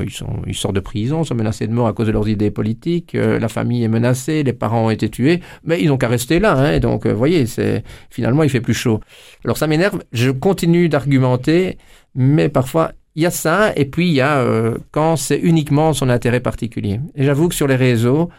ils, 0.45 0.53
sortent 0.53 0.75
de 0.75 0.79
prison, 0.79 1.23
sont 1.23 1.33
menacés 1.33 1.65
de 1.65 1.73
mort 1.73 1.87
à 1.87 1.93
cause 1.93 2.05
de 2.05 2.11
leurs 2.11 2.29
idées 2.29 2.51
politiques. 2.51 3.15
Euh, 3.15 3.39
la 3.39 3.47
famille 3.47 3.83
est 3.83 3.87
menacée, 3.87 4.43
les 4.43 4.53
parents 4.53 4.85
ont 4.85 4.89
été 4.91 5.09
tués, 5.09 5.41
mais 5.63 5.81
ils 5.81 5.87
n'ont 5.87 5.97
qu'à 5.97 6.09
rester 6.09 6.39
là. 6.39 6.53
Hein, 6.53 6.79
donc, 6.79 7.07
vous 7.07 7.11
euh, 7.11 7.15
voyez, 7.15 7.47
c'est 7.47 7.83
finalement, 8.11 8.43
il 8.43 8.51
fait 8.51 8.61
plus 8.61 8.75
chaud. 8.75 8.99
Alors, 9.43 9.57
ça 9.57 9.65
m'énerve. 9.65 9.99
Je 10.11 10.29
continue 10.29 10.89
d'argumenter, 10.89 11.79
mais 12.13 12.49
parfois, 12.49 12.91
il 13.15 13.23
y 13.23 13.25
a 13.25 13.31
ça, 13.31 13.73
et 13.75 13.85
puis 13.85 14.09
il 14.09 14.13
y 14.13 14.21
a 14.21 14.45
quand 14.91 15.15
c'est 15.15 15.39
uniquement 15.39 15.91
son 15.93 16.09
intérêt 16.09 16.39
particulier. 16.39 16.99
Et 17.15 17.23
j'avoue 17.23 17.49
que 17.49 17.55
sur 17.55 17.65
les 17.65 17.75
réseaux, 17.75 18.29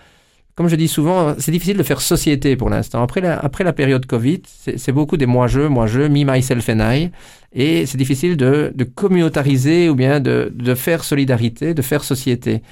comme 0.59 0.67
je 0.67 0.75
dis 0.75 0.89
souvent, 0.89 1.37
c'est 1.39 1.53
difficile 1.53 1.77
de 1.77 1.85
faire 1.85 2.01
société 2.01 2.57
pour 2.57 2.69
l'instant. 2.69 3.01
Après 3.01 3.21
la, 3.21 3.73
période 3.73 4.05
Covid, 4.07 4.43
c'est 4.45 4.91
beaucoup 4.91 5.17
des 5.17 5.25
moi-je, 5.25 5.61
moi-je, 5.61 6.01
me, 6.01 6.25
myself 6.25 6.69
and 6.69 6.81
I. 6.81 7.13
Et 7.53 7.87
c'est 7.87 7.97
difficile 7.97 8.37
de, 8.37 8.75
communautariser 8.97 9.89
ou 9.89 9.95
bien 9.95 10.19
de, 10.19 10.75
faire 10.75 11.05
solidarité, 11.05 11.75
de 11.75 11.83
faire 11.83 12.03
société. 12.03 12.63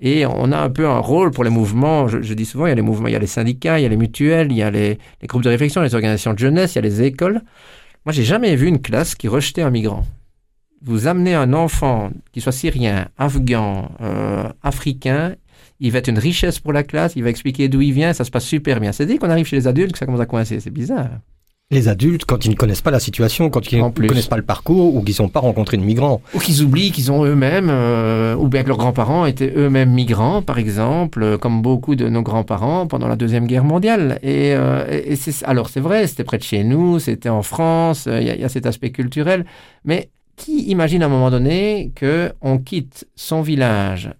Et 0.00 0.26
on 0.26 0.50
a 0.50 0.58
un 0.58 0.70
peu 0.70 0.88
un 0.88 0.98
rôle 0.98 1.30
pour 1.30 1.44
les 1.44 1.50
mouvements. 1.50 2.08
Je, 2.08 2.34
dis 2.34 2.46
souvent, 2.46 2.66
il 2.66 2.70
y 2.70 2.72
a 2.72 2.74
les 2.74 2.82
mouvements, 2.82 3.06
il 3.06 3.12
y 3.12 3.16
a 3.16 3.20
les 3.20 3.28
syndicats, 3.28 3.78
il 3.78 3.84
y 3.84 3.86
a 3.86 3.90
les 3.90 3.96
mutuelles, 3.96 4.50
il 4.50 4.58
y 4.58 4.62
a 4.64 4.72
les, 4.72 4.98
groupes 5.28 5.44
de 5.44 5.48
réflexion, 5.48 5.82
les 5.82 5.94
organisations 5.94 6.32
de 6.32 6.40
jeunesse, 6.40 6.74
il 6.74 6.78
y 6.78 6.80
a 6.80 6.82
les 6.82 7.02
écoles. 7.02 7.42
Moi, 8.06 8.12
j'ai 8.12 8.24
jamais 8.24 8.56
vu 8.56 8.66
une 8.66 8.80
classe 8.80 9.14
qui 9.14 9.28
rejetait 9.28 9.62
un 9.62 9.70
migrant. 9.70 10.04
Vous 10.82 11.06
amenez 11.06 11.36
un 11.36 11.52
enfant, 11.52 12.10
qui 12.32 12.40
soit 12.40 12.50
syrien, 12.50 13.06
afghan, 13.16 13.92
euh, 14.00 14.48
africain, 14.64 15.36
il 15.80 15.92
va 15.92 15.98
être 15.98 16.08
une 16.08 16.18
richesse 16.18 16.58
pour 16.58 16.72
la 16.72 16.82
classe, 16.82 17.14
il 17.16 17.22
va 17.22 17.30
expliquer 17.30 17.68
d'où 17.68 17.80
il 17.80 17.92
vient, 17.92 18.12
ça 18.12 18.24
se 18.24 18.30
passe 18.30 18.44
super 18.44 18.80
bien. 18.80 18.92
C'est 18.92 19.06
dès 19.06 19.18
qu'on 19.18 19.30
arrive 19.30 19.46
chez 19.46 19.56
les 19.56 19.66
adultes 19.66 19.92
que 19.92 19.98
ça 19.98 20.06
commence 20.06 20.20
à 20.20 20.26
coincer, 20.26 20.60
c'est 20.60 20.70
bizarre. 20.70 21.10
Les 21.72 21.88
adultes, 21.88 22.24
quand 22.24 22.44
ils 22.44 22.50
ne 22.50 22.54
connaissent 22.54 22.80
pas 22.80 22.92
la 22.92 23.00
situation, 23.00 23.50
quand 23.50 23.72
ils 23.72 23.82
ne 23.82 23.90
connaissent 23.90 24.28
pas 24.28 24.36
le 24.36 24.44
parcours, 24.44 24.94
ou 24.94 25.02
qu'ils 25.02 25.16
n'ont 25.20 25.28
pas 25.28 25.40
rencontré 25.40 25.76
de 25.76 25.82
migrants. 25.82 26.22
Ou 26.32 26.38
qu'ils 26.38 26.62
oublient 26.62 26.92
qu'ils 26.92 27.10
ont 27.10 27.24
eux-mêmes, 27.24 27.70
euh, 27.70 28.36
ou 28.36 28.46
bien 28.46 28.62
que 28.62 28.68
leurs 28.68 28.76
grands-parents 28.76 29.26
étaient 29.26 29.52
eux-mêmes 29.56 29.90
migrants, 29.90 30.42
par 30.42 30.58
exemple, 30.60 31.24
euh, 31.24 31.38
comme 31.38 31.62
beaucoup 31.62 31.96
de 31.96 32.08
nos 32.08 32.22
grands-parents 32.22 32.86
pendant 32.86 33.08
la 33.08 33.16
Deuxième 33.16 33.48
Guerre 33.48 33.64
mondiale. 33.64 34.20
Et, 34.22 34.54
euh, 34.54 35.16
alors 35.42 35.68
c'est 35.68 35.80
vrai, 35.80 36.06
c'était 36.06 36.22
près 36.22 36.38
de 36.38 36.44
chez 36.44 36.62
nous, 36.62 37.00
c'était 37.00 37.30
en 37.30 37.42
France, 37.42 38.06
il 38.06 38.22
y, 38.22 38.26
y, 38.26 38.44
a 38.44 38.48
cet 38.48 38.66
aspect 38.66 38.90
culturel, 38.90 39.44
mais 39.84 40.10
qui 40.36 40.68
imagine 40.68 41.02
à 41.02 41.06
un 41.06 41.08
moment 41.08 41.32
donné 41.32 41.90
que 41.96 42.32
on 42.42 42.58
quitte 42.58 43.08
son 43.16 43.42
village 43.42 44.12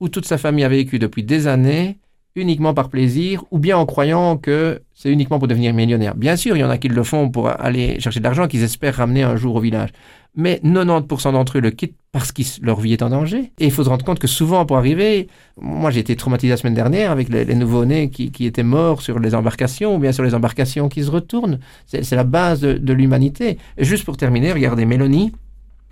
où 0.00 0.08
toute 0.08 0.26
sa 0.26 0.38
famille 0.38 0.64
a 0.64 0.68
vécu 0.68 0.98
depuis 0.98 1.22
des 1.22 1.46
années 1.46 1.98
uniquement 2.36 2.74
par 2.74 2.90
plaisir 2.90 3.44
ou 3.50 3.58
bien 3.58 3.76
en 3.78 3.86
croyant 3.86 4.36
que 4.36 4.82
c'est 4.94 5.10
uniquement 5.10 5.38
pour 5.38 5.48
devenir 5.48 5.72
millionnaire. 5.74 6.14
Bien 6.14 6.36
sûr, 6.36 6.56
il 6.56 6.60
y 6.60 6.64
en 6.64 6.70
a 6.70 6.78
qui 6.78 6.88
le 6.88 7.02
font 7.02 7.30
pour 7.30 7.48
aller 7.48 7.98
chercher 7.98 8.20
de 8.20 8.24
l'argent 8.24 8.46
qu'ils 8.46 8.62
espèrent 8.62 8.96
ramener 8.96 9.22
un 9.22 9.36
jour 9.36 9.56
au 9.56 9.60
village. 9.60 9.90
Mais 10.38 10.60
90% 10.62 11.32
d'entre 11.32 11.56
eux 11.56 11.60
le 11.62 11.70
quittent 11.70 11.96
parce 12.12 12.30
que 12.30 12.42
leur 12.60 12.78
vie 12.78 12.92
est 12.92 13.02
en 13.02 13.08
danger. 13.08 13.52
Et 13.58 13.64
il 13.64 13.72
faut 13.72 13.84
se 13.84 13.88
rendre 13.88 14.04
compte 14.04 14.18
que 14.18 14.26
souvent, 14.26 14.66
pour 14.66 14.76
arriver, 14.76 15.28
moi 15.58 15.90
j'ai 15.90 16.00
été 16.00 16.14
traumatisé 16.14 16.50
la 16.50 16.58
semaine 16.58 16.74
dernière 16.74 17.10
avec 17.10 17.30
les, 17.30 17.54
nouveaux-nés 17.54 18.10
qui, 18.10 18.46
étaient 18.46 18.62
morts 18.62 19.00
sur 19.00 19.18
les 19.18 19.34
embarcations 19.34 19.96
ou 19.96 19.98
bien 19.98 20.12
sur 20.12 20.22
les 20.22 20.34
embarcations 20.34 20.90
qui 20.90 21.02
se 21.04 21.10
retournent. 21.10 21.58
C'est 21.86 22.12
la 22.12 22.24
base 22.24 22.60
de, 22.60 22.74
de 22.74 22.92
l'humanité. 22.92 23.56
Juste 23.78 24.04
pour 24.04 24.18
terminer, 24.18 24.52
regardez 24.52 24.84
Mélanie, 24.84 25.32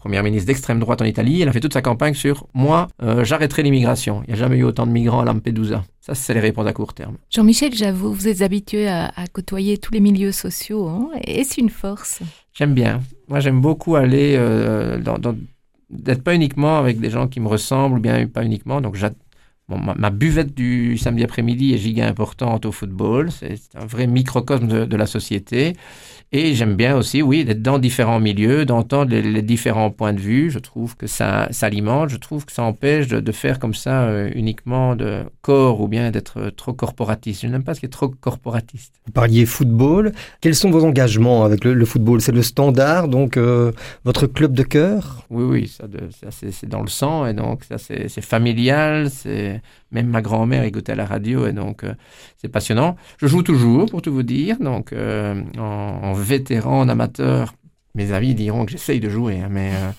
première 0.04 0.22
ministre 0.22 0.48
d'extrême 0.48 0.80
droite 0.80 1.00
en 1.00 1.06
Italie, 1.06 1.40
elle 1.40 1.48
a 1.48 1.52
fait 1.52 1.60
toute 1.60 1.72
sa 1.72 1.80
campagne 1.80 2.12
sur 2.12 2.46
moi, 2.52 2.88
euh, 3.02 3.24
j'arrêterai 3.24 3.62
l'immigration. 3.62 4.22
Il 4.24 4.26
n'y 4.26 4.32
a 4.34 4.36
jamais 4.36 4.58
eu 4.58 4.62
autant 4.62 4.86
de 4.86 4.92
migrants 4.92 5.20
à 5.20 5.24
Lampedusa. 5.24 5.82
Ça, 6.02 6.14
c'est 6.14 6.34
les 6.34 6.40
réponses 6.40 6.66
à 6.66 6.74
court 6.74 6.92
terme. 6.92 7.16
Jean-Michel 7.30 7.74
j'avoue, 7.74 8.12
vous 8.12 8.28
êtes 8.28 8.42
habitué 8.42 8.86
à, 8.86 9.10
côtoyer 9.32 9.78
tous 9.78 9.94
les 9.94 10.00
milieux 10.00 10.30
sociaux. 10.30 10.88
Hein 10.88 11.08
Est-ce 11.26 11.58
une 11.58 11.70
force? 11.70 12.20
J'aime 12.52 12.74
bien. 12.74 13.00
Moi, 13.28 13.40
j'aime 13.40 13.62
beaucoup 13.62 13.96
aller 13.96 14.34
euh, 14.36 14.98
dans, 14.98 15.18
d'être 15.88 16.22
pas 16.22 16.34
uniquement 16.34 16.76
avec 16.76 17.00
des 17.00 17.08
gens 17.08 17.26
qui 17.26 17.40
me 17.40 17.48
ressemblent, 17.48 17.96
ou 17.96 18.00
bien 18.02 18.26
pas 18.26 18.44
uniquement. 18.44 18.82
Donc, 18.82 18.96
ma, 19.68 20.10
buvette 20.10 20.54
du 20.54 20.98
samedi 20.98 21.24
après-midi 21.24 21.74
est 21.74 21.78
giga 21.78 22.06
importante 22.06 22.66
au 22.66 22.72
football. 22.72 23.30
C'est 23.30 23.58
un 23.74 23.86
vrai 23.86 24.06
microcosme 24.06 24.86
de 24.86 24.96
la 24.96 25.06
société. 25.06 25.74
Et 26.36 26.56
j'aime 26.56 26.74
bien 26.74 26.96
aussi, 26.96 27.22
oui, 27.22 27.44
d'être 27.44 27.62
dans 27.62 27.78
différents 27.78 28.18
milieux, 28.18 28.64
d'entendre 28.64 29.14
les, 29.14 29.40
différents 29.40 29.92
points 29.92 30.12
de 30.12 30.18
vue. 30.18 30.50
Je 30.50 30.58
trouve 30.58 30.96
que 30.96 31.06
ça, 31.06 31.46
s'alimente. 31.52 32.08
Je 32.08 32.16
trouve 32.16 32.44
que 32.44 32.50
ça 32.50 32.64
empêche 32.64 33.06
de, 33.06 33.32
faire 33.32 33.60
comme 33.60 33.72
ça 33.72 34.02
euh, 34.02 34.28
uniquement 34.34 34.96
de 34.96 35.22
corps 35.42 35.80
ou 35.80 35.86
bien 35.86 36.10
d'être 36.10 36.50
trop 36.50 36.72
corporatiste. 36.72 37.42
Je 37.42 37.46
n'aime 37.46 37.62
pas 37.62 37.74
ce 37.74 37.78
qui 37.80 37.86
est 37.86 37.90
trop 37.90 38.08
corporatiste. 38.08 38.94
Vous 39.06 39.12
parliez 39.12 39.46
football. 39.46 40.10
Quels 40.40 40.56
sont 40.56 40.70
vos 40.70 40.84
engagements 40.84 41.44
avec 41.44 41.64
le, 41.64 41.84
football? 41.84 42.20
C'est 42.20 42.32
le 42.32 42.42
standard, 42.42 43.06
donc 43.06 43.36
euh, 43.36 43.70
votre 44.04 44.26
club 44.26 44.54
de 44.54 44.64
cœur? 44.64 45.24
Oui, 45.30 45.44
oui, 45.44 45.68
ça, 45.68 45.84
c'est 46.30 46.68
dans 46.68 46.82
le 46.82 46.88
sang 46.88 47.26
et 47.26 47.32
donc 47.34 47.62
ça 47.62 47.78
c'est 47.78 48.08
familial. 48.20 49.08
C'est 49.08 49.53
même 49.90 50.08
ma 50.08 50.22
grand-mère 50.22 50.64
écoutait 50.64 50.92
à 50.92 50.96
la 50.96 51.06
radio 51.06 51.46
et 51.46 51.52
donc 51.52 51.84
euh, 51.84 51.94
c'est 52.36 52.48
passionnant. 52.48 52.96
Je 53.18 53.26
joue 53.26 53.42
toujours, 53.42 53.86
pour 53.86 54.02
tout 54.02 54.12
vous 54.12 54.22
dire, 54.22 54.58
donc 54.58 54.92
euh, 54.92 55.42
en, 55.58 56.12
vétéran, 56.14 56.80
en 56.80 56.88
amateur. 56.88 57.54
Mes 57.94 58.12
amis 58.12 58.34
diront 58.34 58.64
que 58.64 58.72
j'essaye 58.72 58.98
de 58.98 59.08
jouer, 59.08 59.40
hein, 59.40 59.48
mais 59.50 59.70
euh, 59.72 59.90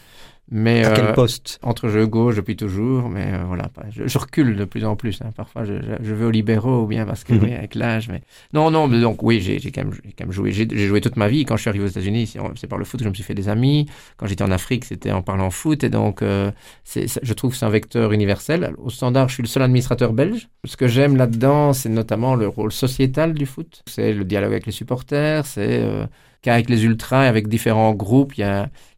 Mais 0.51 0.85
à 0.85 0.91
quel 0.91 1.13
poste? 1.13 1.59
Entre 1.63 1.89
jeu 1.89 2.05
gauche 2.05 2.35
depuis 2.35 2.55
toujours, 2.55 3.09
mais 3.09 3.31
voilà, 3.47 3.69
je, 3.89 4.17
recule 4.17 4.55
de 4.55 4.65
plus 4.65 4.85
en 4.85 4.95
plus. 4.95 5.19
Hein. 5.21 5.31
Parfois, 5.35 5.63
je, 5.63 5.73
je, 6.01 6.13
vais 6.13 6.25
aux 6.25 6.31
libéraux 6.31 6.83
ou 6.83 6.87
bien 6.87 7.05
parce 7.05 7.23
que 7.23 7.33
oui, 7.33 7.53
avec 7.53 7.73
l'âge. 7.73 8.09
Mais 8.09 8.21
non, 8.53 8.69
non, 8.69 8.87
mais 8.87 9.01
donc 9.01 9.23
oui, 9.23 9.41
j'ai 9.41 9.59
quand, 9.71 9.83
quand, 9.83 10.25
même 10.25 10.31
joué. 10.31 10.51
J'ai 10.51 10.67
joué 10.87 11.01
toute 11.01 11.15
ma 11.15 11.27
vie. 11.27 11.45
Quand 11.45 11.57
je 11.57 11.61
suis 11.61 11.69
arrivé 11.69 11.85
aux 11.85 11.89
États-Unis, 11.89 12.35
c'est 12.55 12.67
par 12.67 12.77
le 12.77 12.85
foot 12.85 12.99
que 12.99 13.03
je 13.05 13.09
me 13.09 13.15
suis 13.15 13.23
fait 13.23 13.33
des 13.33 13.49
amis. 13.49 13.87
Quand 14.17 14.27
j'étais 14.27 14.43
en 14.43 14.51
Afrique, 14.51 14.85
c'était 14.85 15.11
en 15.11 15.23
parlant 15.23 15.49
foot, 15.49 15.83
et 15.83 15.89
donc 15.89 16.21
je 16.21 17.33
trouve 17.33 17.51
que 17.51 17.57
c'est 17.57 17.65
un 17.65 17.69
vecteur 17.69 18.11
universel. 18.11 18.73
Au 18.77 18.89
standard, 18.89 19.29
je 19.29 19.35
suis 19.35 19.43
le 19.43 19.47
seul 19.47 19.63
administrateur 19.63 20.13
belge. 20.13 20.47
Ce 20.63 20.77
que 20.77 20.87
j'aime 20.87 21.15
là-dedans, 21.15 21.73
c'est 21.73 21.89
notamment 21.89 22.35
le 22.35 22.47
rôle 22.47 22.71
sociétal 22.71 23.33
du 23.33 23.45
foot. 23.45 23.81
C'est 23.87 24.13
le 24.13 24.23
dialogue 24.23 24.51
avec 24.51 24.65
les 24.65 24.71
supporters, 24.71 25.45
c'est 25.45 25.81
euh, 25.81 26.05
qu'avec 26.45 26.69
les 26.69 26.85
ultras 26.85 27.25
et 27.25 27.27
avec 27.27 27.47
différents 27.47 27.93
groupes, 27.95 28.37
il 28.37 28.41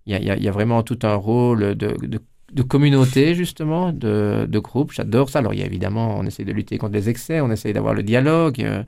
y 0.06 0.48
a, 0.48 0.52
vraiment 0.52 0.84
tout 0.84 1.00
un 1.04 1.16
rôle 1.16 1.76
de, 1.76 2.64
communauté, 2.64 3.36
justement, 3.36 3.94
de, 3.94 4.46
de 4.50 4.60
groupe. 4.60 4.92
J'adore 4.92 5.30
ça. 5.30 5.40
Alors, 5.40 5.54
il 5.54 5.62
y 5.62 5.64
a 5.64 5.66
évidemment, 5.66 6.18
on 6.18 6.26
essaie 6.26 6.44
de 6.44 6.52
lutter 6.52 6.78
contre 6.78 6.94
les 6.94 7.08
excès, 7.08 7.40
on 7.40 7.50
essaie 7.50 7.72
d'avoir 7.72 7.94
le 7.94 8.04
dialogue, 8.04 8.62
euh, 8.62 8.84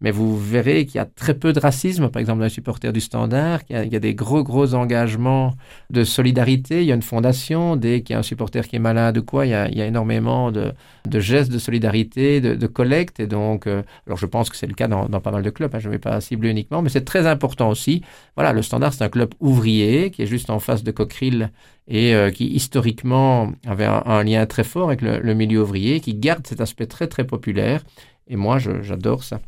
mais 0.00 0.10
vous 0.10 0.38
verrez 0.38 0.86
qu'il 0.86 0.96
y 0.96 0.98
a 0.98 1.04
très 1.04 1.34
peu 1.34 1.52
de 1.52 1.60
racisme, 1.60 2.08
par 2.08 2.20
exemple, 2.20 2.38
dans 2.38 2.44
les 2.44 2.50
supporters 2.50 2.92
du 2.92 3.00
Standard, 3.00 3.64
qu'il 3.64 3.76
y, 3.92 3.96
a 3.96 4.00
des 4.00 4.14
gros, 4.14 4.42
gros 4.42 4.74
engagements 4.74 5.54
de 5.90 6.04
solidarité. 6.04 6.80
Il 6.80 6.86
y 6.86 6.92
a 6.92 6.94
une 6.94 7.02
fondation, 7.02 7.76
dès 7.76 8.00
qu'il 8.00 8.14
y 8.14 8.16
a 8.16 8.20
un 8.20 8.22
supporter 8.22 8.66
qui 8.66 8.76
est 8.76 8.80
malade 8.80 9.18
ou 9.18 9.22
quoi, 9.22 9.44
il 9.44 9.50
y 9.50 9.54
a, 9.54 9.86
énormément 9.86 10.50
de, 10.50 10.72
gestes 11.20 11.52
de 11.52 11.58
solidarité, 11.58 12.40
de, 12.40 12.54
de 12.54 12.66
collecte. 12.66 13.20
Et 13.20 13.26
donc, 13.26 13.66
euh, 13.66 13.82
alors 14.06 14.16
je 14.16 14.26
pense 14.26 14.48
que 14.48 14.56
c'est 14.56 14.66
le 14.66 14.74
cas 14.74 14.88
dans, 14.88 15.06
dans, 15.06 15.20
pas 15.20 15.30
mal 15.32 15.42
de 15.42 15.50
clubs, 15.50 15.74
hein, 15.74 15.78
je 15.78 15.88
ne 15.88 15.92
vais 15.92 15.98
pas 15.98 16.20
cibler 16.20 16.50
uniquement, 16.50 16.80
mais 16.80 16.88
c'est 16.88 17.04
très 17.04 17.26
important 17.26 17.68
aussi. 17.68 18.02
Voilà, 18.36 18.52
le 18.52 18.62
Standard, 18.62 18.94
c'est 18.94 19.04
un 19.04 19.10
club 19.10 19.34
ouvrier 19.40 20.10
qui 20.10 20.22
est 20.22 20.26
juste 20.26 20.48
en 20.48 20.60
face 20.60 20.82
de 20.82 20.90
Coqueril 20.92 21.50
et 21.88 22.14
euh, 22.14 22.30
qui 22.30 22.46
historiquement 22.46 23.52
avait 23.66 23.84
un, 23.84 24.22
lien 24.22 24.46
très 24.46 24.64
fort 24.64 24.88
avec 24.88 25.02
le, 25.02 25.34
milieu 25.34 25.62
ouvrier, 25.62 26.00
qui 26.00 26.14
garde 26.14 26.46
cet 26.46 26.60
aspect 26.60 26.86
très 26.86 27.08
très 27.08 27.24
populaire. 27.24 27.82
Et 28.28 28.36
moi, 28.36 28.58
j'adore 28.58 29.24
ça. 29.24 29.40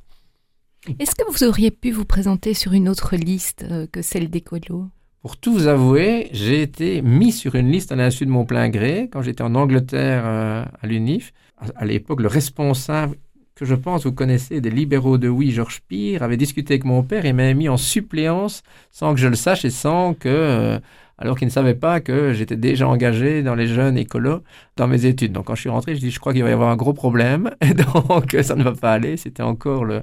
Est-ce 0.99 1.15
que 1.15 1.31
vous 1.31 1.45
auriez 1.45 1.71
pu 1.71 1.93
vous 1.93 2.05
présenter 2.05 2.55
sur 2.55 2.73
une 2.73 2.89
autre 2.89 3.15
liste 3.15 3.65
euh, 3.71 3.87
que 3.91 4.03
celle 4.03 4.31
des 4.31 4.41
colos? 4.41 4.87
Pour 5.21 5.37
tout 5.37 5.53
vous 5.53 5.69
avouer, 5.69 6.29
j'ai 6.33 6.61
été 6.61 7.03
mis 7.03 7.31
sur 7.31 7.55
une 7.55 7.71
liste 7.71 7.93
à 7.93 7.97
l'insu 7.97 8.27
de 8.27 8.31
mon 8.31 8.45
plein 8.45 8.69
gré 8.69 9.09
quand 9.13 9.23
j'étais 9.23 9.45
en 9.45 9.55
Angleterre 9.55 10.25
euh, 10.27 10.65
à 10.81 10.87
l'UNIF. 10.87 11.33
À, 11.77 11.85
l'époque, 11.85 12.21
le 12.21 12.27
responsable 12.27 13.15
que 13.55 13.65
je 13.65 13.77
pense 13.77 14.05
vous 14.05 14.13
connaissez 14.13 14.61
des 14.61 14.71
libéraux 14.71 15.19
de 15.19 15.29
oui, 15.29 15.53
Georges 15.53 15.83
Pire, 15.87 16.25
avait 16.25 16.37
discuté 16.37 16.75
avec 16.75 16.85
mon 16.85 17.05
père 17.05 17.27
et 17.27 17.33
m'a 17.33 17.55
mis 17.55 17.69
en 17.69 17.77
suppléance 17.77 18.65
sans 18.91 19.15
que 19.15 19.21
je 19.21 19.29
le 19.29 19.37
sache 19.37 19.65
et 19.65 19.71
sans 19.71 20.15
que 20.15 20.81
alors 21.19 21.39
qu'il 21.39 21.47
ne 21.47 21.53
savait 21.53 21.77
pas 21.77 22.01
que 22.01 22.33
j'étais 22.33 22.57
déjà 22.57 22.89
engagé 22.89 23.45
dans 23.45 23.55
les 23.55 23.69
jeunes 23.69 23.97
écolos 23.97 24.43
dans 24.77 24.89
mes 24.89 25.07
études. 25.07 25.31
Donc 25.31 25.45
quand 25.45 25.55
je 25.55 25.61
suis 25.61 25.71
rentré, 25.71 25.95
je 25.95 26.01
dis 26.01 26.11
je 26.11 26.19
crois 26.19 26.33
qu'il 26.33 26.43
va 26.43 26.51
y 26.51 26.53
avoir 26.53 26.71
un 26.71 26.77
gros 26.77 26.95
problème, 26.95 27.53
et 27.61 27.75
donc 27.75 28.37
ça 28.43 28.57
ne 28.57 28.65
va 28.65 28.73
pas 28.73 28.93
aller. 28.93 29.17
C'était 29.17 29.45
encore 29.45 29.85
le, 29.85 30.03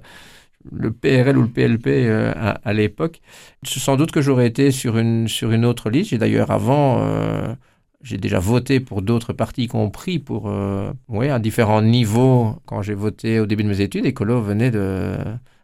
le 0.71 0.91
PRL 0.91 1.37
ou 1.37 1.43
le 1.43 1.47
PLP 1.47 1.87
euh, 1.87 2.33
à, 2.35 2.73
l'époque. 2.73 3.21
Sans 3.63 3.95
doute 3.95 4.11
que 4.11 4.21
j'aurais 4.21 4.47
été 4.47 4.71
sur 4.71 4.97
une, 4.97 5.27
sur 5.27 5.51
une 5.51 5.65
autre 5.65 5.89
liste. 5.89 6.11
J'ai 6.11 6.17
d'ailleurs 6.17 6.51
avant, 6.51 7.01
euh, 7.01 7.53
j'ai 8.01 8.17
déjà 8.17 8.39
voté 8.39 8.79
pour 8.79 9.01
d'autres 9.01 9.33
partis, 9.33 9.63
y 9.63 9.67
compris 9.67 10.19
pour, 10.19 10.49
euh, 10.49 10.91
oui, 11.07 11.29
à 11.29 11.39
différents 11.39 11.81
niveaux. 11.81 12.55
Quand 12.65 12.81
j'ai 12.81 12.93
voté 12.93 13.39
au 13.39 13.45
début 13.45 13.63
de 13.63 13.69
mes 13.69 13.81
études, 13.81 14.05
Écolo 14.05 14.41
venait 14.41 14.71
de 14.71 15.17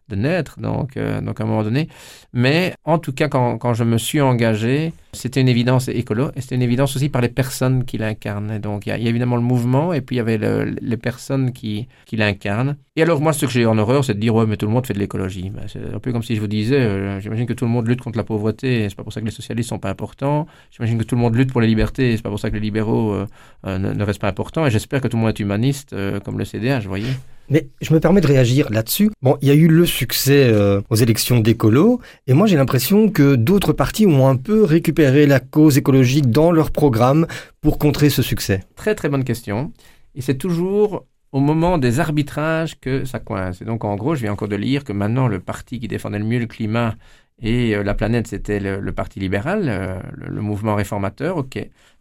de 0.10 0.16
naître, 0.16 0.60
donc, 0.60 0.97
euh, 0.97 1.22
donc 1.22 1.39
à 1.41 1.43
un 1.43 1.47
moment 1.47 1.64
donné. 1.64 1.89
Mais 2.34 2.74
en 2.84 2.99
tout 2.99 3.12
cas, 3.12 3.28
quand, 3.28 3.58
quand 3.58 3.74
je 3.74 3.84
me 3.84 3.97
suis 3.97 4.22
engagé, 4.22 4.93
c'était 5.14 5.41
une 5.41 5.47
évidence 5.47 5.88
écolo 5.88 6.30
et 6.36 6.41
c'était 6.41 6.56
une 6.56 6.62
évidence 6.62 6.95
aussi 6.95 7.10
par 7.10 7.22
les 7.22 7.30
personnes 7.30 7.86
qui 7.86 7.97
l'incarnent. 7.97 8.60
Donc 8.60 8.86
il 8.86 8.89
y, 8.89 8.91
a, 8.91 8.97
évidemment 8.97 9.36
le 9.36 9.41
mouvement 9.41 9.93
et 9.93 10.01
puis 10.01 10.18
il 10.18 10.18
y 10.18 10.22
avait 10.22 10.38
les 10.38 10.97
personnes 10.97 11.53
qui, 11.53 11.88
qui 12.06 12.18
l'incarnent. 12.18 12.78
Et 12.95 13.01
alors 13.01 13.20
moi, 13.20 13.34
ce 13.34 13.45
que 13.45 13.51
j'ai 13.51 13.66
en 13.66 13.78
horreur, 13.78 14.06
c'est 14.06 14.14
de 14.14 14.20
dire, 14.20 14.36
ouais, 14.36 14.45
mais 14.45 14.58
tout 14.58 14.68
le 14.68 14.72
monde 14.72 14.86
fait 14.86 14.93
de 14.93 14.99
l'écologie. 14.99 15.49
Ben, 15.49 15.64
c'est 15.68 15.93
un 15.93 15.99
peu 15.99 16.12
comme 16.12 16.24
si 16.24 16.36
je 16.36 16.41
vous 16.41 16.47
disais, 16.47 16.80
euh, 16.80 17.20
j'imagine 17.20 17.45
que 17.45 17.53
tout 17.53 17.66
le 17.66 17.72
monde 17.72 17.88
lutte 17.88 18.01
contre 18.01 18.18
la 18.18 18.24
pauvreté, 18.24 18.88
c'est 18.89 18.95
pas 18.95 19.03
pour 19.03 19.12
ça 19.12 19.22
que 19.22 19.26
les 19.26 19.32
socialistes 19.32 19.70
sont 19.70 19.80
pas 19.80 19.89
importants. 19.89 20.45
J'imagine 20.72 20.97
que 20.99 21.03
tout 21.03 21.16
le 21.16 21.22
monde 21.22 21.36
lutte 21.36 21.51
pour 21.51 21.62
les 21.62 21.68
libertés, 21.68 22.16
c'est 22.16 22.24
pas 22.24 22.30
pour 22.30 22.39
ça 22.39 22.49
que 22.49 22.56
les 22.56 22.62
libéraux 22.62 23.14
euh, 23.14 23.78
ne, 23.78 24.03
restent 24.03 24.22
pas 24.22 24.30
importants. 24.30 24.66
Et 24.66 24.70
j'espère 24.70 25.01
que 25.01 25.08
tout 25.08 25.18
le 25.18 25.24
monde 25.24 25.32
est 25.32 25.39
humaniste, 25.39 25.95
comme 26.24 26.38
le 26.38 26.45
CDH, 26.45 26.84
vous 26.84 26.89
voyez. 26.89 27.12
Mais 27.50 27.70
je 27.82 27.93
me 27.93 28.00
permets 28.00 28.22
de 28.22 28.28
réagir 28.28 28.72
là-dessus. 28.72 29.12
Bon, 29.22 29.38
il 29.41 29.48
y 29.48 29.52
a 29.52 29.54
eu 29.54 29.68
le 29.68 29.86
succès 29.86 30.48
euh, 30.48 30.82
aux 30.89 30.96
élections 30.96 31.39
d'écolo, 31.39 32.02
et 32.28 32.34
moi 32.34 32.48
j'ai 32.48 32.58
l'impression 32.58 33.10
que 33.10 33.36
d'autres 33.36 33.74
partis 33.74 34.06
ont 34.06 34.28
un 34.28 34.36
peu 34.36 34.64
récupéré 34.64 35.26
la 35.28 35.39
cause 35.39 35.78
écologique 35.78 36.30
dans 36.30 36.52
leur 36.52 36.72
programme 36.72 37.28
pour 37.62 37.78
contrer 37.78 38.10
ce 38.10 38.22
succès. 38.22 38.64
Très 38.76 38.96
très 38.96 39.10
bonne 39.10 39.24
question. 39.24 39.72
Et 40.16 40.22
c'est 40.22 40.38
toujours 40.38 41.06
au 41.32 41.39
moment 41.39 41.78
des 41.78 42.00
arbitrages 42.00 42.80
que 42.80 43.04
ça 43.04 43.20
coince. 43.20 43.62
Et 43.62 43.66
donc 43.66 43.84
en 43.84 43.96
gros, 43.96 44.16
je 44.16 44.22
viens 44.22 44.32
encore 44.32 44.48
de 44.48 44.56
lire 44.56 44.84
que 44.84 44.93
maintenant 44.93 45.28
le 45.28 45.39
parti 45.39 45.80
qui 45.80 45.88
défendait 45.88 46.20
le 46.20 46.26
mieux 46.26 46.39
le 46.39 46.46
climat 46.46 46.96
et 47.41 47.76
euh, 47.76 47.84
la 47.84 47.93
planète, 47.93 48.28
c'était 48.28 48.60
le, 48.60 48.91
Parti 48.93 49.20
libéral, 49.20 49.66
euh, 49.68 50.00
le, 50.14 50.41
mouvement 50.41 50.76
réformateur, 50.76 51.38
ok. 51.38 51.56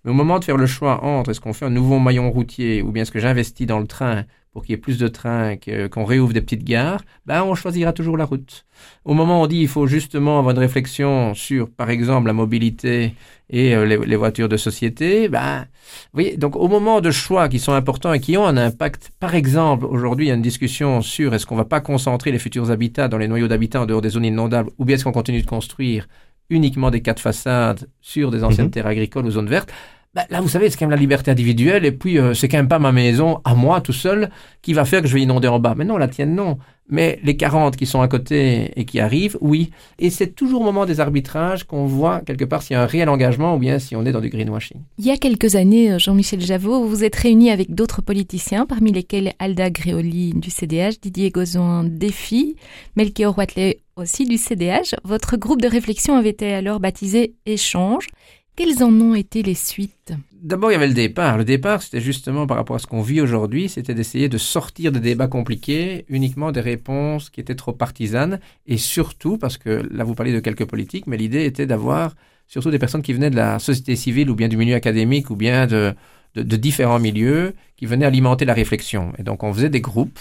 Mais 0.04 0.10
au 0.10 0.14
moment 0.14 0.38
de 0.38 0.44
faire 0.44 0.56
le 0.56 0.66
choix 0.66 1.02
entre 1.02 1.30
est-ce 1.30 1.40
qu'on 1.40 1.52
fait 1.52 1.64
un 1.64 1.70
nouveau 1.70 1.98
maillon 1.98 2.30
routier 2.30 2.82
ou 2.82 2.92
bien 2.92 3.02
est-ce 3.02 3.12
que 3.12 3.18
j'investis 3.18 3.66
dans 3.66 3.80
le 3.80 3.86
train 3.86 4.24
pour 4.54 4.62
qu'il 4.62 4.70
y 4.70 4.74
ait 4.74 4.80
plus 4.80 4.98
de 4.98 5.08
trains, 5.08 5.56
qu'on 5.90 6.04
réouvre 6.04 6.32
des 6.32 6.40
petites 6.40 6.62
gares, 6.62 7.02
ben 7.26 7.42
on 7.42 7.56
choisira 7.56 7.92
toujours 7.92 8.16
la 8.16 8.24
route. 8.24 8.64
Au 9.04 9.12
moment 9.12 9.40
où 9.40 9.44
on 9.44 9.46
dit 9.48 9.58
il 9.58 9.68
faut 9.68 9.88
justement 9.88 10.38
avoir 10.38 10.54
une 10.54 10.60
réflexion 10.60 11.34
sur, 11.34 11.68
par 11.68 11.90
exemple, 11.90 12.28
la 12.28 12.32
mobilité 12.32 13.14
et 13.50 13.74
euh, 13.74 13.84
les, 13.84 14.16
voitures 14.16 14.48
de 14.48 14.56
société, 14.56 15.28
ben, 15.28 15.62
vous 15.62 16.10
voyez, 16.14 16.36
donc 16.36 16.54
au 16.54 16.68
moment 16.68 17.00
de 17.00 17.10
choix 17.10 17.48
qui 17.48 17.58
sont 17.58 17.72
importants 17.72 18.12
et 18.12 18.20
qui 18.20 18.36
ont 18.36 18.46
un 18.46 18.56
impact, 18.56 19.10
par 19.18 19.34
exemple, 19.34 19.86
aujourd'hui 19.86 20.26
il 20.26 20.28
y 20.28 20.32
a 20.32 20.36
une 20.36 20.42
discussion 20.42 21.02
sur 21.02 21.34
est-ce 21.34 21.46
qu'on 21.46 21.56
va 21.56 21.64
pas 21.64 21.80
concentrer 21.80 22.30
les 22.30 22.38
futurs 22.38 22.70
habitats 22.70 23.08
dans 23.08 23.18
les 23.18 23.26
noyaux 23.26 23.48
d'habitats 23.48 23.82
en 23.82 23.86
dehors 23.86 24.02
des 24.02 24.10
zones 24.10 24.24
inondables, 24.24 24.70
ou 24.78 24.84
bien 24.84 24.94
est-ce 24.94 25.04
qu'on 25.04 25.12
continue 25.12 25.42
de 25.42 25.46
construire 25.46 26.06
uniquement 26.48 26.92
des 26.92 27.02
quatre 27.02 27.20
façades 27.20 27.88
sur 28.00 28.30
des 28.30 28.44
anciennes 28.44 28.66
mhm. 28.66 28.72
terres 28.72 28.86
agricoles 28.86 29.26
ou 29.26 29.30
zones 29.32 29.48
vertes, 29.48 29.72
ben, 30.14 30.22
là, 30.30 30.40
vous 30.40 30.48
savez, 30.48 30.70
c'est 30.70 30.78
quand 30.78 30.86
même 30.86 30.90
la 30.90 30.96
liberté 30.96 31.30
individuelle, 31.30 31.84
et 31.84 31.90
puis 31.92 32.18
euh, 32.18 32.34
c'est 32.34 32.48
quand 32.48 32.56
même 32.56 32.68
pas 32.68 32.78
ma 32.78 32.92
maison, 32.92 33.40
à 33.44 33.54
moi, 33.54 33.80
tout 33.80 33.92
seul, 33.92 34.30
qui 34.62 34.72
va 34.72 34.84
faire 34.84 35.02
que 35.02 35.08
je 35.08 35.14
vais 35.14 35.22
inonder 35.22 35.48
en 35.48 35.58
bas. 35.58 35.74
Mais 35.76 35.84
non, 35.84 35.96
la 35.96 36.06
tienne, 36.06 36.34
non. 36.36 36.58
Mais 36.88 37.18
les 37.24 37.36
40 37.36 37.76
qui 37.76 37.86
sont 37.86 38.02
à 38.02 38.08
côté 38.08 38.70
et 38.76 38.84
qui 38.84 39.00
arrivent, 39.00 39.38
oui. 39.40 39.70
Et 39.98 40.10
c'est 40.10 40.34
toujours 40.34 40.60
au 40.60 40.64
moment 40.64 40.84
des 40.84 41.00
arbitrages 41.00 41.64
qu'on 41.64 41.86
voit 41.86 42.20
quelque 42.20 42.44
part 42.44 42.62
s'il 42.62 42.74
y 42.74 42.76
a 42.76 42.82
un 42.82 42.86
réel 42.86 43.08
engagement 43.08 43.56
ou 43.56 43.58
bien 43.58 43.78
si 43.78 43.96
on 43.96 44.04
est 44.04 44.12
dans 44.12 44.20
du 44.20 44.28
greenwashing. 44.28 44.82
Il 44.98 45.06
y 45.06 45.10
a 45.10 45.16
quelques 45.16 45.56
années, 45.56 45.92
euh, 45.92 45.98
Jean-Michel 45.98 46.42
Javot, 46.42 46.82
vous 46.82 46.88
vous 46.88 47.04
êtes 47.04 47.16
réuni 47.16 47.50
avec 47.50 47.74
d'autres 47.74 48.02
politiciens, 48.02 48.66
parmi 48.66 48.92
lesquels 48.92 49.32
Alda 49.38 49.70
Gréoli 49.70 50.34
du 50.34 50.50
CDH, 50.50 51.00
Didier 51.00 51.30
Gozon 51.30 51.84
Défi, 51.84 52.56
Melchior 52.96 53.36
Watley 53.36 53.80
aussi 53.96 54.26
du 54.26 54.36
CDH. 54.36 54.94
Votre 55.04 55.36
groupe 55.36 55.62
de 55.62 55.68
réflexion 55.68 56.16
avait 56.16 56.30
été 56.30 56.52
alors 56.52 56.80
baptisé 56.80 57.34
Échange. 57.46 58.08
Quelles 58.56 58.84
en 58.84 58.92
ont 59.00 59.16
été 59.16 59.42
les 59.42 59.54
suites? 59.54 60.12
D'abord, 60.40 60.70
il 60.70 60.74
y 60.74 60.76
avait 60.76 60.86
le 60.86 60.94
départ. 60.94 61.38
Le 61.38 61.44
départ, 61.44 61.82
c'était 61.82 62.00
justement 62.00 62.46
par 62.46 62.56
rapport 62.56 62.76
à 62.76 62.78
ce 62.78 62.86
qu'on 62.86 63.02
vit 63.02 63.20
aujourd'hui, 63.20 63.68
c'était 63.68 63.94
d'essayer 63.94 64.28
de 64.28 64.38
sortir 64.38 64.92
des 64.92 65.00
débats 65.00 65.26
compliqués, 65.26 66.04
uniquement 66.08 66.52
des 66.52 66.60
réponses 66.60 67.30
qui 67.30 67.40
étaient 67.40 67.56
trop 67.56 67.72
partisanes, 67.72 68.38
et 68.66 68.76
surtout, 68.76 69.38
parce 69.38 69.58
que 69.58 69.82
là, 69.90 70.04
vous 70.04 70.14
parlez 70.14 70.32
de 70.32 70.38
quelques 70.38 70.66
politiques, 70.66 71.08
mais 71.08 71.16
l'idée 71.16 71.46
était 71.46 71.66
d'avoir 71.66 72.14
surtout 72.46 72.70
des 72.70 72.78
personnes 72.78 73.02
qui 73.02 73.12
venaient 73.12 73.30
de 73.30 73.36
la 73.36 73.58
société 73.58 73.96
civile 73.96 74.30
ou 74.30 74.36
bien 74.36 74.46
du 74.46 74.56
milieu 74.56 74.76
académique 74.76 75.30
ou 75.30 75.36
bien 75.36 75.66
de, 75.66 75.92
de 76.36 76.56
différents 76.56 77.00
milieux 77.00 77.54
qui 77.76 77.86
venaient 77.86 78.06
alimenter 78.06 78.44
la 78.44 78.54
réflexion. 78.54 79.12
Et 79.18 79.24
donc, 79.24 79.42
on 79.42 79.52
faisait 79.52 79.70
des 79.70 79.80
groupes 79.80 80.20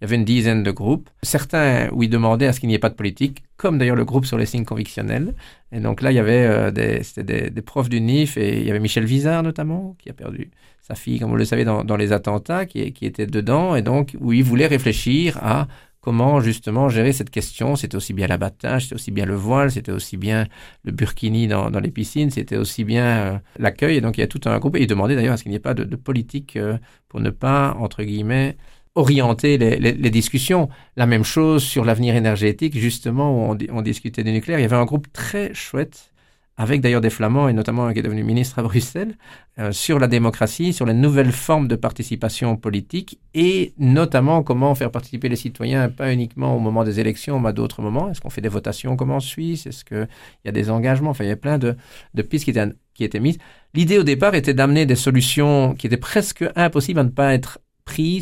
il 0.00 0.04
y 0.04 0.06
avait 0.06 0.16
une 0.16 0.24
dizaine 0.24 0.62
de 0.62 0.70
groupes. 0.70 1.10
Certains, 1.22 1.90
ils 2.00 2.08
demandaient 2.08 2.46
à 2.46 2.54
ce 2.54 2.60
qu'il 2.60 2.70
n'y 2.70 2.74
ait 2.74 2.78
pas 2.78 2.88
de 2.88 2.94
politique, 2.94 3.42
comme 3.58 3.76
d'ailleurs 3.76 3.96
le 3.96 4.06
groupe 4.06 4.24
sur 4.24 4.38
les 4.38 4.46
signes 4.46 4.64
convictionnels. 4.64 5.34
Et 5.72 5.80
donc 5.80 6.00
là, 6.00 6.10
il 6.10 6.14
y 6.14 6.18
avait 6.18 6.46
euh, 6.46 6.70
des, 6.70 7.62
profs 7.62 7.90
du 7.90 8.00
NIF 8.00 8.38
et 8.38 8.60
il 8.60 8.66
y 8.66 8.70
avait 8.70 8.80
Michel 8.80 9.04
Vizard 9.04 9.42
notamment, 9.42 9.96
qui 9.98 10.08
a 10.08 10.14
perdu 10.14 10.50
sa 10.80 10.94
fille, 10.94 11.20
comme 11.20 11.28
vous 11.28 11.36
le 11.36 11.44
savez, 11.44 11.64
dans, 11.64 11.96
les 11.96 12.12
attentats, 12.12 12.64
qui, 12.64 12.80
était 12.80 13.26
dedans. 13.26 13.76
Et 13.76 13.82
donc, 13.82 14.16
où 14.20 14.32
il 14.32 14.42
voulait 14.42 14.66
réfléchir 14.66 15.36
à 15.42 15.68
comment 16.00 16.40
justement 16.40 16.88
gérer 16.88 17.12
cette 17.12 17.28
question. 17.28 17.76
C'était 17.76 17.96
aussi 17.96 18.14
bien 18.14 18.26
l'abattage, 18.26 18.84
c'était 18.84 18.94
aussi 18.94 19.10
bien 19.10 19.26
le 19.26 19.34
voile, 19.34 19.70
c'était 19.70 19.92
aussi 19.92 20.16
bien 20.16 20.46
le 20.84 20.92
burkini 20.92 21.46
dans, 21.46 21.68
les 21.68 21.90
piscines, 21.90 22.30
c'était 22.30 22.56
aussi 22.56 22.84
bien 22.84 23.04
euh, 23.04 23.38
l'accueil. 23.58 23.98
Et 23.98 24.00
donc 24.00 24.16
il 24.16 24.22
y 24.22 24.24
a 24.24 24.26
tout 24.26 24.40
un 24.46 24.58
groupe. 24.58 24.76
Et 24.76 24.80
il 24.80 24.86
demandait 24.86 25.14
d'ailleurs 25.14 25.34
à 25.34 25.36
ce 25.36 25.42
qu'il 25.42 25.50
n'y 25.50 25.56
ait 25.56 25.60
pas 25.60 25.74
de, 25.74 25.84
de 25.84 25.96
politique 25.96 26.56
euh, 26.56 26.78
pour 27.10 27.20
ne 27.20 27.28
pas, 27.28 27.76
entre 27.78 28.02
guillemets, 28.02 28.56
orienter 28.94 29.58
les, 29.58 30.10
discussions. 30.10 30.68
La 30.96 31.06
même 31.06 31.24
chose 31.24 31.62
sur 31.62 31.84
l'avenir 31.84 32.14
énergétique, 32.16 32.76
justement, 32.78 33.50
où 33.50 33.56
on, 33.70 33.82
discutait 33.82 34.24
du 34.24 34.32
nucléaire. 34.32 34.58
Il 34.58 34.62
y 34.62 34.66
avait 34.66 34.76
un 34.76 34.84
groupe 34.84 35.06
très 35.12 35.54
chouette 35.54 36.12
avec 36.56 36.82
d'ailleurs 36.82 37.00
des 37.00 37.08
Flamands 37.08 37.48
et 37.48 37.54
notamment 37.54 37.86
un 37.86 37.94
qui 37.94 38.00
est 38.00 38.02
devenu 38.02 38.22
ministre 38.22 38.58
à 38.58 38.62
Bruxelles, 38.62 39.16
euh, 39.58 39.72
sur 39.72 39.98
la 39.98 40.08
démocratie, 40.08 40.74
sur 40.74 40.84
les 40.84 40.92
nouvelles 40.92 41.32
formes 41.32 41.68
de 41.68 41.74
participation 41.74 42.54
politique 42.58 43.18
et 43.32 43.72
notamment 43.78 44.42
comment 44.42 44.74
faire 44.74 44.90
participer 44.90 45.30
les 45.30 45.36
citoyens, 45.36 45.88
pas 45.88 46.12
uniquement 46.12 46.54
au 46.54 46.58
moment 46.58 46.84
des 46.84 47.00
élections, 47.00 47.40
mais 47.40 47.48
à 47.48 47.52
d'autres 47.52 47.80
moments. 47.80 48.10
Est-ce 48.10 48.20
qu'on 48.20 48.28
fait 48.28 48.42
des 48.42 48.50
votations 48.50 48.96
comme 48.96 49.10
en 49.10 49.20
Suisse 49.20 49.66
Est-ce 49.66 49.86
qu'il 49.86 50.06
y 50.44 50.48
a 50.50 50.52
des 50.52 50.68
engagements? 50.68 51.10
Enfin, 51.10 51.24
il 51.24 51.28
y 51.28 51.32
a 51.32 51.36
plein 51.36 51.56
de, 51.56 51.76
de 52.12 52.20
pistes 52.20 52.44
qui 52.44 52.50
étaient, 52.50 52.74
qui 52.92 53.04
étaient 53.04 53.20
mises. 53.20 53.38
L'idée 53.72 53.96
au 53.96 54.02
départ 54.02 54.34
était 54.34 54.52
d'amener 54.52 54.84
des 54.84 54.96
solutions 54.96 55.74
qui 55.74 55.86
étaient 55.86 55.96
presque 55.96 56.44
impossibles 56.56 57.00
à 57.00 57.04
ne 57.04 57.08
pas 57.08 57.32
être 57.32 57.58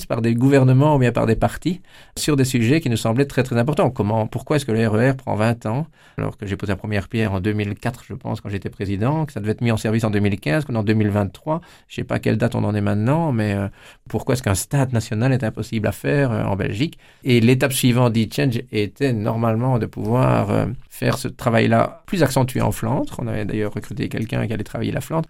par 0.08 0.22
des 0.22 0.34
gouvernements 0.34 0.96
ou 0.96 0.98
bien 0.98 1.12
par 1.12 1.26
des 1.26 1.36
partis 1.36 1.80
sur 2.16 2.36
des 2.36 2.44
sujets 2.44 2.80
qui 2.80 2.90
nous 2.90 2.96
semblaient 2.96 3.26
très 3.26 3.42
très 3.42 3.56
importants. 3.56 3.90
Comment, 3.90 4.26
pourquoi 4.26 4.56
est-ce 4.56 4.64
que 4.64 4.72
le 4.72 4.86
RER 4.88 5.10
e 5.10 5.14
prend 5.14 5.36
20 5.36 5.66
ans 5.66 5.86
alors 6.18 6.36
que 6.36 6.46
j'ai 6.46 6.56
posé 6.56 6.72
la 6.72 6.76
première 6.76 7.08
pierre 7.08 7.32
en 7.32 7.40
2004, 7.40 8.04
je 8.04 8.14
pense, 8.14 8.40
quand 8.40 8.48
j'étais 8.48 8.70
président, 8.70 9.24
que 9.24 9.32
ça 9.32 9.40
devait 9.40 9.52
être 9.52 9.60
mis 9.60 9.70
en 9.70 9.76
service 9.76 10.04
en 10.04 10.10
2015, 10.10 10.64
qu'on 10.64 10.74
est 10.74 10.78
en 10.78 10.82
2023. 10.82 11.60
Je 11.86 11.94
sais 11.94 12.04
pas 12.04 12.18
quelle 12.18 12.36
date 12.36 12.54
on 12.54 12.64
en 12.64 12.74
est 12.74 12.80
maintenant, 12.80 13.32
mais 13.32 13.54
euh, 13.54 13.68
pourquoi 14.08 14.34
est-ce 14.34 14.42
qu'un 14.42 14.54
stade 14.54 14.92
national 14.92 15.32
est 15.32 15.44
impossible 15.44 15.86
à 15.86 15.92
faire 15.92 16.32
euh, 16.32 16.42
en 16.42 16.56
Belgique? 16.56 16.98
Et 17.24 17.40
l'étape 17.40 17.72
suivante 17.72 18.12
d'e-change 18.12 18.62
était 18.72 19.12
normalement 19.12 19.78
de 19.78 19.86
pouvoir 19.86 20.50
euh, 20.50 20.66
faire 20.90 21.18
ce 21.18 21.28
travail-là 21.28 22.02
plus 22.06 22.22
accentué 22.22 22.60
en 22.60 22.72
Flandre. 22.72 23.14
On 23.18 23.28
avait 23.28 23.44
d'ailleurs 23.44 23.72
recruté 23.72 24.08
quelqu'un 24.08 24.46
qui 24.46 24.52
allait 24.52 24.64
travailler 24.64 24.92
la 24.92 25.00
Flandre. 25.00 25.28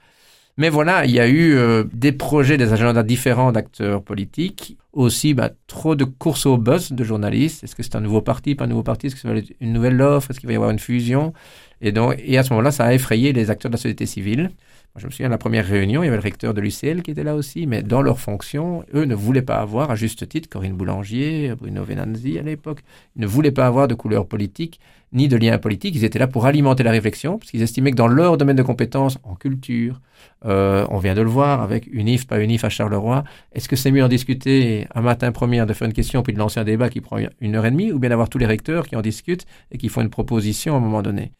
Mais 0.59 0.70
voilà, 0.70 1.04
il 1.04 1.12
y 1.12 1.20
a 1.20 1.28
eu 1.28 1.54
euh, 1.54 1.84
des 1.92 2.11
projets, 2.11 2.56
des 2.56 2.72
agendas 2.72 3.04
différents 3.04 3.52
d'acteurs 3.52 4.02
politiques. 4.02 4.76
Aussi, 4.92 5.32
bah, 5.32 5.50
trop 5.68 5.94
de 5.94 6.02
courses 6.02 6.46
au 6.46 6.56
buzz 6.56 6.90
de 6.90 7.04
journalistes. 7.04 7.62
Est-ce 7.62 7.76
que 7.76 7.84
c'est 7.84 7.94
un 7.94 8.00
nouveau 8.00 8.20
parti, 8.20 8.56
pas 8.56 8.64
un 8.64 8.66
nouveau 8.66 8.82
parti? 8.82 9.06
Est-ce 9.06 9.14
que 9.14 9.20
c'est 9.20 9.56
une 9.61 9.72
nouvelle 9.72 10.02
offre? 10.02 10.32
Est-ce 10.32 10.40
qu'il 10.40 10.48
va 10.48 10.52
y 10.54 10.56
avoir 10.56 10.70
une 10.70 10.80
fusion? 10.80 11.32
Et, 11.80 11.92
donc, 11.92 12.16
et 12.18 12.36
à 12.38 12.42
ce 12.42 12.50
moment-là, 12.50 12.72
ça 12.72 12.86
a 12.86 12.92
effrayé 12.92 13.32
les 13.32 13.50
acteurs 13.50 13.70
de 13.70 13.76
la 13.76 13.80
société 13.80 14.04
civile. 14.04 14.50
Je 14.99 15.07
me 15.07 15.11
souviens 15.11 15.28
de 15.28 15.32
la 15.32 15.38
première 15.38 15.66
réunion, 15.66 16.03
il 16.03 16.07
y 16.07 16.09
avait 16.09 16.16
le 16.16 16.22
recteur 16.22 16.55
de 16.55 16.61
l'UCL 16.61 17.03
qui 17.03 17.11
était 17.11 17.24
là 17.24 17.34
aussi, 17.34 17.66
mais 17.66 17.82
dans 17.82 18.03
leur 18.03 18.20
fonction, 18.20 18.84
eux 18.94 19.05
ne 19.05 19.14
voulaient 19.14 19.42
pas 19.42 19.57
avoir, 19.57 19.90
à 19.90 19.96
juste 19.96 20.28
titre, 20.28 20.49
Corinne 20.49 20.74
Boulangier, 20.74 21.55
Bruno 21.59 21.84
Venanzi 21.84 22.38
à 22.38 22.42
l'époque, 22.42 22.80
ils 23.16 23.22
ne 23.22 23.26
voulaient 23.26 23.53
pas 23.53 23.66
avoir 23.66 23.88
de 23.88 23.94
couleur 23.94 24.26
politique 24.26 24.80
ni 25.12 25.28
de 25.28 25.36
lien 25.36 25.57
politique. 25.59 25.94
Ils 25.94 26.05
étaient 26.05 26.18
là 26.18 26.26
pour 26.26 26.46
alimenter 26.46 26.82
la 26.82 26.90
réflexion, 26.90 27.38
parce 27.38 27.51
qu'ils 27.51 27.62
estimaient 27.62 27.90
que 27.90 27.96
dans 27.96 28.09
leur 28.09 28.36
domaine 28.36 28.57
de 28.57 28.62
compétences, 28.62 29.18
en 29.22 29.34
culture, 29.34 30.01
euh, 30.44 30.86
on 30.90 30.99
vient 30.99 31.14
de 31.14 31.22
le 31.22 31.28
voir 31.28 31.62
avec 31.62 31.88
UNIF, 31.90 32.26
pas 32.26 32.40
UNIF 32.40 32.64
à 32.64 32.68
Charleroi. 32.68 33.24
Est-ce 33.53 33.68
que 33.68 33.76
c'est 33.76 33.90
mieux 33.90 34.05
en 34.05 34.09
discuter 34.09 34.86
un 34.94 35.01
matin 35.01 35.32
premier, 35.32 35.64
de 35.64 35.72
faire 35.72 35.86
une 35.86 35.94
question, 35.94 36.22
puis 36.22 36.32
de 36.32 36.38
lancer 36.38 36.61
un 36.61 36.64
débat 36.64 36.90
qui 36.90 37.01
prend 37.01 37.18
une 37.40 37.55
heure 37.55 37.66
et 37.66 37.70
demie, 37.70 37.92
ou 37.92 37.99
bien 37.99 38.11
d'avoir 38.11 38.28
tous 38.28 38.38
les 38.38 38.46
recteurs 38.46 38.86
qui 38.86 38.96
en 38.96 39.01
discutent 39.01 39.46
et 39.70 39.78
qui 39.78 39.88
font 39.88 40.03
une 40.03 40.11
proposition 40.11 40.74
à 40.74 40.76
un 40.76 40.80
moment 40.80 41.03
donné? 41.03 41.32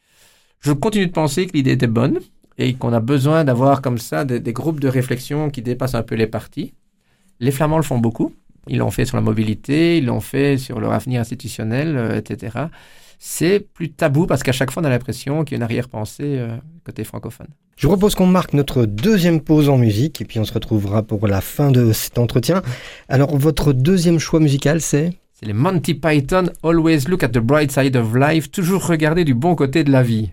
Je 0.61 0.73
continue 0.73 1.07
de 1.07 1.13
penser 1.13 1.47
que 1.47 1.53
l'idée 1.53 1.73
était 1.73 1.87
bonne 1.87 2.19
et 2.59 2.75
qu'on 2.75 2.93
a 2.93 3.01
besoin 3.01 3.45
d'avoir 3.45 3.83
comme 3.83 3.99
ça 3.99 4.25
des, 4.25 4.41
des, 4.41 4.53
groupes 4.53 4.81
de 4.81 4.89
réflexion 4.89 5.51
qui 5.51 5.63
dépassent 5.63 5.95
un 5.95 6.03
peu 6.03 6.15
les 6.15 6.27
partis. 6.27 6.75
Les 7.41 7.53
Flamands 7.53 7.77
le 7.77 7.83
font 7.85 7.99
beaucoup. 7.99 8.35
Ils 8.67 8.79
l'ont 8.79 8.91
fait 8.91 9.05
sur 9.05 9.17
la 9.17 9.23
mobilité, 9.23 9.99
ils 9.99 10.07
l'ont 10.07 10.21
fait 10.21 10.59
sur 10.59 10.81
leur 10.81 10.93
avenir 10.93 11.21
institutionnel, 11.21 11.97
euh, 11.97 12.19
etc 12.19 12.67
c'est 13.19 13.61
plus 13.61 13.91
tabou 13.91 14.27
parce 14.27 14.43
qu'à 14.43 14.53
chaque 14.53 14.71
fois, 14.71 14.83
on 14.83 14.87
a 14.87 14.91
l'impression 14.91 15.45
qu'il 15.45 15.55
y 15.55 15.57
a 15.57 15.59
une 15.59 15.63
arrière-pensée 15.65 16.39
euh, 16.39 16.57
côté 16.85 17.05
francophone. 17.05 17.49
Je 17.77 17.87
propose 17.87 18.15
qu'on 18.15 18.27
marque 18.27 18.55
notre 18.55 18.87
deuxième 18.87 19.41
pause 19.41 19.69
en 19.69 19.77
musique 19.77 20.21
et 20.21 20.25
puis 20.25 20.39
on 20.39 20.45
se 20.45 20.53
retrouvera 20.53 21.03
pour 21.03 21.27
la 21.27 21.41
fin 21.41 21.71
de 21.71 21.93
cet 21.93 22.19
entretien. 22.19 22.63
Alors, 23.09 23.37
votre 23.37 23.73
deuxième 23.73 24.19
choix 24.19 24.41
musical, 24.41 24.81
c'est? 24.81 25.13
C'est 25.33 25.47
les 25.47 25.53
Monty 25.53 25.95
Python, 25.95 26.51
Always 26.65 27.03
Look 27.09 27.23
at 27.23 27.29
the 27.29 27.39
Bright 27.39 27.71
Side 27.71 27.97
of 27.97 28.15
Life, 28.15 28.51
toujours 28.51 28.87
regarder 28.87 29.25
du 29.25 29.35
bon 29.35 29.55
côté 29.55 29.85
de 29.85 29.93
la 29.93 30.03
vie. 30.03 30.33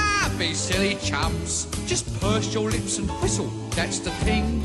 don't 0.31 0.39
be 0.39 0.53
silly 0.53 0.95
chumps. 0.95 1.67
Just 1.85 2.05
purse 2.19 2.53
your 2.53 2.69
lips 2.69 2.97
and 2.97 3.09
whistle, 3.21 3.47
that's 3.71 3.99
the 3.99 4.11
thing. 4.25 4.61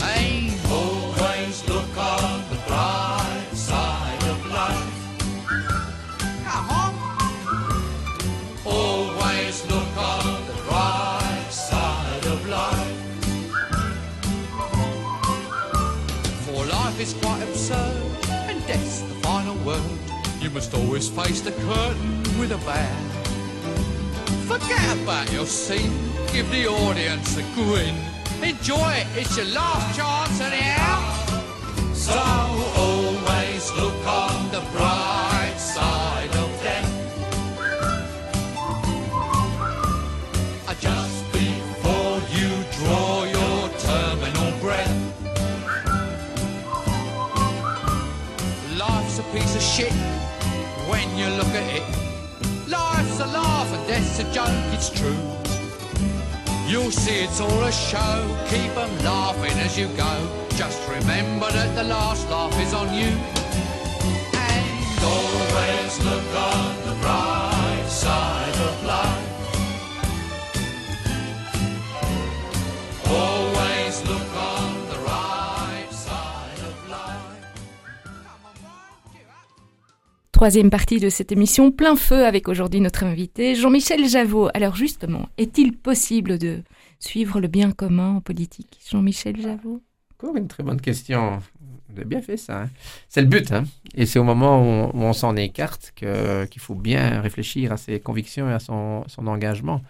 Hey, 0.00 0.52
always 0.70 1.68
look 1.68 1.96
on 1.96 2.40
the 2.50 2.56
bright 2.66 3.46
side 3.52 4.22
of 4.24 4.46
life. 4.46 4.92
Come 6.44 6.70
on. 6.70 6.94
Always 8.64 9.64
look 9.70 9.96
on 9.96 10.46
the 10.46 10.54
bright 10.68 11.48
side 11.50 12.26
of 12.26 12.48
life. 12.48 12.96
For 16.46 16.64
life 16.64 17.00
is 17.00 17.14
quite 17.14 17.42
absurd, 17.42 18.02
and 18.28 18.66
death's 18.66 19.00
the 19.02 19.14
final 19.26 19.56
word. 19.64 19.98
You 20.40 20.50
must 20.50 20.74
always 20.74 21.08
face 21.08 21.40
the 21.40 21.52
curtain 21.52 22.22
with 22.38 22.52
a 22.52 22.58
bow. 22.58 23.23
Forget 24.46 24.98
about 25.02 25.32
your 25.32 25.46
scene, 25.46 25.90
give 26.30 26.50
the 26.50 26.66
audience 26.66 27.38
a 27.38 27.42
grin. 27.54 27.96
Enjoy 28.42 28.92
it, 28.92 29.06
it's 29.16 29.36
your 29.38 29.46
last 29.46 29.96
chance 29.96 30.38
anyhow. 30.40 31.13
Death's 54.14 54.30
a 54.30 54.34
joke, 54.34 54.72
it's 54.72 54.90
true. 54.90 55.16
You'll 56.66 56.90
see 56.90 57.24
it's 57.24 57.40
all 57.40 57.62
a 57.62 57.72
show, 57.72 58.46
keep 58.48 58.76
'em 58.76 59.04
laughing 59.04 59.58
as 59.60 59.78
you 59.78 59.88
go. 59.88 60.28
Just 60.56 60.80
remember 60.88 61.50
that 61.50 61.74
the 61.74 61.84
last 61.84 62.28
laugh 62.30 62.58
is 62.60 62.74
on 62.74 62.92
you. 62.94 63.12
And 64.34 65.02
always 65.02 65.98
look 66.00 66.36
on 66.36 66.73
Troisième 80.44 80.68
partie 80.68 81.00
de 81.00 81.08
cette 81.08 81.32
émission, 81.32 81.72
plein 81.72 81.96
feu 81.96 82.26
avec 82.26 82.48
aujourd'hui 82.48 82.78
notre 82.82 83.04
invité 83.04 83.54
Jean-Michel 83.54 84.06
Javot. 84.06 84.50
Alors 84.52 84.76
justement, 84.76 85.30
est-il 85.38 85.74
possible 85.74 86.36
de 86.36 86.62
suivre 86.98 87.40
le 87.40 87.48
bien 87.48 87.72
commun 87.72 88.16
en 88.16 88.20
politique 88.20 88.78
Jean-Michel 88.90 89.40
Javot? 89.40 89.80
Encore 90.12 90.36
une 90.36 90.46
très 90.46 90.62
bonne 90.62 90.82
question. 90.82 91.38
Vous 91.88 91.96
avez 91.96 92.04
bien 92.04 92.20
fait 92.20 92.36
ça. 92.36 92.64
hein. 92.64 92.70
C'est 93.08 93.22
le 93.22 93.26
but. 93.26 93.52
hein. 93.52 93.64
Et 93.94 94.04
c'est 94.04 94.18
au 94.18 94.22
moment 94.22 94.60
où 94.60 94.90
on, 94.92 95.14
s'en 95.14 95.34
écarte 95.34 95.94
qu'il 95.96 96.60
faut 96.60 96.74
bien 96.74 97.22
réfléchir 97.22 97.72
à 97.72 97.78
ses 97.78 97.98
convictions 97.98 98.50
et 98.50 98.52
à 98.52 98.58
son, 98.58 99.06
engagement. 99.16 99.80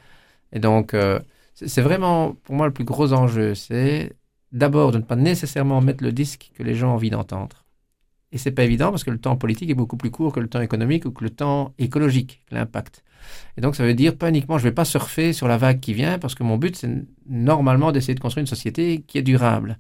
Et 0.53 0.61
donc, 0.61 0.95
euh, 0.95 1.19
c'est 1.55 1.83
vraiment, 1.83 2.37
pour 2.45 2.55
moi, 2.55 2.67
le 2.67 2.73
plus 2.73 2.85
gros 2.85 3.13
enjeu. 3.13 3.57
C'est 3.57 4.13
d'abord 4.53 4.93
de 4.93 4.99
ne 4.99 5.03
pas 5.03 5.17
nécessairement 5.17 5.81
mettre 5.81 6.05
le 6.05 6.13
disque 6.13 6.53
que 6.55 6.63
les 6.63 6.77
gens 6.77 6.93
ont 6.93 6.95
envie 6.95 7.11
d'entendre. 7.11 7.64
Et 8.35 8.39
c'est 8.39 8.51
pas 8.51 8.65
évident 8.65 8.91
parce 8.91 9.05
que 9.05 9.13
le 9.13 9.19
temps 9.19 9.37
politique 9.37 9.71
est 9.71 9.75
beaucoup 9.75 9.97
plus 9.97 10.11
court 10.11 10.33
que 10.33 10.41
le 10.41 10.49
temps 10.49 10.61
économique 10.61 11.07
ou 11.07 11.13
que 11.13 11.23
le 11.23 11.31
temps 11.31 11.73
écologique, 11.79 12.43
l'impact. 12.51 13.05
Et 13.57 13.61
donc, 13.61 13.77
ça 13.77 13.85
veut 13.85 13.95
dire 13.95 14.17
pas 14.17 14.29
uniquement, 14.29 14.59
je 14.59 14.65
vais 14.65 14.73
pas 14.73 14.85
surfer 14.85 15.33
sur 15.33 15.47
la 15.47 15.57
vague 15.57 15.79
qui 15.79 15.95
vient 15.95 16.19
parce 16.19 16.35
que 16.35 16.43
mon 16.43 16.59
but, 16.59 16.75
c'est 16.75 16.91
normalement 17.29 17.93
d'essayer 17.93 18.17
de 18.17 18.21
construire 18.21 18.43
une 18.43 18.49
société 18.49 19.05
qui 19.07 19.19
est 19.19 19.23
durable. 19.23 19.79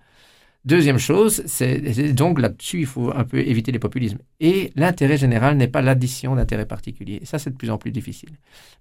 Deuxième 0.64 0.98
chose, 0.98 1.42
c'est 1.46 2.14
donc 2.14 2.40
là-dessus, 2.40 2.78
il 2.78 2.86
faut 2.86 3.12
un 3.14 3.24
peu 3.24 3.38
éviter 3.40 3.72
les 3.72 3.80
populismes. 3.80 4.18
Et 4.38 4.70
l'intérêt 4.76 5.18
général 5.18 5.56
n'est 5.56 5.68
pas 5.68 5.82
l'addition 5.82 6.36
d'intérêts 6.36 6.64
particuliers. 6.64 7.18
Et 7.20 7.26
ça, 7.26 7.40
c'est 7.40 7.50
de 7.50 7.56
plus 7.56 7.70
en 7.70 7.76
plus 7.76 7.90
difficile. 7.90 8.30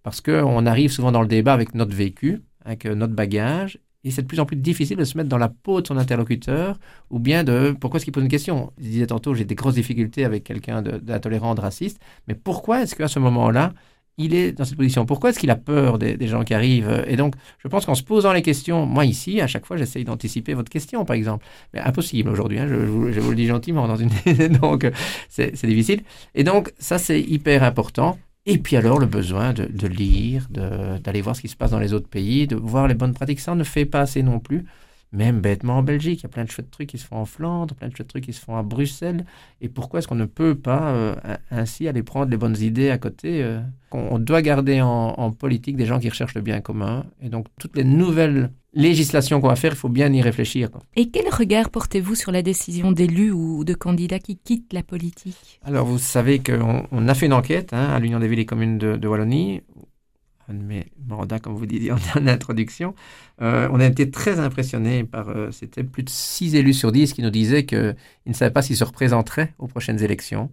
Parce 0.03 0.21
qu'on 0.21 0.65
arrive 0.67 0.91
souvent 0.91 1.11
dans 1.11 1.24
le 1.24 1.28
débat 1.28 1.51
avec 1.51 1.74
notre 1.74 1.95
vécu, 1.95 2.43
avec 2.63 2.86
notre 2.86 3.13
bagage, 3.13 3.80
et 4.04 4.12
c'est 4.12 4.22
de 4.22 4.28
plus 4.28 4.39
en 4.39 4.45
plus 4.45 4.58
difficile 4.58 4.97
de 4.97 5.04
se 5.04 5.18
mettre 5.18 5.30
dans 5.30 5.38
la 5.38 5.49
peau 5.49 5.82
de 5.82 5.88
son 5.88 5.97
interlocuteur, 5.97 6.80
ou 7.10 7.20
bien 7.20 7.43
de 7.43 7.76
pourquoi 7.80 7.97
est-ce 7.97 8.06
qu'il 8.06 8.14
pose 8.14 8.24
une 8.24 8.30
question? 8.30 8.72
Je 8.78 8.84
disais 8.84 9.08
tantôt, 9.08 9.34
j'ai 9.34 9.45
des 9.45 9.56
grosses 9.56 9.76
difficultés 9.76 10.26
avec 10.26 10.43
quelqu'un 10.43 10.82
d'intolérant, 10.82 11.56
de, 11.56 11.62
raciste, 11.62 11.99
mais 12.28 12.36
pourquoi 12.36 12.82
est-ce 12.82 12.95
qu'à 12.95 13.08
ce 13.08 13.20
moment-là, 13.20 13.74
il 14.18 14.36
est 14.36 14.51
dans 14.51 14.66
cette 14.66 14.78
position? 14.78 15.06
Pourquoi 15.06 15.30
est-ce 15.30 15.39
qu'il 15.39 15.49
a 15.49 15.56
peur 15.56 15.97
des, 15.97 16.28
gens 16.28 16.43
qui 16.43 16.54
arrivent? 16.54 17.04
Et 17.08 17.16
donc, 17.16 17.36
je 17.60 17.68
pense 17.68 17.86
qu'en 17.86 17.95
se 17.95 18.04
posant 18.04 18.34
les 18.34 18.41
questions, 18.41 18.86
moi 18.86 19.06
ici, 19.06 19.41
à 19.41 19.47
chaque 19.47 19.66
fois, 19.66 19.78
j'essaye 19.78 20.04
d'anticiper 20.04 20.54
votre 20.54 20.70
question, 20.70 21.06
par 21.06 21.16
exemple. 21.16 21.45
Mais 21.74 21.80
impossible 21.80 22.30
aujourd'hui, 22.30 22.60
hein, 22.60 22.68
je, 22.68 22.76
vous 22.76 23.30
le 23.30 23.36
dis 23.36 23.47
gentiment, 23.47 23.88
dans 23.88 23.95
une... 23.95 24.10
donc 24.62 24.89
c'est 25.30 25.66
difficile. 25.66 26.01
Et 26.36 26.43
donc, 26.43 26.74
ça, 26.78 26.99
c'est 26.99 27.22
hyper 27.22 27.64
important. 27.64 28.18
Et 28.46 28.58
puis 28.58 28.76
alors, 28.76 29.00
le 29.00 29.06
besoin 29.06 29.54
de, 29.54 29.88
lire, 29.88 30.48
d'aller 30.50 31.22
voir 31.22 31.36
ce 31.36 31.41
qui 31.41 31.48
se 31.48 31.56
passe 31.56 31.72
dans 31.72 31.80
les 31.80 31.94
autres 31.94 32.10
pays, 32.10 32.46
de 32.46 32.58
voir 32.58 32.88
les 32.88 32.94
bonnes 32.94 33.14
pratiques, 33.14 33.39
ça, 33.39 33.56
ne 33.56 33.64
fait 33.64 33.86
pas 33.86 34.02
assez 34.02 34.22
non 34.22 34.39
plus. 34.39 34.66
Même 35.14 35.41
bêtement 35.41 35.78
en 35.78 35.84
Belgique, 35.84 36.22
il 36.22 36.24
y 36.24 36.26
a 36.26 36.30
plein 36.30 36.43
de 36.43 36.49
chouettes 36.49 36.72
trucs 36.72 36.89
qui 36.89 36.97
se 36.97 37.05
font 37.05 37.18
en 37.18 37.26
Flandre, 37.26 37.76
plein 37.76 37.88
de 37.88 37.95
chouettes 37.95 38.07
trucs 38.07 38.24
qui 38.24 38.34
se 38.34 38.41
font 38.41 38.57
à 38.57 38.64
Bruxelles. 38.64 39.26
Et 39.61 39.70
pourquoi 39.70 39.99
est-ce 39.99 40.07
qu'on 40.07 40.16
ne 40.16 40.26
peut 40.26 40.55
pas 40.55 40.89
euh, 40.89 41.16
ainsi 41.51 41.88
aller 41.88 42.01
prendre 42.01 42.32
les 42.32 42.38
bonnes 42.38 42.57
idées 42.59 42.89
à 42.89 42.97
côté 42.97 43.43
euh, 43.43 43.61
On 43.91 44.18
doit 44.18 44.41
garder 44.41 44.82
en, 44.82 45.32
politique 45.32 45.78
des 45.78 45.86
gens 45.86 45.99
qui 45.99 46.09
recherchent 46.09 46.34
le 46.34 46.41
bien 46.41 46.61
commun. 46.61 47.05
Et 47.22 47.30
donc 47.30 47.45
toutes 47.59 47.78
les 47.78 47.84
nouvelles 47.84 48.49
législations 48.74 49.39
qu'on 49.39 49.49
va 49.49 49.55
faire, 49.55 49.74
il 49.74 49.78
faut 49.78 49.88
bien 49.88 50.11
y 50.11 50.20
réfléchir. 50.20 50.70
Et 50.95 51.09
quel 51.09 51.30
regard 51.30 51.70
portez-vous 51.70 52.16
sur 52.16 52.32
la 52.32 52.41
décision 52.41 52.91
d'élus 52.91 53.30
ou 53.30 53.64
de 53.64 53.76
candidats 53.76 54.18
qui 54.18 54.38
quittent 54.38 54.74
la 54.74 54.82
politique? 54.82 55.59
Alors 55.64 55.86
vous 55.86 55.99
savez 55.99 56.39
qu'on 56.39 57.07
a 57.07 57.14
fait 57.14 57.28
une 57.28 57.34
enquête 57.34 57.72
hein, 57.72 57.89
à 57.91 57.99
l'Union 57.99 58.20
des 58.20 58.28
villes 58.28 58.39
et 58.39 58.45
communes 58.47 58.80
de, 58.80 58.97
de 58.97 59.07
Wallonie 59.07 59.61
un 60.50 60.54
de 60.54 61.38
comme 61.39 61.56
vous 61.56 61.66
disiez 61.66 61.91
en, 62.16 62.28
introduction, 62.28 62.96
euh, 63.41 63.68
on 63.72 63.80
a 63.80 63.86
été 63.86 64.10
très 64.10 64.39
impressionnés 64.39 65.04
par, 65.04 65.30
euh, 65.30 65.52
c'était 65.52 65.84
plus 65.84 66.04
de 66.04 66.10
6 66.10 66.56
élus 66.56 66.74
sur 66.74 66.91
10 66.91 67.14
qui 67.14 67.22
nous 67.22 67.30
disaient 67.30 67.66
qu'ils 67.66 67.96
ne 68.26 68.34
savaient 68.34 68.52
pas 68.52 68.62
s'ils 68.62 68.78
se 68.78 68.84
représenteraient 68.84 69.54
aux 69.60 69.68
prochaines 69.68 70.02
élections. 70.04 70.50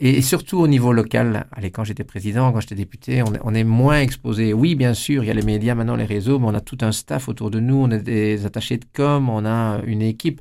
Et, 0.00 0.22
surtout 0.22 0.58
au 0.58 0.68
niveau 0.68 0.92
local, 0.92 1.48
allez, 1.50 1.72
quand 1.72 1.82
j'étais 1.82 2.04
président, 2.04 2.52
quand 2.52 2.60
j'étais 2.60 2.76
député, 2.76 3.22
on, 3.22 3.54
est 3.54 3.64
moins 3.64 4.00
exposé. 4.00 4.52
Oui, 4.52 4.76
bien 4.76 4.94
sûr, 4.94 5.24
il 5.24 5.26
y 5.26 5.30
a 5.30 5.34
les 5.34 5.42
médias, 5.42 5.74
maintenant 5.74 5.96
les 5.96 6.04
réseaux, 6.04 6.38
mais 6.38 6.46
on 6.46 6.54
a 6.54 6.60
tout 6.60 6.78
un 6.82 6.92
staff 6.92 7.28
autour 7.28 7.50
de 7.50 7.58
nous, 7.58 7.74
on 7.74 7.90
a 7.90 7.98
des 7.98 8.46
attachés 8.46 8.76
de 8.76 8.84
com, 8.94 9.28
on 9.28 9.44
a 9.44 9.80
une 9.84 10.02
équipe 10.02 10.40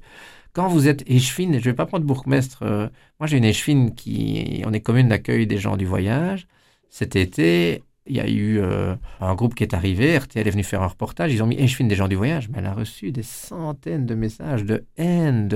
quand 0.58 0.70
vous 0.70 0.88
êtes 0.88 1.04
échevine, 1.08 1.54
je 1.54 1.58
ne 1.58 1.64
vais 1.66 1.74
pas 1.74 1.86
prendre 1.86 2.04
bourgmestre, 2.04 2.64
euh, 2.64 2.88
moi 3.20 3.28
j'ai 3.28 3.38
une 3.38 3.44
échevine 3.44 3.94
qui, 3.94 4.64
on 4.66 4.74
est 4.74 4.80
commune 4.82 5.08
d'accueil 5.08 5.46
des 5.46 5.60
gens 5.60 5.78
du 5.78 5.86
voyage. 5.86 6.48
Cet 6.90 7.16
été, 7.16 7.84
il 8.10 8.16
y 8.16 8.20
a 8.20 8.28
eu 8.28 8.60
euh, 8.60 8.96
un 9.20 9.36
groupe 9.36 9.56
qui 9.56 9.64
est 9.64 9.74
arrivé, 9.74 10.18
RTL 10.18 10.48
est 10.48 10.52
venu 10.52 10.64
faire 10.64 10.82
un 10.82 10.88
reportage, 10.88 11.34
ils 11.34 11.44
ont 11.44 11.48
mis 11.48 11.56
Eschwin 11.60 11.88
des 11.88 11.96
gens 11.96 12.08
du 12.08 12.16
voyage, 12.16 12.50
mais 12.50 12.60
elle 12.60 12.66
a 12.66 12.74
reçu 12.74 13.12
des 13.12 13.24
centaines 13.24 14.06
de 14.06 14.16
messages 14.16 14.64
de 14.64 14.86
haine, 14.98 15.48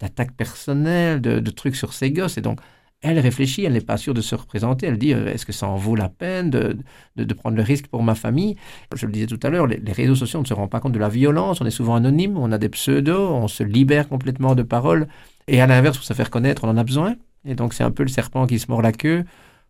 d'attaques 0.00 0.32
personnelles, 0.32 1.20
de, 1.20 1.50
trucs 1.50 1.76
sur 1.76 1.92
ses 1.92 2.10
gosses, 2.10 2.38
et 2.38 2.40
donc 2.40 2.60
elle 3.00 3.18
réfléchit, 3.18 3.64
elle 3.64 3.74
n'est 3.74 3.80
pas 3.80 3.96
sûre 3.96 4.14
de 4.14 4.20
se 4.20 4.34
représenter, 4.34 4.86
elle 4.86 4.98
dit 4.98 5.14
euh, 5.14 5.32
est-ce 5.32 5.46
que 5.46 5.52
ça 5.52 5.66
en 5.66 5.76
vaut 5.76 5.94
la 5.94 6.08
peine 6.08 6.50
de, 6.50 6.76
de, 7.16 7.34
prendre 7.34 7.56
le 7.56 7.62
risque 7.62 7.86
pour 7.86 8.02
ma 8.02 8.14
famille? 8.14 8.56
Je 8.94 9.06
le 9.06 9.12
disais 9.12 9.26
tout 9.26 9.40
à 9.42 9.50
l'heure, 9.50 9.66
les, 9.66 9.76
les, 9.76 9.92
réseaux 9.92 10.16
sociaux, 10.16 10.40
on 10.40 10.42
ne 10.42 10.48
se 10.48 10.54
rend 10.54 10.68
pas 10.68 10.80
compte 10.80 10.92
de 10.92 10.98
la 10.98 11.08
violence, 11.08 11.60
on 11.60 11.66
est 11.66 11.70
souvent 11.70 11.94
anonyme, 11.94 12.36
on 12.36 12.52
a 12.52 12.58
des 12.58 12.68
pseudos, 12.68 13.30
on 13.30 13.48
se 13.48 13.62
libère 13.62 14.08
complètement 14.08 14.54
de 14.54 14.62
paroles, 14.62 15.08
et 15.46 15.60
à 15.60 15.66
l'inverse, 15.66 15.96
pour 15.96 16.06
se 16.06 16.12
faire 16.12 16.30
connaître, 16.30 16.64
on 16.64 16.68
en 16.68 16.76
a 16.76 16.84
besoin, 16.84 17.16
et 17.44 17.54
donc 17.54 17.72
c'est 17.72 17.84
un 17.84 17.90
peu 17.90 18.02
le 18.02 18.08
serpent 18.08 18.46
qui 18.46 18.58
se 18.58 18.66
mord 18.68 18.82
la 18.82 18.92
queue. 18.92 19.24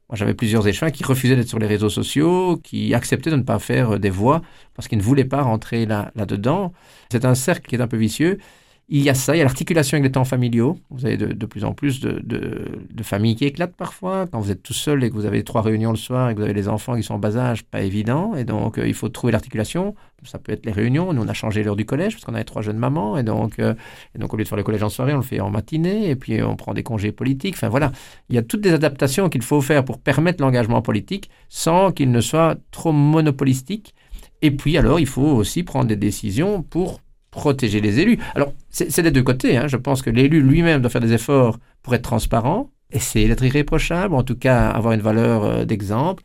Moi, 0.08 0.16
j'avais 0.16 0.34
plusieurs 0.34 0.66
échevins 0.66 0.90
qui 0.90 1.04
refusaient 1.04 1.36
d'être 1.36 1.48
sur 1.48 1.58
les 1.58 1.66
réseaux 1.66 1.90
sociaux, 1.90 2.56
qui 2.64 2.94
acceptaient 2.94 3.30
de 3.30 3.36
ne 3.36 3.42
pas 3.42 3.58
faire 3.58 3.94
euh, 3.94 3.98
des 3.98 4.08
voix 4.10 4.40
parce 4.74 4.88
qu'ils 4.88 4.98
ne 4.98 5.02
voulaient 5.02 5.24
pas 5.26 5.42
rentrer 5.42 5.84
là, 5.84 6.10
là-dedans. 6.14 6.72
C'est 7.12 7.26
un 7.26 7.34
cercle 7.34 7.68
qui 7.68 7.74
est 7.76 7.80
un 7.80 7.88
peu 7.88 7.98
vicieux. 7.98 8.38
Il 8.90 9.02
y 9.02 9.10
a 9.10 9.14
ça, 9.14 9.36
il 9.36 9.38
y 9.38 9.42
a 9.42 9.44
l'articulation 9.44 9.96
avec 9.96 10.04
les 10.04 10.12
temps 10.12 10.24
familiaux. 10.24 10.78
Vous 10.88 11.04
avez 11.04 11.18
de, 11.18 11.46
plus 11.46 11.64
en 11.64 11.74
plus 11.74 12.00
de, 12.00 13.02
familles 13.02 13.36
qui 13.36 13.44
éclatent 13.44 13.76
parfois. 13.76 14.26
Quand 14.26 14.40
vous 14.40 14.50
êtes 14.50 14.62
tout 14.62 14.72
seul 14.72 15.04
et 15.04 15.10
que 15.10 15.14
vous 15.14 15.26
avez 15.26 15.44
trois 15.44 15.60
réunions 15.60 15.90
le 15.90 15.98
soir 15.98 16.30
et 16.30 16.34
que 16.34 16.38
vous 16.38 16.44
avez 16.44 16.54
les 16.54 16.68
enfants 16.68 16.96
qui 16.96 17.02
sont 17.02 17.14
en 17.14 17.18
bas 17.18 17.36
âge, 17.36 17.64
pas 17.64 17.82
évident. 17.82 18.34
Et 18.34 18.44
donc, 18.44 18.78
euh, 18.78 18.88
il 18.88 18.94
faut 18.94 19.10
trouver 19.10 19.30
l'articulation. 19.32 19.94
Ça 20.24 20.38
peut 20.38 20.52
être 20.52 20.64
les 20.64 20.72
réunions. 20.72 21.12
Nous, 21.12 21.20
on 21.20 21.28
a 21.28 21.34
changé 21.34 21.62
l'heure 21.62 21.76
du 21.76 21.84
collège 21.84 22.14
parce 22.14 22.24
qu'on 22.24 22.34
avait 22.34 22.44
trois 22.44 22.62
jeunes 22.62 22.78
mamans. 22.78 23.18
Et 23.18 23.22
donc, 23.22 23.58
euh, 23.58 23.74
et 24.14 24.18
donc, 24.18 24.32
au 24.32 24.38
lieu 24.38 24.44
de 24.44 24.48
faire 24.48 24.56
le 24.56 24.64
collège 24.64 24.82
en 24.82 24.88
soirée, 24.88 25.12
on 25.12 25.18
le 25.18 25.22
fait 25.22 25.40
en 25.40 25.50
matinée. 25.50 26.08
Et 26.08 26.16
puis, 26.16 26.42
on 26.42 26.56
prend 26.56 26.72
des 26.72 26.82
congés 26.82 27.12
politiques. 27.12 27.56
Enfin, 27.56 27.68
voilà. 27.68 27.92
Il 28.30 28.36
y 28.36 28.38
a 28.38 28.42
toutes 28.42 28.62
des 28.62 28.72
adaptations 28.72 29.28
qu'il 29.28 29.42
faut 29.42 29.60
faire 29.60 29.84
pour 29.84 29.98
permettre 29.98 30.42
l'engagement 30.42 30.80
politique 30.80 31.28
sans 31.50 31.92
qu'il 31.92 32.10
ne 32.10 32.22
soit 32.22 32.56
trop 32.70 32.92
monopolistique. 32.92 33.94
Et 34.40 34.50
puis, 34.50 34.78
alors, 34.78 34.98
il 34.98 35.06
faut 35.06 35.20
aussi 35.20 35.62
prendre 35.62 35.88
des 35.88 35.96
décisions 35.96 36.62
pour 36.62 37.02
protéger 37.30 37.80
les 37.80 38.00
élus. 38.00 38.18
Alors, 38.34 38.52
c'est 38.70 39.02
des 39.02 39.10
deux 39.10 39.22
côtés. 39.22 39.56
Hein. 39.56 39.68
Je 39.68 39.76
pense 39.76 40.02
que 40.02 40.10
l'élu 40.10 40.42
lui-même 40.42 40.80
doit 40.80 40.90
faire 40.90 41.00
des 41.00 41.12
efforts 41.12 41.58
pour 41.82 41.94
être 41.94 42.02
transparent, 42.02 42.70
essayer 42.90 43.28
d'être 43.28 43.44
irréprochable, 43.44 44.14
en 44.14 44.22
tout 44.22 44.36
cas 44.36 44.68
avoir 44.68 44.92
une 44.92 45.00
valeur 45.00 45.44
euh, 45.44 45.64
d'exemple. 45.64 46.22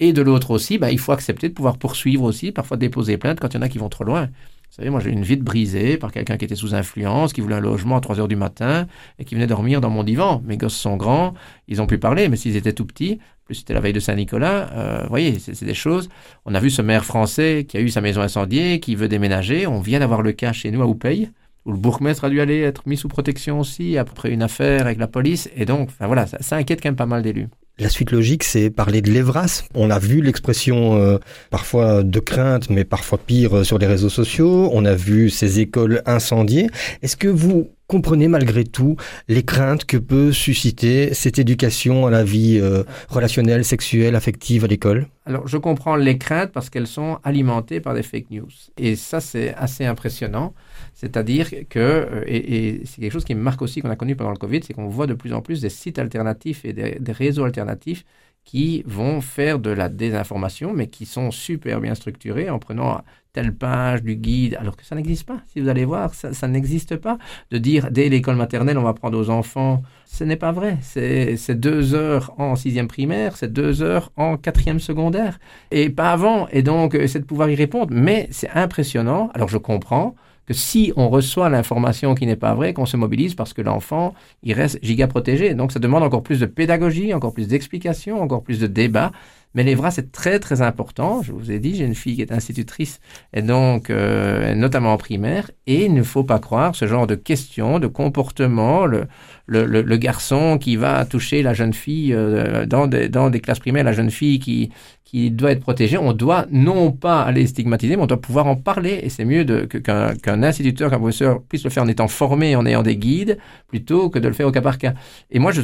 Et 0.00 0.12
de 0.12 0.22
l'autre 0.22 0.50
aussi, 0.50 0.78
bah, 0.78 0.90
il 0.90 0.98
faut 0.98 1.12
accepter 1.12 1.48
de 1.48 1.54
pouvoir 1.54 1.78
poursuivre 1.78 2.24
aussi, 2.24 2.52
parfois 2.52 2.76
déposer 2.76 3.16
plainte 3.16 3.40
quand 3.40 3.54
il 3.54 3.56
y 3.56 3.58
en 3.58 3.62
a 3.62 3.68
qui 3.68 3.78
vont 3.78 3.88
trop 3.88 4.04
loin. 4.04 4.26
Vous 4.26 4.78
savez, 4.78 4.90
moi 4.90 4.98
j'ai 4.98 5.10
une 5.10 5.22
vitre 5.22 5.44
brisée 5.44 5.96
par 5.98 6.10
quelqu'un 6.10 6.36
qui 6.36 6.44
était 6.44 6.56
sous 6.56 6.74
influence, 6.74 7.32
qui 7.32 7.40
voulait 7.40 7.54
un 7.54 7.60
logement 7.60 7.96
à 7.96 8.00
3 8.00 8.18
heures 8.18 8.26
du 8.26 8.34
matin 8.34 8.88
et 9.20 9.24
qui 9.24 9.36
venait 9.36 9.46
dormir 9.46 9.80
dans 9.80 9.88
mon 9.88 10.02
divan. 10.02 10.42
Mes 10.44 10.56
gosses 10.56 10.74
sont 10.74 10.96
grands, 10.96 11.34
ils 11.68 11.80
ont 11.80 11.86
pu 11.86 11.98
parler, 11.98 12.28
mais 12.28 12.34
s'ils 12.34 12.56
étaient 12.56 12.72
tout 12.72 12.84
petits, 12.84 13.20
plus 13.44 13.56
c'était 13.56 13.74
la 13.74 13.80
veille 13.80 13.92
de 13.92 14.00
Saint-Nicolas, 14.00 14.70
euh, 14.72 14.98
vous 15.02 15.08
voyez, 15.08 15.38
c'est 15.38 15.64
des 15.64 15.74
choses. 15.74 16.08
On 16.46 16.54
a 16.54 16.60
vu 16.60 16.70
ce 16.70 16.82
maire 16.82 17.04
français 17.04 17.66
qui 17.68 17.76
a 17.76 17.80
eu 17.80 17.88
sa 17.88 18.00
maison 18.00 18.22
incendiée, 18.22 18.80
qui 18.80 18.94
veut 18.94 19.08
déménager. 19.08 19.66
On 19.66 19.80
vient 19.80 20.00
d'avoir 20.00 20.22
le 20.22 20.32
cas 20.32 20.52
chez 20.52 20.70
nous 20.70 20.82
à 20.82 20.86
Oupey, 20.86 21.28
où 21.66 21.72
le 21.72 21.78
bourgmestre 21.78 22.24
a 22.24 22.30
dû 22.30 22.40
aller 22.40 22.60
être 22.60 22.86
mis 22.86 22.96
sous 22.96 23.08
protection 23.08 23.60
aussi, 23.60 23.98
après 23.98 24.30
une 24.30 24.42
affaire 24.42 24.82
avec 24.82 24.98
la 24.98 25.08
police. 25.08 25.50
Et 25.56 25.66
donc, 25.66 25.90
enfin 25.90 26.06
voilà, 26.06 26.26
ça, 26.26 26.56
inquiète 26.56 26.82
quand 26.82 26.88
même 26.88 26.96
pas 26.96 27.06
mal 27.06 27.22
d'élus. 27.22 27.48
La 27.78 27.88
suite 27.88 28.12
logique, 28.12 28.44
c'est 28.44 28.70
parler 28.70 29.02
de 29.02 29.10
l'Evras. 29.10 29.64
On 29.74 29.90
a 29.90 29.98
vu 29.98 30.22
l'expression 30.22 30.96
euh, 30.96 31.18
parfois 31.50 32.04
de 32.04 32.20
crainte, 32.20 32.70
mais 32.70 32.84
parfois 32.84 33.18
pire 33.18 33.58
euh, 33.58 33.64
sur 33.64 33.78
les 33.78 33.86
réseaux 33.86 34.08
sociaux. 34.08 34.70
On 34.72 34.84
a 34.84 34.94
vu 34.94 35.28
ces 35.28 35.58
écoles 35.58 36.00
incendiées. 36.06 36.68
Est-ce 37.02 37.16
que 37.16 37.26
vous 37.26 37.68
comprenez 37.86 38.28
malgré 38.28 38.64
tout 38.64 38.96
les 39.28 39.42
craintes 39.42 39.84
que 39.84 39.96
peut 39.96 40.32
susciter 40.32 41.14
cette 41.14 41.38
éducation 41.38 42.06
à 42.06 42.10
la 42.10 42.24
vie 42.24 42.58
euh, 42.60 42.84
relationnelle, 43.08 43.64
sexuelle, 43.64 44.14
affective 44.14 44.64
à 44.64 44.66
l'école 44.66 45.08
Alors, 45.26 45.46
je 45.46 45.56
comprends 45.56 45.96
les 45.96 46.18
craintes 46.18 46.52
parce 46.52 46.70
qu'elles 46.70 46.86
sont 46.86 47.18
alimentées 47.24 47.80
par 47.80 47.94
des 47.94 48.02
fake 48.02 48.30
news. 48.30 48.48
Et 48.78 48.96
ça, 48.96 49.20
c'est 49.20 49.54
assez 49.54 49.84
impressionnant. 49.84 50.54
C'est-à-dire 50.94 51.50
que, 51.68 51.78
euh, 51.78 52.24
et, 52.26 52.82
c'est 52.84 53.00
quelque 53.00 53.12
chose 53.12 53.24
qui 53.24 53.34
me 53.34 53.42
marque 53.42 53.62
aussi 53.62 53.80
qu'on 53.80 53.90
a 53.90 53.96
connu 53.96 54.16
pendant 54.16 54.30
le 54.30 54.36
Covid, 54.36 54.60
c'est 54.62 54.74
qu'on 54.74 54.88
voit 54.88 55.06
de 55.06 55.14
plus 55.14 55.32
en 55.32 55.42
plus 55.42 55.60
des 55.60 55.70
sites 55.70 55.98
alternatifs 55.98 56.64
et 56.64 56.72
des, 56.72 57.12
réseaux 57.12 57.44
alternatifs 57.44 58.04
qui 58.44 58.82
vont 58.86 59.20
faire 59.20 59.58
de 59.58 59.70
la 59.70 59.88
désinformation, 59.88 60.72
mais 60.74 60.88
qui 60.88 61.06
sont 61.06 61.30
super 61.30 61.80
bien 61.80 61.94
structurés 61.94 62.50
en 62.50 62.58
prenant 62.58 63.02
telle 63.32 63.52
page 63.52 64.02
du 64.02 64.14
guide, 64.14 64.56
alors 64.60 64.76
que 64.76 64.84
ça 64.84 64.94
n'existe 64.94 65.26
pas. 65.26 65.40
Si 65.48 65.60
vous 65.60 65.68
allez 65.68 65.84
voir, 65.84 66.14
ça, 66.14 66.46
n'existe 66.46 66.96
pas. 66.96 67.18
De 67.50 67.58
dire 67.58 67.90
dès 67.90 68.08
l'école 68.08 68.36
maternelle, 68.36 68.78
on 68.78 68.82
va 68.82 68.94
prendre 68.94 69.18
aux 69.18 69.28
enfants, 69.28 69.82
ce 70.06 70.22
n'est 70.22 70.36
pas 70.36 70.52
vrai. 70.52 70.78
C'est 70.82 71.58
deux 71.58 71.94
heures 71.94 72.32
en 72.38 72.54
sixième 72.54 72.86
primaire, 72.86 73.36
c'est 73.36 73.52
deux 73.52 73.82
heures 73.82 74.12
en 74.16 74.36
quatrième 74.36 74.78
secondaire, 74.78 75.40
et 75.72 75.90
pas 75.90 76.12
avant. 76.12 76.46
Et 76.48 76.62
donc, 76.62 76.96
c'est 77.08 77.18
de 77.18 77.24
pouvoir 77.24 77.50
y 77.50 77.56
répondre. 77.56 77.92
Mais 77.92 78.28
c'est 78.30 78.50
impressionnant. 78.50 79.30
Alors, 79.34 79.48
je 79.48 79.58
comprends 79.58 80.14
que 80.46 80.54
si 80.54 80.92
on 80.96 81.08
reçoit 81.08 81.48
l'information 81.48 82.14
qui 82.14 82.26
n'est 82.26 82.36
pas 82.36 82.54
vraie, 82.54 82.74
qu'on 82.74 82.86
se 82.86 82.96
mobilise 82.96 83.34
parce 83.34 83.52
que 83.52 83.62
l'enfant, 83.62 84.14
il 84.42 84.52
reste 84.52 84.78
giga 84.82 85.06
protégé. 85.06 85.54
Donc 85.54 85.72
ça 85.72 85.78
demande 85.78 86.02
encore 86.02 86.22
plus 86.22 86.40
de 86.40 86.46
pédagogie, 86.46 87.14
encore 87.14 87.32
plus 87.32 87.48
d'explications, 87.48 88.20
encore 88.20 88.42
plus 88.42 88.60
de 88.60 88.66
débats. 88.66 89.12
Mais 89.54 89.62
l'EVRA, 89.62 89.90
c'est 89.90 90.10
très 90.10 90.40
très 90.40 90.62
important. 90.62 91.22
Je 91.22 91.32
vous 91.32 91.50
ai 91.50 91.58
dit, 91.58 91.76
j'ai 91.76 91.84
une 91.84 91.94
fille 91.94 92.16
qui 92.16 92.22
est 92.22 92.32
institutrice, 92.32 93.00
et 93.32 93.42
donc 93.42 93.88
euh, 93.88 94.54
notamment 94.54 94.92
en 94.92 94.96
primaire, 94.96 95.50
et 95.66 95.84
il 95.84 95.94
ne 95.94 96.02
faut 96.02 96.24
pas 96.24 96.40
croire 96.40 96.74
ce 96.74 96.86
genre 96.86 97.06
de 97.06 97.14
questions, 97.14 97.78
de 97.78 97.86
comportement, 97.86 98.86
le, 98.86 99.06
le, 99.46 99.96
garçon 99.96 100.58
qui 100.58 100.76
va 100.76 101.04
toucher 101.04 101.42
la 101.42 101.54
jeune 101.54 101.72
fille 101.72 102.12
euh, 102.12 102.66
dans, 102.66 102.86
des, 102.86 103.08
dans 103.08 103.30
des 103.30 103.40
classes 103.40 103.60
primaires, 103.60 103.84
la 103.84 103.92
jeune 103.92 104.10
fille 104.10 104.38
qui, 104.38 104.70
qui 105.14 105.30
doit 105.30 105.52
être 105.52 105.60
protégée, 105.60 105.96
on 105.96 106.12
doit 106.12 106.46
non 106.50 106.90
pas 106.90 107.22
aller 107.22 107.46
stigmatiser, 107.46 107.94
mais 107.94 108.02
on 108.02 108.06
doit 108.06 108.20
pouvoir 108.20 108.48
en 108.48 108.56
parler. 108.56 108.98
Et 109.02 109.10
c'est 109.10 109.24
mieux 109.24 109.44
qu'un 109.44 110.42
instituteur, 110.42 110.90
qu'un 110.90 110.98
professeur 110.98 111.40
puisse 111.42 111.62
le 111.62 111.70
faire 111.70 111.84
en 111.84 111.88
étant 111.88 112.08
formé, 112.08 112.56
en 112.56 112.66
ayant 112.66 112.82
des 112.82 112.96
guides, 112.96 113.38
plutôt 113.68 114.10
que 114.10 114.18
de 114.18 114.26
le 114.26 114.34
faire 114.34 114.48
au 114.48 114.50
cas 114.50 114.60
par 114.60 114.76
cas. 114.76 114.94
Et 115.30 115.38
moi, 115.38 115.52
je, 115.52 115.62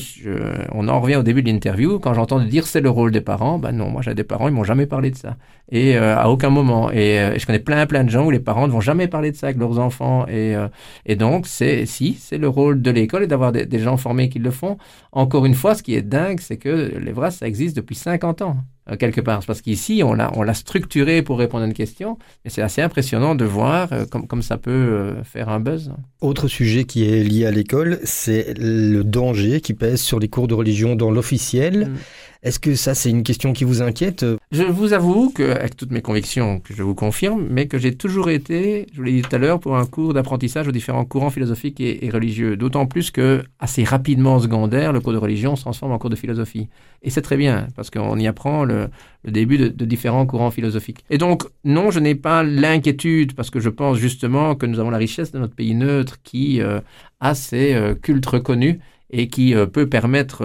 on 0.70 0.86
en 0.86 1.00
revient 1.00 1.16
au 1.16 1.24
début 1.24 1.42
de 1.42 1.50
l'interview, 1.50 1.98
quand 1.98 2.14
j'entends 2.14 2.38
dire 2.38 2.64
c'est 2.66 2.80
le 2.80 2.90
rôle 2.90 3.10
des 3.10 3.22
parents, 3.22 3.58
ben 3.58 3.72
non, 3.80 3.90
moi 3.90 4.02
j'ai 4.02 4.14
des 4.14 4.24
parents, 4.24 4.48
ils 4.48 4.54
m'ont 4.54 4.64
jamais 4.64 4.86
parlé 4.86 5.10
de 5.10 5.16
ça. 5.16 5.36
Et 5.70 5.96
euh, 5.96 6.16
à 6.16 6.28
aucun 6.28 6.50
moment. 6.50 6.90
Euh, 6.90 7.34
et, 7.34 7.38
je 7.38 7.46
connais 7.46 7.58
plein 7.58 7.86
plein 7.86 8.04
de 8.04 8.10
gens 8.10 8.26
où 8.26 8.30
les 8.30 8.40
parents 8.40 8.66
ne 8.66 8.72
vont 8.72 8.80
jamais 8.80 9.08
parler 9.08 9.30
de 9.32 9.36
ça 9.36 9.46
avec 9.46 9.58
leurs 9.58 9.78
enfants. 9.78 10.26
Et, 10.28 10.54
euh, 10.54 10.68
donc, 11.16 11.46
c'est 11.46 11.86
si, 11.86 12.14
c'est 12.14 12.38
le 12.38 12.48
rôle 12.48 12.82
de 12.82 12.90
l'école 12.90 13.24
et 13.24 13.26
d'avoir 13.26 13.52
des, 13.52 13.78
gens 13.78 13.96
formés 13.96 14.28
qui 14.28 14.38
le 14.38 14.50
font. 14.50 14.76
Encore 15.12 15.46
une 15.46 15.54
fois, 15.54 15.74
ce 15.74 15.82
qui 15.82 15.94
est 15.94 16.02
dingue, 16.02 16.40
c'est 16.40 16.58
que 16.58 16.98
les 16.98 17.12
vrais, 17.12 17.30
ça 17.30 17.46
existe 17.46 17.76
depuis 17.76 17.94
50 17.94 18.42
ans. 18.42 18.56
Euh, 18.88 18.96
quelque 18.96 19.20
part. 19.20 19.44
Parce 19.44 19.60
qu'ici, 19.60 20.02
on 20.04 20.14
l'a, 20.14 20.30
on 20.36 20.42
l'a 20.42 20.54
structuré 20.54 21.22
pour 21.22 21.38
répondre 21.38 21.64
à 21.64 21.66
une 21.66 21.74
question, 21.74 22.18
et 22.44 22.50
c'est 22.50 22.62
assez 22.62 22.80
impressionnant 22.82 23.34
de 23.34 23.44
voir 23.44 23.92
euh, 23.92 24.06
comme, 24.06 24.26
comme 24.26 24.42
ça 24.42 24.56
peut 24.56 24.70
euh, 24.70 25.24
faire 25.24 25.48
un 25.48 25.60
buzz. 25.60 25.92
Autre 26.20 26.48
sujet 26.48 26.84
qui 26.84 27.04
est 27.04 27.22
lié 27.22 27.46
à 27.46 27.50
l'école, 27.50 28.00
c'est 28.04 28.54
le 28.58 29.02
danger 29.02 29.60
qui 29.60 29.74
pèse 29.74 30.00
sur 30.00 30.18
les 30.18 30.28
cours 30.28 30.48
de 30.48 30.54
religion 30.54 30.96
dans 30.96 31.10
l'officiel. 31.10 31.88
Mm. 31.88 31.96
Est-ce 32.42 32.58
que 32.58 32.74
ça, 32.74 32.94
c'est 32.94 33.10
une 33.10 33.22
question 33.22 33.52
qui 33.52 33.64
vous 33.64 33.82
inquiète? 33.82 34.24
Je 34.50 34.62
vous 34.62 34.94
avoue 34.94 35.30
que, 35.30 35.42
avec 35.42 35.76
toutes 35.76 35.90
mes 35.90 36.00
convictions, 36.00 36.58
que 36.58 36.72
je 36.72 36.82
vous 36.82 36.94
confirme, 36.94 37.46
mais 37.50 37.66
que 37.66 37.76
j'ai 37.76 37.94
toujours 37.94 38.30
été, 38.30 38.86
je 38.92 38.96
vous 38.96 39.02
l'ai 39.02 39.12
dit 39.12 39.20
tout 39.20 39.36
à 39.36 39.38
l'heure, 39.38 39.60
pour 39.60 39.76
un 39.76 39.84
cours 39.84 40.14
d'apprentissage 40.14 40.66
aux 40.66 40.72
différents 40.72 41.04
courants 41.04 41.28
philosophiques 41.28 41.80
et, 41.80 42.08
religieux. 42.10 42.56
D'autant 42.56 42.86
plus 42.86 43.10
que, 43.10 43.42
assez 43.58 43.84
rapidement 43.84 44.36
en 44.36 44.40
secondaire, 44.40 44.94
le 44.94 45.00
cours 45.00 45.12
de 45.12 45.18
religion 45.18 45.54
se 45.54 45.62
transforme 45.62 45.92
en 45.92 45.98
cours 45.98 46.08
de 46.08 46.16
philosophie. 46.16 46.68
Et 47.02 47.10
c'est 47.10 47.20
très 47.20 47.36
bien, 47.36 47.68
parce 47.76 47.90
qu'on 47.90 48.18
y 48.18 48.26
apprend 48.26 48.64
le, 48.64 48.79
début 49.24 49.58
de, 49.58 49.84
différents 49.84 50.26
courants 50.26 50.50
philosophiques. 50.50 51.04
Et 51.10 51.18
donc, 51.18 51.44
non, 51.64 51.90
je 51.90 52.00
n'ai 52.00 52.14
pas 52.14 52.42
l'inquiétude, 52.42 53.34
parce 53.34 53.50
que 53.50 53.60
je 53.60 53.68
pense 53.68 53.98
justement 53.98 54.54
que 54.54 54.66
nous 54.66 54.80
avons 54.80 54.90
la 54.90 54.98
richesse 54.98 55.32
de 55.32 55.38
notre 55.38 55.54
pays 55.54 55.74
neutre 55.74 56.18
qui 56.22 56.60
euh, 56.60 56.80
a 57.20 57.34
ses 57.34 57.74
euh, 57.74 57.94
cultes 57.94 58.26
reconnus 58.26 58.78
et 59.10 59.28
qui 59.28 59.54
euh, 59.54 59.66
peut 59.66 59.88
permettre 59.88 60.44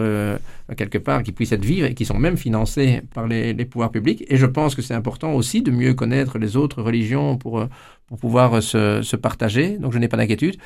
quelque 0.74 0.98
part 0.98 1.24
qu'ils 1.24 1.34
puissent 1.34 1.52
être 1.52 1.66
vivres 1.66 1.88
et 1.88 1.94
qui 1.94 2.06
sont 2.06 2.18
même 2.18 2.38
financés 2.38 3.02
par 3.14 3.28
les, 3.28 3.54
pouvoirs 3.66 3.92
publics. 3.92 4.26
Et 4.30 4.38
je 4.38 4.46
pense 4.46 4.76
que 4.76 4.82
c'est 4.82 4.94
important 4.94 5.34
aussi 5.34 5.62
de 5.62 5.72
mieux 5.72 5.94
connaître 5.94 6.38
les 6.38 6.58
autres 6.58 6.82
religions 6.82 7.38
pour, 7.38 7.60
euh, 7.60 7.68
pour 8.08 8.18
pouvoir 8.18 8.64
se, 8.64 9.16
partager. 9.16 9.78
Donc 9.78 9.94
je 9.94 10.00
n'ai 10.00 10.08
pas 10.08 10.18
d'inquiétude. 10.18 10.58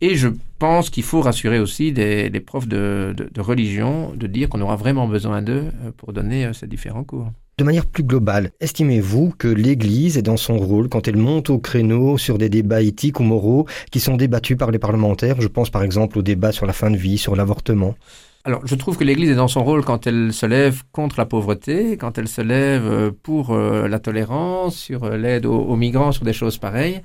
Et 0.00 0.16
je 0.16 0.28
pense 0.58 0.90
qu'il 0.90 1.02
faut 1.02 1.20
rassurer 1.20 1.58
aussi 1.58 1.92
des, 1.92 2.42
profs 2.44 2.68
de, 2.68 3.14
de 3.16 3.40
religion 3.40 4.12
de 4.14 4.26
dire 4.26 4.48
qu'on 4.48 4.60
aura 4.60 4.76
vraiment 4.76 5.08
besoin 5.08 5.42
d'eux 5.42 5.64
pour 5.96 6.12
donner 6.12 6.52
ces 6.52 6.66
différents 6.66 7.04
cours. 7.04 7.32
De 7.58 7.64
manière 7.64 7.86
plus 7.86 8.04
globale, 8.04 8.52
estimez-vous 8.60 9.34
que 9.36 9.48
l'Église 9.48 10.16
est 10.16 10.22
dans 10.22 10.36
son 10.36 10.58
rôle 10.58 10.88
quand 10.88 11.08
elle 11.08 11.16
monte 11.16 11.50
au 11.50 11.58
créneau 11.58 12.16
sur 12.16 12.38
des 12.38 12.48
débats 12.48 12.82
éthiques 12.82 13.18
ou 13.18 13.24
moraux 13.24 13.66
qui 13.90 13.98
sont 13.98 14.16
débattus 14.16 14.56
par 14.56 14.70
les 14.70 14.78
parlementaires? 14.78 15.40
Je 15.40 15.48
pense 15.48 15.68
par 15.68 15.82
exemple 15.82 16.20
au 16.20 16.22
débat 16.22 16.52
sur 16.52 16.66
la 16.66 16.72
fin 16.72 16.88
de 16.88 16.96
vie, 16.96 17.18
sur 17.18 17.34
l'avortement. 17.34 17.96
Alors, 18.44 18.66
je 18.66 18.74
trouve 18.76 18.96
que 18.96 19.04
l'Église 19.04 19.30
est 19.30 19.34
dans 19.34 19.48
son 19.48 19.64
rôle 19.64 19.84
quand 19.84 20.06
elle 20.06 20.32
se 20.32 20.46
lève 20.46 20.82
contre 20.92 21.18
la 21.18 21.26
pauvreté, 21.26 21.96
quand 21.96 22.18
elle 22.18 22.28
se 22.28 22.40
lève 22.40 22.86
euh, 22.86 23.10
pour 23.10 23.50
euh, 23.50 23.88
la 23.88 23.98
tolérance, 23.98 24.76
sur 24.76 25.04
euh, 25.04 25.16
l'aide 25.16 25.44
aux, 25.44 25.76
migrants, 25.76 26.12
sur 26.12 26.24
des 26.24 26.32
choses 26.32 26.56
pareilles. 26.56 27.02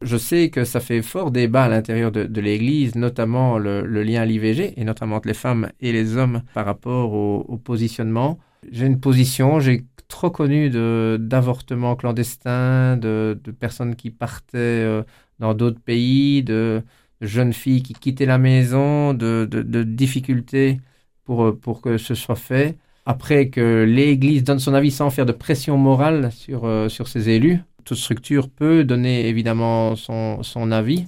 Je 0.00 0.16
sais 0.16 0.48
que 0.48 0.64
ça 0.64 0.80
fait 0.80 1.02
fort 1.02 1.30
débat 1.30 1.64
à 1.64 1.68
l'intérieur 1.68 2.10
de, 2.10 2.40
l'Église, 2.40 2.94
notamment 2.94 3.58
le, 3.58 3.82
lien 4.02 4.22
à 4.22 4.24
l'IVG, 4.24 4.72
et 4.80 4.84
notamment 4.84 5.16
entre 5.16 5.28
les 5.28 5.34
femmes 5.34 5.70
et 5.80 5.92
les 5.92 6.16
hommes 6.16 6.42
par 6.54 6.64
rapport 6.64 7.12
au, 7.12 7.58
positionnement. 7.62 8.38
J'ai 8.72 8.86
une 8.86 8.98
position, 8.98 9.60
j'ai 9.60 9.84
trop 10.08 10.30
connu 10.30 10.70
d'avortements 10.70 11.96
clandestins, 11.96 12.96
de, 12.96 13.38
personnes 13.60 13.94
qui 13.94 14.08
partaient 14.08 15.04
dans 15.38 15.52
d'autres 15.52 15.80
pays, 15.80 16.42
de, 16.42 16.82
jeunes 17.20 17.52
filles 17.52 17.82
qui 17.82 17.94
quittaient 17.94 18.26
la 18.26 18.38
maison, 18.38 19.14
de, 19.14 19.46
de 19.50 19.82
difficultés 19.82 20.80
pour, 21.24 21.44
euh, 21.44 21.52
pour 21.56 21.80
que 21.80 21.98
ce 21.98 22.14
soit 22.14 22.36
fait. 22.36 22.76
Après 23.06 23.48
que 23.48 23.84
l'Église 23.84 24.44
donne 24.44 24.58
son 24.58 24.74
avis 24.74 24.90
sans 24.90 25.10
faire 25.10 25.26
de 25.26 25.32
pression 25.32 25.76
morale 25.76 26.32
sur, 26.32 26.64
euh, 26.64 26.88
sur 26.88 27.08
ses 27.08 27.30
élus, 27.30 27.60
toute 27.84 27.98
structure 27.98 28.48
peut 28.50 28.84
donner 28.84 29.28
évidemment 29.28 29.96
son, 29.96 30.42
son 30.42 30.70
avis. 30.72 31.06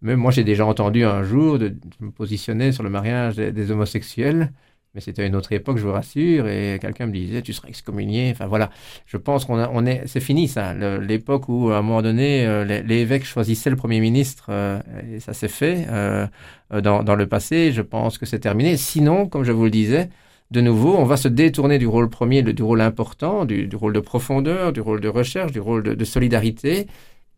Mais 0.00 0.16
moi, 0.16 0.30
j'ai 0.30 0.44
déjà 0.44 0.66
entendu 0.66 1.04
un 1.04 1.22
jour 1.22 1.58
de, 1.58 1.74
me 2.00 2.10
positionner 2.10 2.72
sur 2.72 2.82
le 2.82 2.90
mariage 2.90 3.36
des 3.36 3.70
homosexuels. 3.70 4.52
Mais 4.94 5.00
c'était 5.00 5.26
une 5.26 5.34
autre 5.34 5.52
époque, 5.52 5.76
je 5.76 5.82
vous 5.82 5.92
rassure, 5.92 6.46
et 6.46 6.78
quelqu'un 6.80 7.06
me 7.06 7.12
disait, 7.12 7.42
tu 7.42 7.52
seras 7.52 7.68
excommunié. 7.68 8.30
Enfin 8.30 8.46
voilà, 8.46 8.70
je 9.06 9.16
pense 9.16 9.44
qu'on 9.44 9.58
on 9.58 9.86
est, 9.86 10.02
c'est 10.06 10.20
fini 10.20 10.46
ça. 10.46 10.72
L'époque 10.72 11.48
où 11.48 11.70
à 11.70 11.78
un 11.78 11.82
moment 11.82 12.00
donné, 12.00 12.46
euh, 12.46 12.64
les, 12.64 12.98
évêques 12.98 13.24
choisissaient 13.24 13.70
le 13.70 13.76
premier 13.76 13.98
ministre, 13.98 14.46
euh, 14.50 14.80
et 15.12 15.18
ça 15.18 15.32
s'est 15.32 15.48
fait 15.48 15.86
euh, 15.90 16.26
dans, 16.70 17.02
dans, 17.02 17.16
le 17.16 17.26
passé. 17.26 17.72
Je 17.72 17.82
pense 17.82 18.18
que 18.18 18.26
c'est 18.26 18.38
terminé. 18.38 18.76
Sinon, 18.76 19.26
comme 19.26 19.42
je 19.42 19.50
vous 19.50 19.64
le 19.64 19.70
disais, 19.70 20.10
de 20.52 20.60
nouveau, 20.60 20.94
on 20.96 21.04
va 21.04 21.16
se 21.16 21.26
détourner 21.26 21.78
du 21.78 21.88
rôle 21.88 22.08
premier, 22.08 22.42
du 22.42 22.62
rôle 22.62 22.80
important, 22.80 23.44
du, 23.44 23.66
du 23.66 23.74
rôle 23.74 23.94
de 23.94 24.00
profondeur, 24.00 24.72
du 24.72 24.80
rôle 24.80 25.00
de 25.00 25.08
recherche, 25.08 25.50
du 25.50 25.60
rôle 25.60 25.82
de 25.82 26.04
solidarité, 26.04 26.86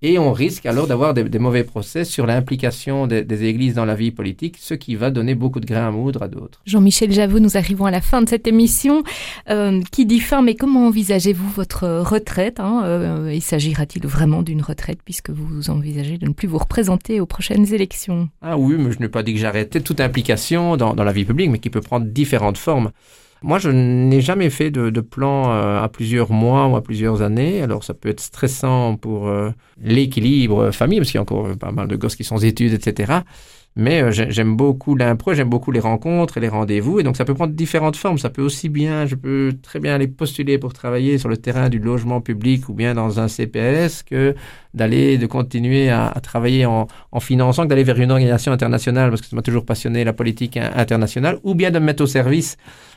et 0.03 0.18
on 0.18 0.32
risque 0.32 0.66
alors 0.66 0.86
d'avoir 0.86 1.14
des, 1.14 1.38
mauvais 1.38 1.64
procès 1.64 2.05
sur 2.05 2.26
l'implication 2.26 3.07
des, 3.07 3.44
églises 3.44 3.74
dans 3.74 3.84
la 3.84 3.94
vie 3.94 4.11
politique, 4.11 4.57
ce 4.59 4.74
qui 4.74 4.94
va 4.94 5.11
donner 5.11 5.34
beaucoup 5.34 5.61
de 5.61 5.66
grains 5.66 5.88
à 5.88 5.90
moudre 5.90 6.22
à 6.22 6.28
d'autres. 6.28 6.61
Jean-Michel 6.66 7.12
Javot, 7.12 7.38
nous 7.38 7.57
arrivons 7.57 7.86
à 7.86 7.90
la 7.90 8.01
fin 8.01 8.22
de 8.22 8.28
cette 8.28 8.47
émission. 8.47 9.03
Euh, 9.49 9.80
qui 9.92 10.07
dit 10.07 10.20
fin, 10.20 10.42
mais 10.42 10.55
comment 10.55 10.86
envisagez-vous 10.88 11.49
votre 11.51 11.86
retraite 12.01 12.61
hein 12.61 12.82
euh, 12.84 13.32
Il 13.32 13.42
s'agira-t-il 13.42 14.07
vraiment 14.07 14.42
d'une 14.42 14.62
retraite 14.62 14.99
puisque 15.05 15.30
vous 15.30 15.70
envisagez 15.70 16.18
de 16.18 16.26
ne 16.26 16.32
plus 16.32 16.49
vous 16.49 16.59
représenter 16.59 17.20
aux 17.20 17.26
prochaines 17.26 17.72
élections? 17.72 18.28
Ah 18.42 18.59
oui, 18.59 18.76
mais 18.78 18.92
je 18.92 19.01
n'ai 19.01 19.09
pas 19.09 19.22
dit 19.22 19.34
que 19.34 19.40
j'arrêtais 19.40 19.80
toute 19.80 20.01
implication 20.01 20.76
dans 20.76 20.94
la 20.94 21.12
vie 21.12 21.24
publique, 21.24 21.51
mais 21.51 21.59
qui 21.59 21.70
peut 21.70 21.80
prendre 21.80 22.07
différentes 22.07 22.59
formes. 22.59 22.90
Moi, 23.43 23.59
je 23.59 23.68
n'ai 23.68 24.20
jamais 24.20 24.51
fait 24.51 24.70
de, 24.70 24.91
de, 24.91 25.01
plan 25.01 25.51
euh, 25.51 25.82
à 25.82 25.89
plusieurs 25.89 26.32
mois 26.32 26.66
ou 26.66 26.76
à 26.76 26.82
plusieurs 26.82 27.22
années. 27.22 27.62
Alors, 27.62 27.84
ça 27.84 27.95
peut 27.95 28.09
être 28.09 28.20
stressant 28.20 28.97
pour 28.97 29.28
euh, 29.28 29.51
l'équilibre 29.82 30.70
famille, 30.70 30.99
parce 30.99 31.11
qu'il 31.11 31.18
y 31.18 31.18
a 31.18 31.22
encore 31.22 31.57
pas 31.57 31.70
mal 31.70 31.87
de 31.87 31.97
gosses 31.97 32.16
qui 32.16 32.24
sont 32.24 32.37
aux 32.37 32.41
études, 32.41 32.72
etc. 32.72 33.20
Mais 33.78 34.03
euh, 34.03 34.11
j'aime 34.11 34.57
beaucoup 34.57 34.97
l'impro, 34.97 35.34
j'aime 35.34 35.51
beaucoup 35.51 35.70
les 35.70 35.80
rencontres 35.80 36.39
et 36.39 36.41
les 36.41 36.49
rendez-vous. 36.49 36.99
Et 36.99 37.03
donc, 37.03 37.18
ça 37.18 37.26
peut 37.26 37.34
prendre 37.34 37.53
différentes 37.53 37.97
formes. 37.97 38.16
Ça 38.16 38.30
peut 38.30 38.41
aussi 38.41 38.70
bien, 38.70 39.05
je 39.05 39.14
peux 39.16 39.53
très 39.62 39.80
bien 39.80 39.95
aller 39.95 40.09
postuler 40.09 40.57
pour 40.57 40.72
travailler 40.72 41.18
sur 41.18 41.28
le 41.28 41.37
terrain 41.37 41.68
du 41.68 41.78
logement 41.78 42.22
public 42.22 42.70
ou 42.70 42.72
bien 42.72 42.95
dans 42.95 43.20
un 43.20 43.28
CPS 43.28 44.03
que 44.03 44.34
d'aller, 44.72 45.18
de 45.18 45.26
continuer 45.26 45.91
à, 45.91 46.14
travailler 46.22 46.64
en, 46.64 46.87
en 47.12 47.20
finançant, 47.20 47.66
d'aller 47.66 47.84
vers 47.84 48.01
une 48.01 48.11
organisation 48.11 48.51
internationale, 48.51 49.11
parce 49.11 49.20
que 49.20 49.26
ça 49.26 49.37
m'a 49.37 49.43
toujours 49.43 49.66
passionné 49.66 50.05
la 50.05 50.14
politique 50.14 50.57
internationale, 50.57 51.39
ou 51.43 51.55
bien 51.55 51.70
de 51.70 51.78
me 51.78 51.84
mettre 51.84 52.03
au 52.03 52.07
service 52.07 52.57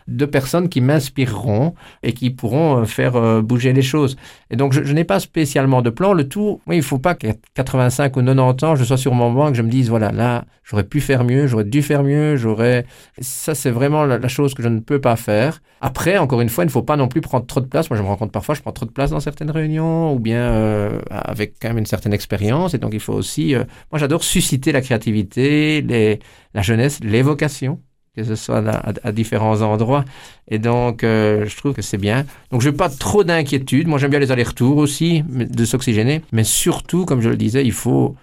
de 0.10 0.26
personnes 0.26 0.70
qui 0.70 0.82
m'inspireront 0.82 1.74
et 2.04 2.14
qui 2.14 2.30
pourront 2.30 2.80
euh, 2.80 2.86
faire 2.86 3.16
euh, 3.16 3.42
bouger 3.42 3.74
les 3.74 3.82
choses. 3.82 4.18
Et 4.50 4.56
donc, 4.56 4.74
je, 4.74 4.94
n'ai 4.94 5.04
pas 5.04 5.20
spécialement 5.20 5.82
de 5.82 5.90
plan. 5.90 6.14
Le 6.14 6.28
tout, 6.28 6.62
il 6.72 6.84
faut 6.84 7.00
pas 7.00 7.16
qu'à 7.16 7.34
85 7.54 8.18
ou 8.18 8.24
90 8.24 8.66
ans, 8.66 8.76
je 8.76 8.84
sois 8.84 8.98
sur 8.98 9.14
mon 9.14 9.32
banc, 9.32 9.52
que 9.52 9.58
je 9.58 9.62
me 9.62 9.70
dise, 9.70 9.90
voilà, 9.90 10.12
là, 10.12 10.46
j'aurais 10.64 10.84
pu 10.84 11.02
faire 11.02 11.24
mieux, 11.24 11.48
j'aurais 11.48 11.64
dû 11.64 11.82
faire 11.82 12.04
mieux, 12.04 12.36
j'aurais... 12.36 12.86
Ça, 13.20 13.56
c'est 13.56 13.72
vraiment 13.72 14.06
la, 14.06 14.28
chose 14.28 14.54
que 14.54 14.64
je 14.64 14.68
ne 14.68 14.80
peux 14.80 15.00
pas 15.00 15.16
faire. 15.16 15.62
Après, 15.82 16.18
encore 16.18 16.42
une 16.42 16.50
fois, 16.50 16.64
il 16.64 16.68
ne 16.68 16.72
faut 16.72 16.84
pas 16.84 16.98
non 16.98 17.08
plus 17.08 17.22
prendre 17.22 17.46
trop 17.46 17.62
de 17.62 17.66
place. 17.68 17.90
Moi, 17.90 17.98
je 17.98 18.04
me 18.04 18.08
rends 18.08 18.18
compte 18.18 18.32
parfois, 18.32 18.56
je 18.56 18.62
prends 18.62 18.72
trop 18.72 18.86
de 18.86 18.92
place 18.92 19.12
dans 19.12 19.20
certaines 19.20 19.52
réunions 19.52 20.14
ou 20.14 20.20
bien 20.20 20.42
euh, 20.42 21.00
avec 21.10 21.56
quand 21.62 21.70
même 21.70 21.78
une 21.78 21.86
certaine 21.86 22.14
expérience. 22.14 22.74
Et 22.74 22.78
donc, 22.78 22.94
il 22.94 23.00
faut 23.00 23.14
aussi... 23.14 23.54
moi, 23.92 24.00
j'adore 24.00 24.24
susciter 24.24 24.72
la 24.72 24.82
créativité, 24.82 25.82
les, 25.82 26.20
la 26.54 26.62
jeunesse, 26.62 27.00
l'évocation 27.04 27.80
que 28.22 28.36
ce 28.36 28.36
soit 28.36 28.64
à, 29.04 29.12
différents 29.12 29.62
endroits. 29.62 30.06
Et 30.48 30.60
donc, 30.60 31.04
euh, 31.04 31.46
je 31.46 31.56
trouve 31.58 31.74
que 31.74 31.82
c'est 31.82 31.98
bien. 31.98 32.26
Donc, 32.52 32.62
je 32.62 32.70
n'ai 32.70 32.76
pas 32.76 32.90
trop 32.90 33.24
d'inquiétude. 33.24 33.88
Moi, 33.88 34.00
j'aime 34.00 34.12
bien 34.12 34.20
les 34.20 34.32
allers-retours 34.32 34.78
aussi, 34.78 35.24
de 35.28 35.66
s'oxygéner. 35.66 36.22
Mais 36.32 36.44
surtout, 36.44 37.06
comme 37.06 37.22
je 37.22 37.30
le 37.30 37.38
disais, 37.38 37.66
il 37.66 37.72
faut 37.72 38.16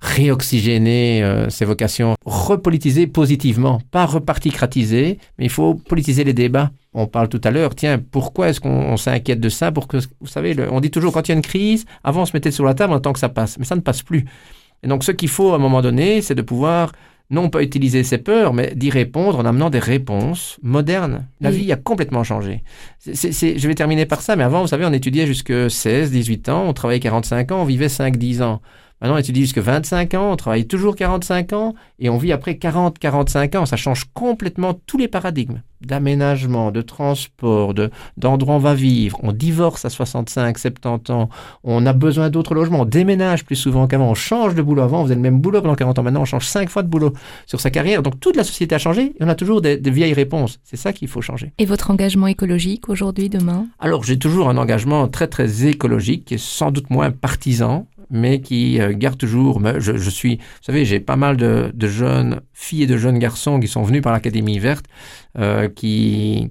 réoxygéner 0.00 1.22
euh, 1.22 1.50
ces 1.50 1.64
vocations, 1.64 2.14
repolitiser 2.24 3.06
positivement, 3.06 3.80
pas 3.90 4.06
reparticratiser, 4.06 5.18
mais 5.38 5.44
il 5.44 5.50
faut 5.50 5.74
politiser 5.74 6.24
les 6.24 6.32
débats. 6.32 6.70
On 6.94 7.06
parle 7.06 7.28
tout 7.28 7.40
à 7.44 7.50
l'heure, 7.50 7.74
tiens, 7.74 7.98
pourquoi 7.98 8.48
est-ce 8.48 8.60
qu'on 8.60 8.96
s'inquiète 8.96 9.40
de 9.40 9.48
ça 9.48 9.70
Pour 9.72 9.88
que, 9.88 9.98
vous 10.20 10.26
savez, 10.26 10.56
on 10.70 10.80
dit 10.80 10.90
toujours 10.90 11.12
quand 11.12 11.28
il 11.28 11.32
y 11.32 11.34
a 11.34 11.36
une 11.36 11.42
crise, 11.42 11.84
avant 12.02 12.22
on 12.22 12.26
se 12.26 12.32
mettait 12.34 12.50
sur 12.50 12.64
la 12.64 12.74
table 12.74 12.94
en 12.94 13.00
tant 13.00 13.12
que 13.12 13.18
ça 13.18 13.28
passe, 13.28 13.58
mais 13.58 13.64
ça 13.64 13.76
ne 13.76 13.80
passe 13.80 14.02
plus. 14.02 14.24
Et 14.82 14.88
donc, 14.88 15.04
ce 15.04 15.12
qu'il 15.12 15.28
faut 15.28 15.52
à 15.52 15.56
un 15.56 15.58
moment 15.58 15.82
donné, 15.82 16.22
c'est 16.22 16.34
de 16.34 16.42
pouvoir 16.42 16.92
non 17.30 17.48
pas 17.48 17.62
utiliser 17.62 18.02
ses 18.02 18.18
peurs, 18.18 18.52
mais 18.52 18.72
d'y 18.74 18.90
répondre 18.90 19.38
en 19.38 19.44
amenant 19.44 19.70
des 19.70 19.78
réponses 19.78 20.58
modernes. 20.62 21.26
La 21.40 21.50
vie 21.50 21.70
a 21.72 21.76
complètement 21.76 22.24
changé. 22.24 22.62
je 23.06 23.66
vais 23.68 23.74
terminer 23.74 24.04
par 24.04 24.20
ça, 24.20 24.34
mais 24.36 24.44
avant, 24.44 24.62
vous 24.62 24.66
savez, 24.66 24.84
on 24.84 24.92
étudiait 24.92 25.26
jusque 25.26 25.70
16, 25.70 26.10
18 26.10 26.48
ans, 26.48 26.64
on 26.66 26.72
travaillait 26.72 27.00
45 27.00 27.52
ans, 27.52 27.62
on 27.62 27.64
vivait 27.64 27.88
5, 27.88 28.16
10 28.16 28.42
ans. 28.42 28.60
Maintenant, 29.00 29.16
on 29.16 29.18
étudie 29.18 29.40
jusque 29.40 29.58
25 29.58 30.14
ans, 30.14 30.32
on 30.32 30.36
travaille 30.36 30.66
toujours 30.66 30.94
45 30.94 31.52
ans, 31.54 31.74
et 31.98 32.10
on 32.10 32.18
vit 32.18 32.32
après 32.32 32.56
40, 32.56 32.98
45 32.98 33.54
ans. 33.54 33.66
Ça 33.66 33.76
change 33.76 34.04
complètement 34.12 34.74
tous 34.86 34.98
les 34.98 35.08
paradigmes 35.08 35.62
d'aménagement, 35.80 36.70
de 36.70 36.82
transport, 36.82 37.74
de, 37.74 37.90
d'endroits 38.16 38.54
où 38.54 38.56
on 38.58 38.60
va 38.60 38.74
vivre. 38.74 39.18
On 39.22 39.32
divorce 39.32 39.84
à 39.84 39.90
65, 39.90 40.58
70 40.58 41.12
ans. 41.12 41.28
On 41.64 41.86
a 41.86 41.92
besoin 41.92 42.30
d'autres 42.30 42.54
logements. 42.54 42.80
On 42.80 42.84
déménage 42.84 43.44
plus 43.44 43.56
souvent 43.56 43.86
qu'avant. 43.86 44.10
On 44.10 44.14
change 44.14 44.54
de 44.54 44.62
boulot. 44.62 44.82
Avant, 44.82 45.00
on 45.00 45.04
faisait 45.04 45.14
le 45.14 45.20
même 45.20 45.40
boulot 45.40 45.62
pendant 45.62 45.74
40 45.74 45.98
ans. 45.98 46.02
Maintenant, 46.02 46.22
on 46.22 46.26
change 46.26 46.46
5 46.46 46.68
fois 46.68 46.82
de 46.82 46.88
boulot 46.88 47.12
sur 47.46 47.60
sa 47.60 47.70
carrière. 47.70 48.02
Donc, 48.02 48.20
toute 48.20 48.36
la 48.36 48.44
société 48.44 48.74
a 48.74 48.78
changé 48.78 49.14
et 49.18 49.24
on 49.24 49.28
a 49.28 49.34
toujours 49.34 49.60
des, 49.60 49.76
des 49.76 49.90
vieilles 49.90 50.12
réponses. 50.12 50.58
C'est 50.64 50.76
ça 50.76 50.92
qu'il 50.92 51.08
faut 51.08 51.22
changer. 51.22 51.52
Et 51.58 51.64
votre 51.64 51.90
engagement 51.90 52.26
écologique 52.26 52.88
aujourd'hui, 52.88 53.28
demain? 53.28 53.66
Alors, 53.78 54.04
j'ai 54.04 54.18
toujours 54.18 54.50
un 54.50 54.58
engagement 54.58 55.08
très, 55.08 55.28
très 55.28 55.66
écologique 55.66 56.26
qui 56.26 56.34
est 56.34 56.38
sans 56.38 56.70
doute 56.70 56.90
moins 56.90 57.10
partisan 57.10 57.86
mais 58.10 58.40
qui 58.40 58.80
euh, 58.80 58.94
toujours. 59.18 59.60
Je, 59.78 59.96
je, 59.96 60.10
suis, 60.10 60.36
vous 60.36 60.62
savez, 60.62 60.84
j'ai 60.84 61.00
pas 61.00 61.16
mal 61.16 61.36
de, 61.36 61.70
de, 61.74 61.88
jeunes 61.88 62.40
filles 62.52 62.84
et 62.84 62.86
de 62.86 62.96
jeunes 62.96 63.18
garçons 63.18 63.60
qui 63.60 63.68
sont 63.68 63.82
venus 63.82 64.02
par 64.02 64.12
l'Académie 64.12 64.58
verte, 64.58 64.86
euh, 65.38 65.68
qui 65.68 66.50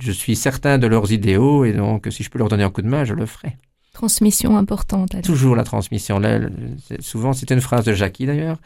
je 0.00 0.12
suis 0.12 0.36
certain 0.36 0.78
de 0.78 0.86
leurs 0.86 1.12
idéaux 1.12 1.64
et 1.64 1.72
donc 1.72 2.06
si 2.10 2.22
je 2.22 2.30
peux 2.30 2.38
leur 2.38 2.48
donner 2.48 2.64
un 2.64 2.70
coup 2.70 2.82
de 2.82 2.88
main, 2.88 3.04
je 3.04 3.14
le 3.14 3.26
ferai. 3.26 3.56
Transmission 3.98 4.56
importante. 4.56 5.20
Toujours 5.24 5.56
la 5.56 5.64
transmission. 5.64 6.20
Là, 6.20 6.38
souvent, 7.00 7.32
c'était 7.32 7.54
une 7.54 7.60
phrase 7.60 7.84
de 7.84 7.94
Jackie 7.94 8.26
d'ailleurs, 8.26 8.58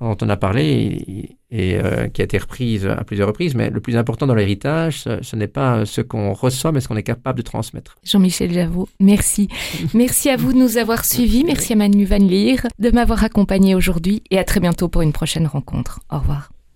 dont 0.00 0.16
on 0.22 0.28
a 0.28 0.36
parlé 0.36 1.36
et, 1.50 1.76
euh, 1.76 2.06
qui 2.06 2.20
a 2.20 2.24
été 2.24 2.38
reprise 2.38 2.86
à 2.86 3.02
plusieurs 3.02 3.26
reprises. 3.26 3.56
Mais 3.56 3.68
le 3.68 3.80
plus 3.80 3.96
important 3.96 4.28
dans 4.28 4.36
l'héritage, 4.36 5.02
ce, 5.22 5.34
n'est 5.34 5.48
pas 5.48 5.84
ce 5.86 6.02
qu'on 6.02 6.32
reçoit, 6.34 6.70
mais 6.70 6.78
ce 6.78 6.86
qu'on 6.86 6.96
est 6.96 7.02
capable 7.02 7.38
de 7.38 7.42
transmettre. 7.42 7.96
Jean-Michel 8.04 8.52
Javot, 8.52 8.88
merci. 9.00 9.48
merci 9.94 10.30
à 10.30 10.36
vous 10.36 10.52
de 10.52 10.58
nous 10.58 10.76
avoir 10.76 11.04
suivis. 11.04 11.42
Merci 11.42 11.72
à 11.72 11.76
Manu 11.76 12.04
Van 12.04 12.18
Leer 12.18 12.58
de 12.78 12.90
m'avoir 12.92 13.24
accompagné 13.24 13.74
aujourd'hui 13.74 14.22
et 14.30 14.38
à 14.38 14.44
très 14.44 14.60
bientôt 14.60 14.86
pour 14.86 15.02
une 15.02 15.12
prochaine 15.12 15.48
rencontre. 15.48 15.98
Au 16.12 16.20
revoir. 16.20 16.50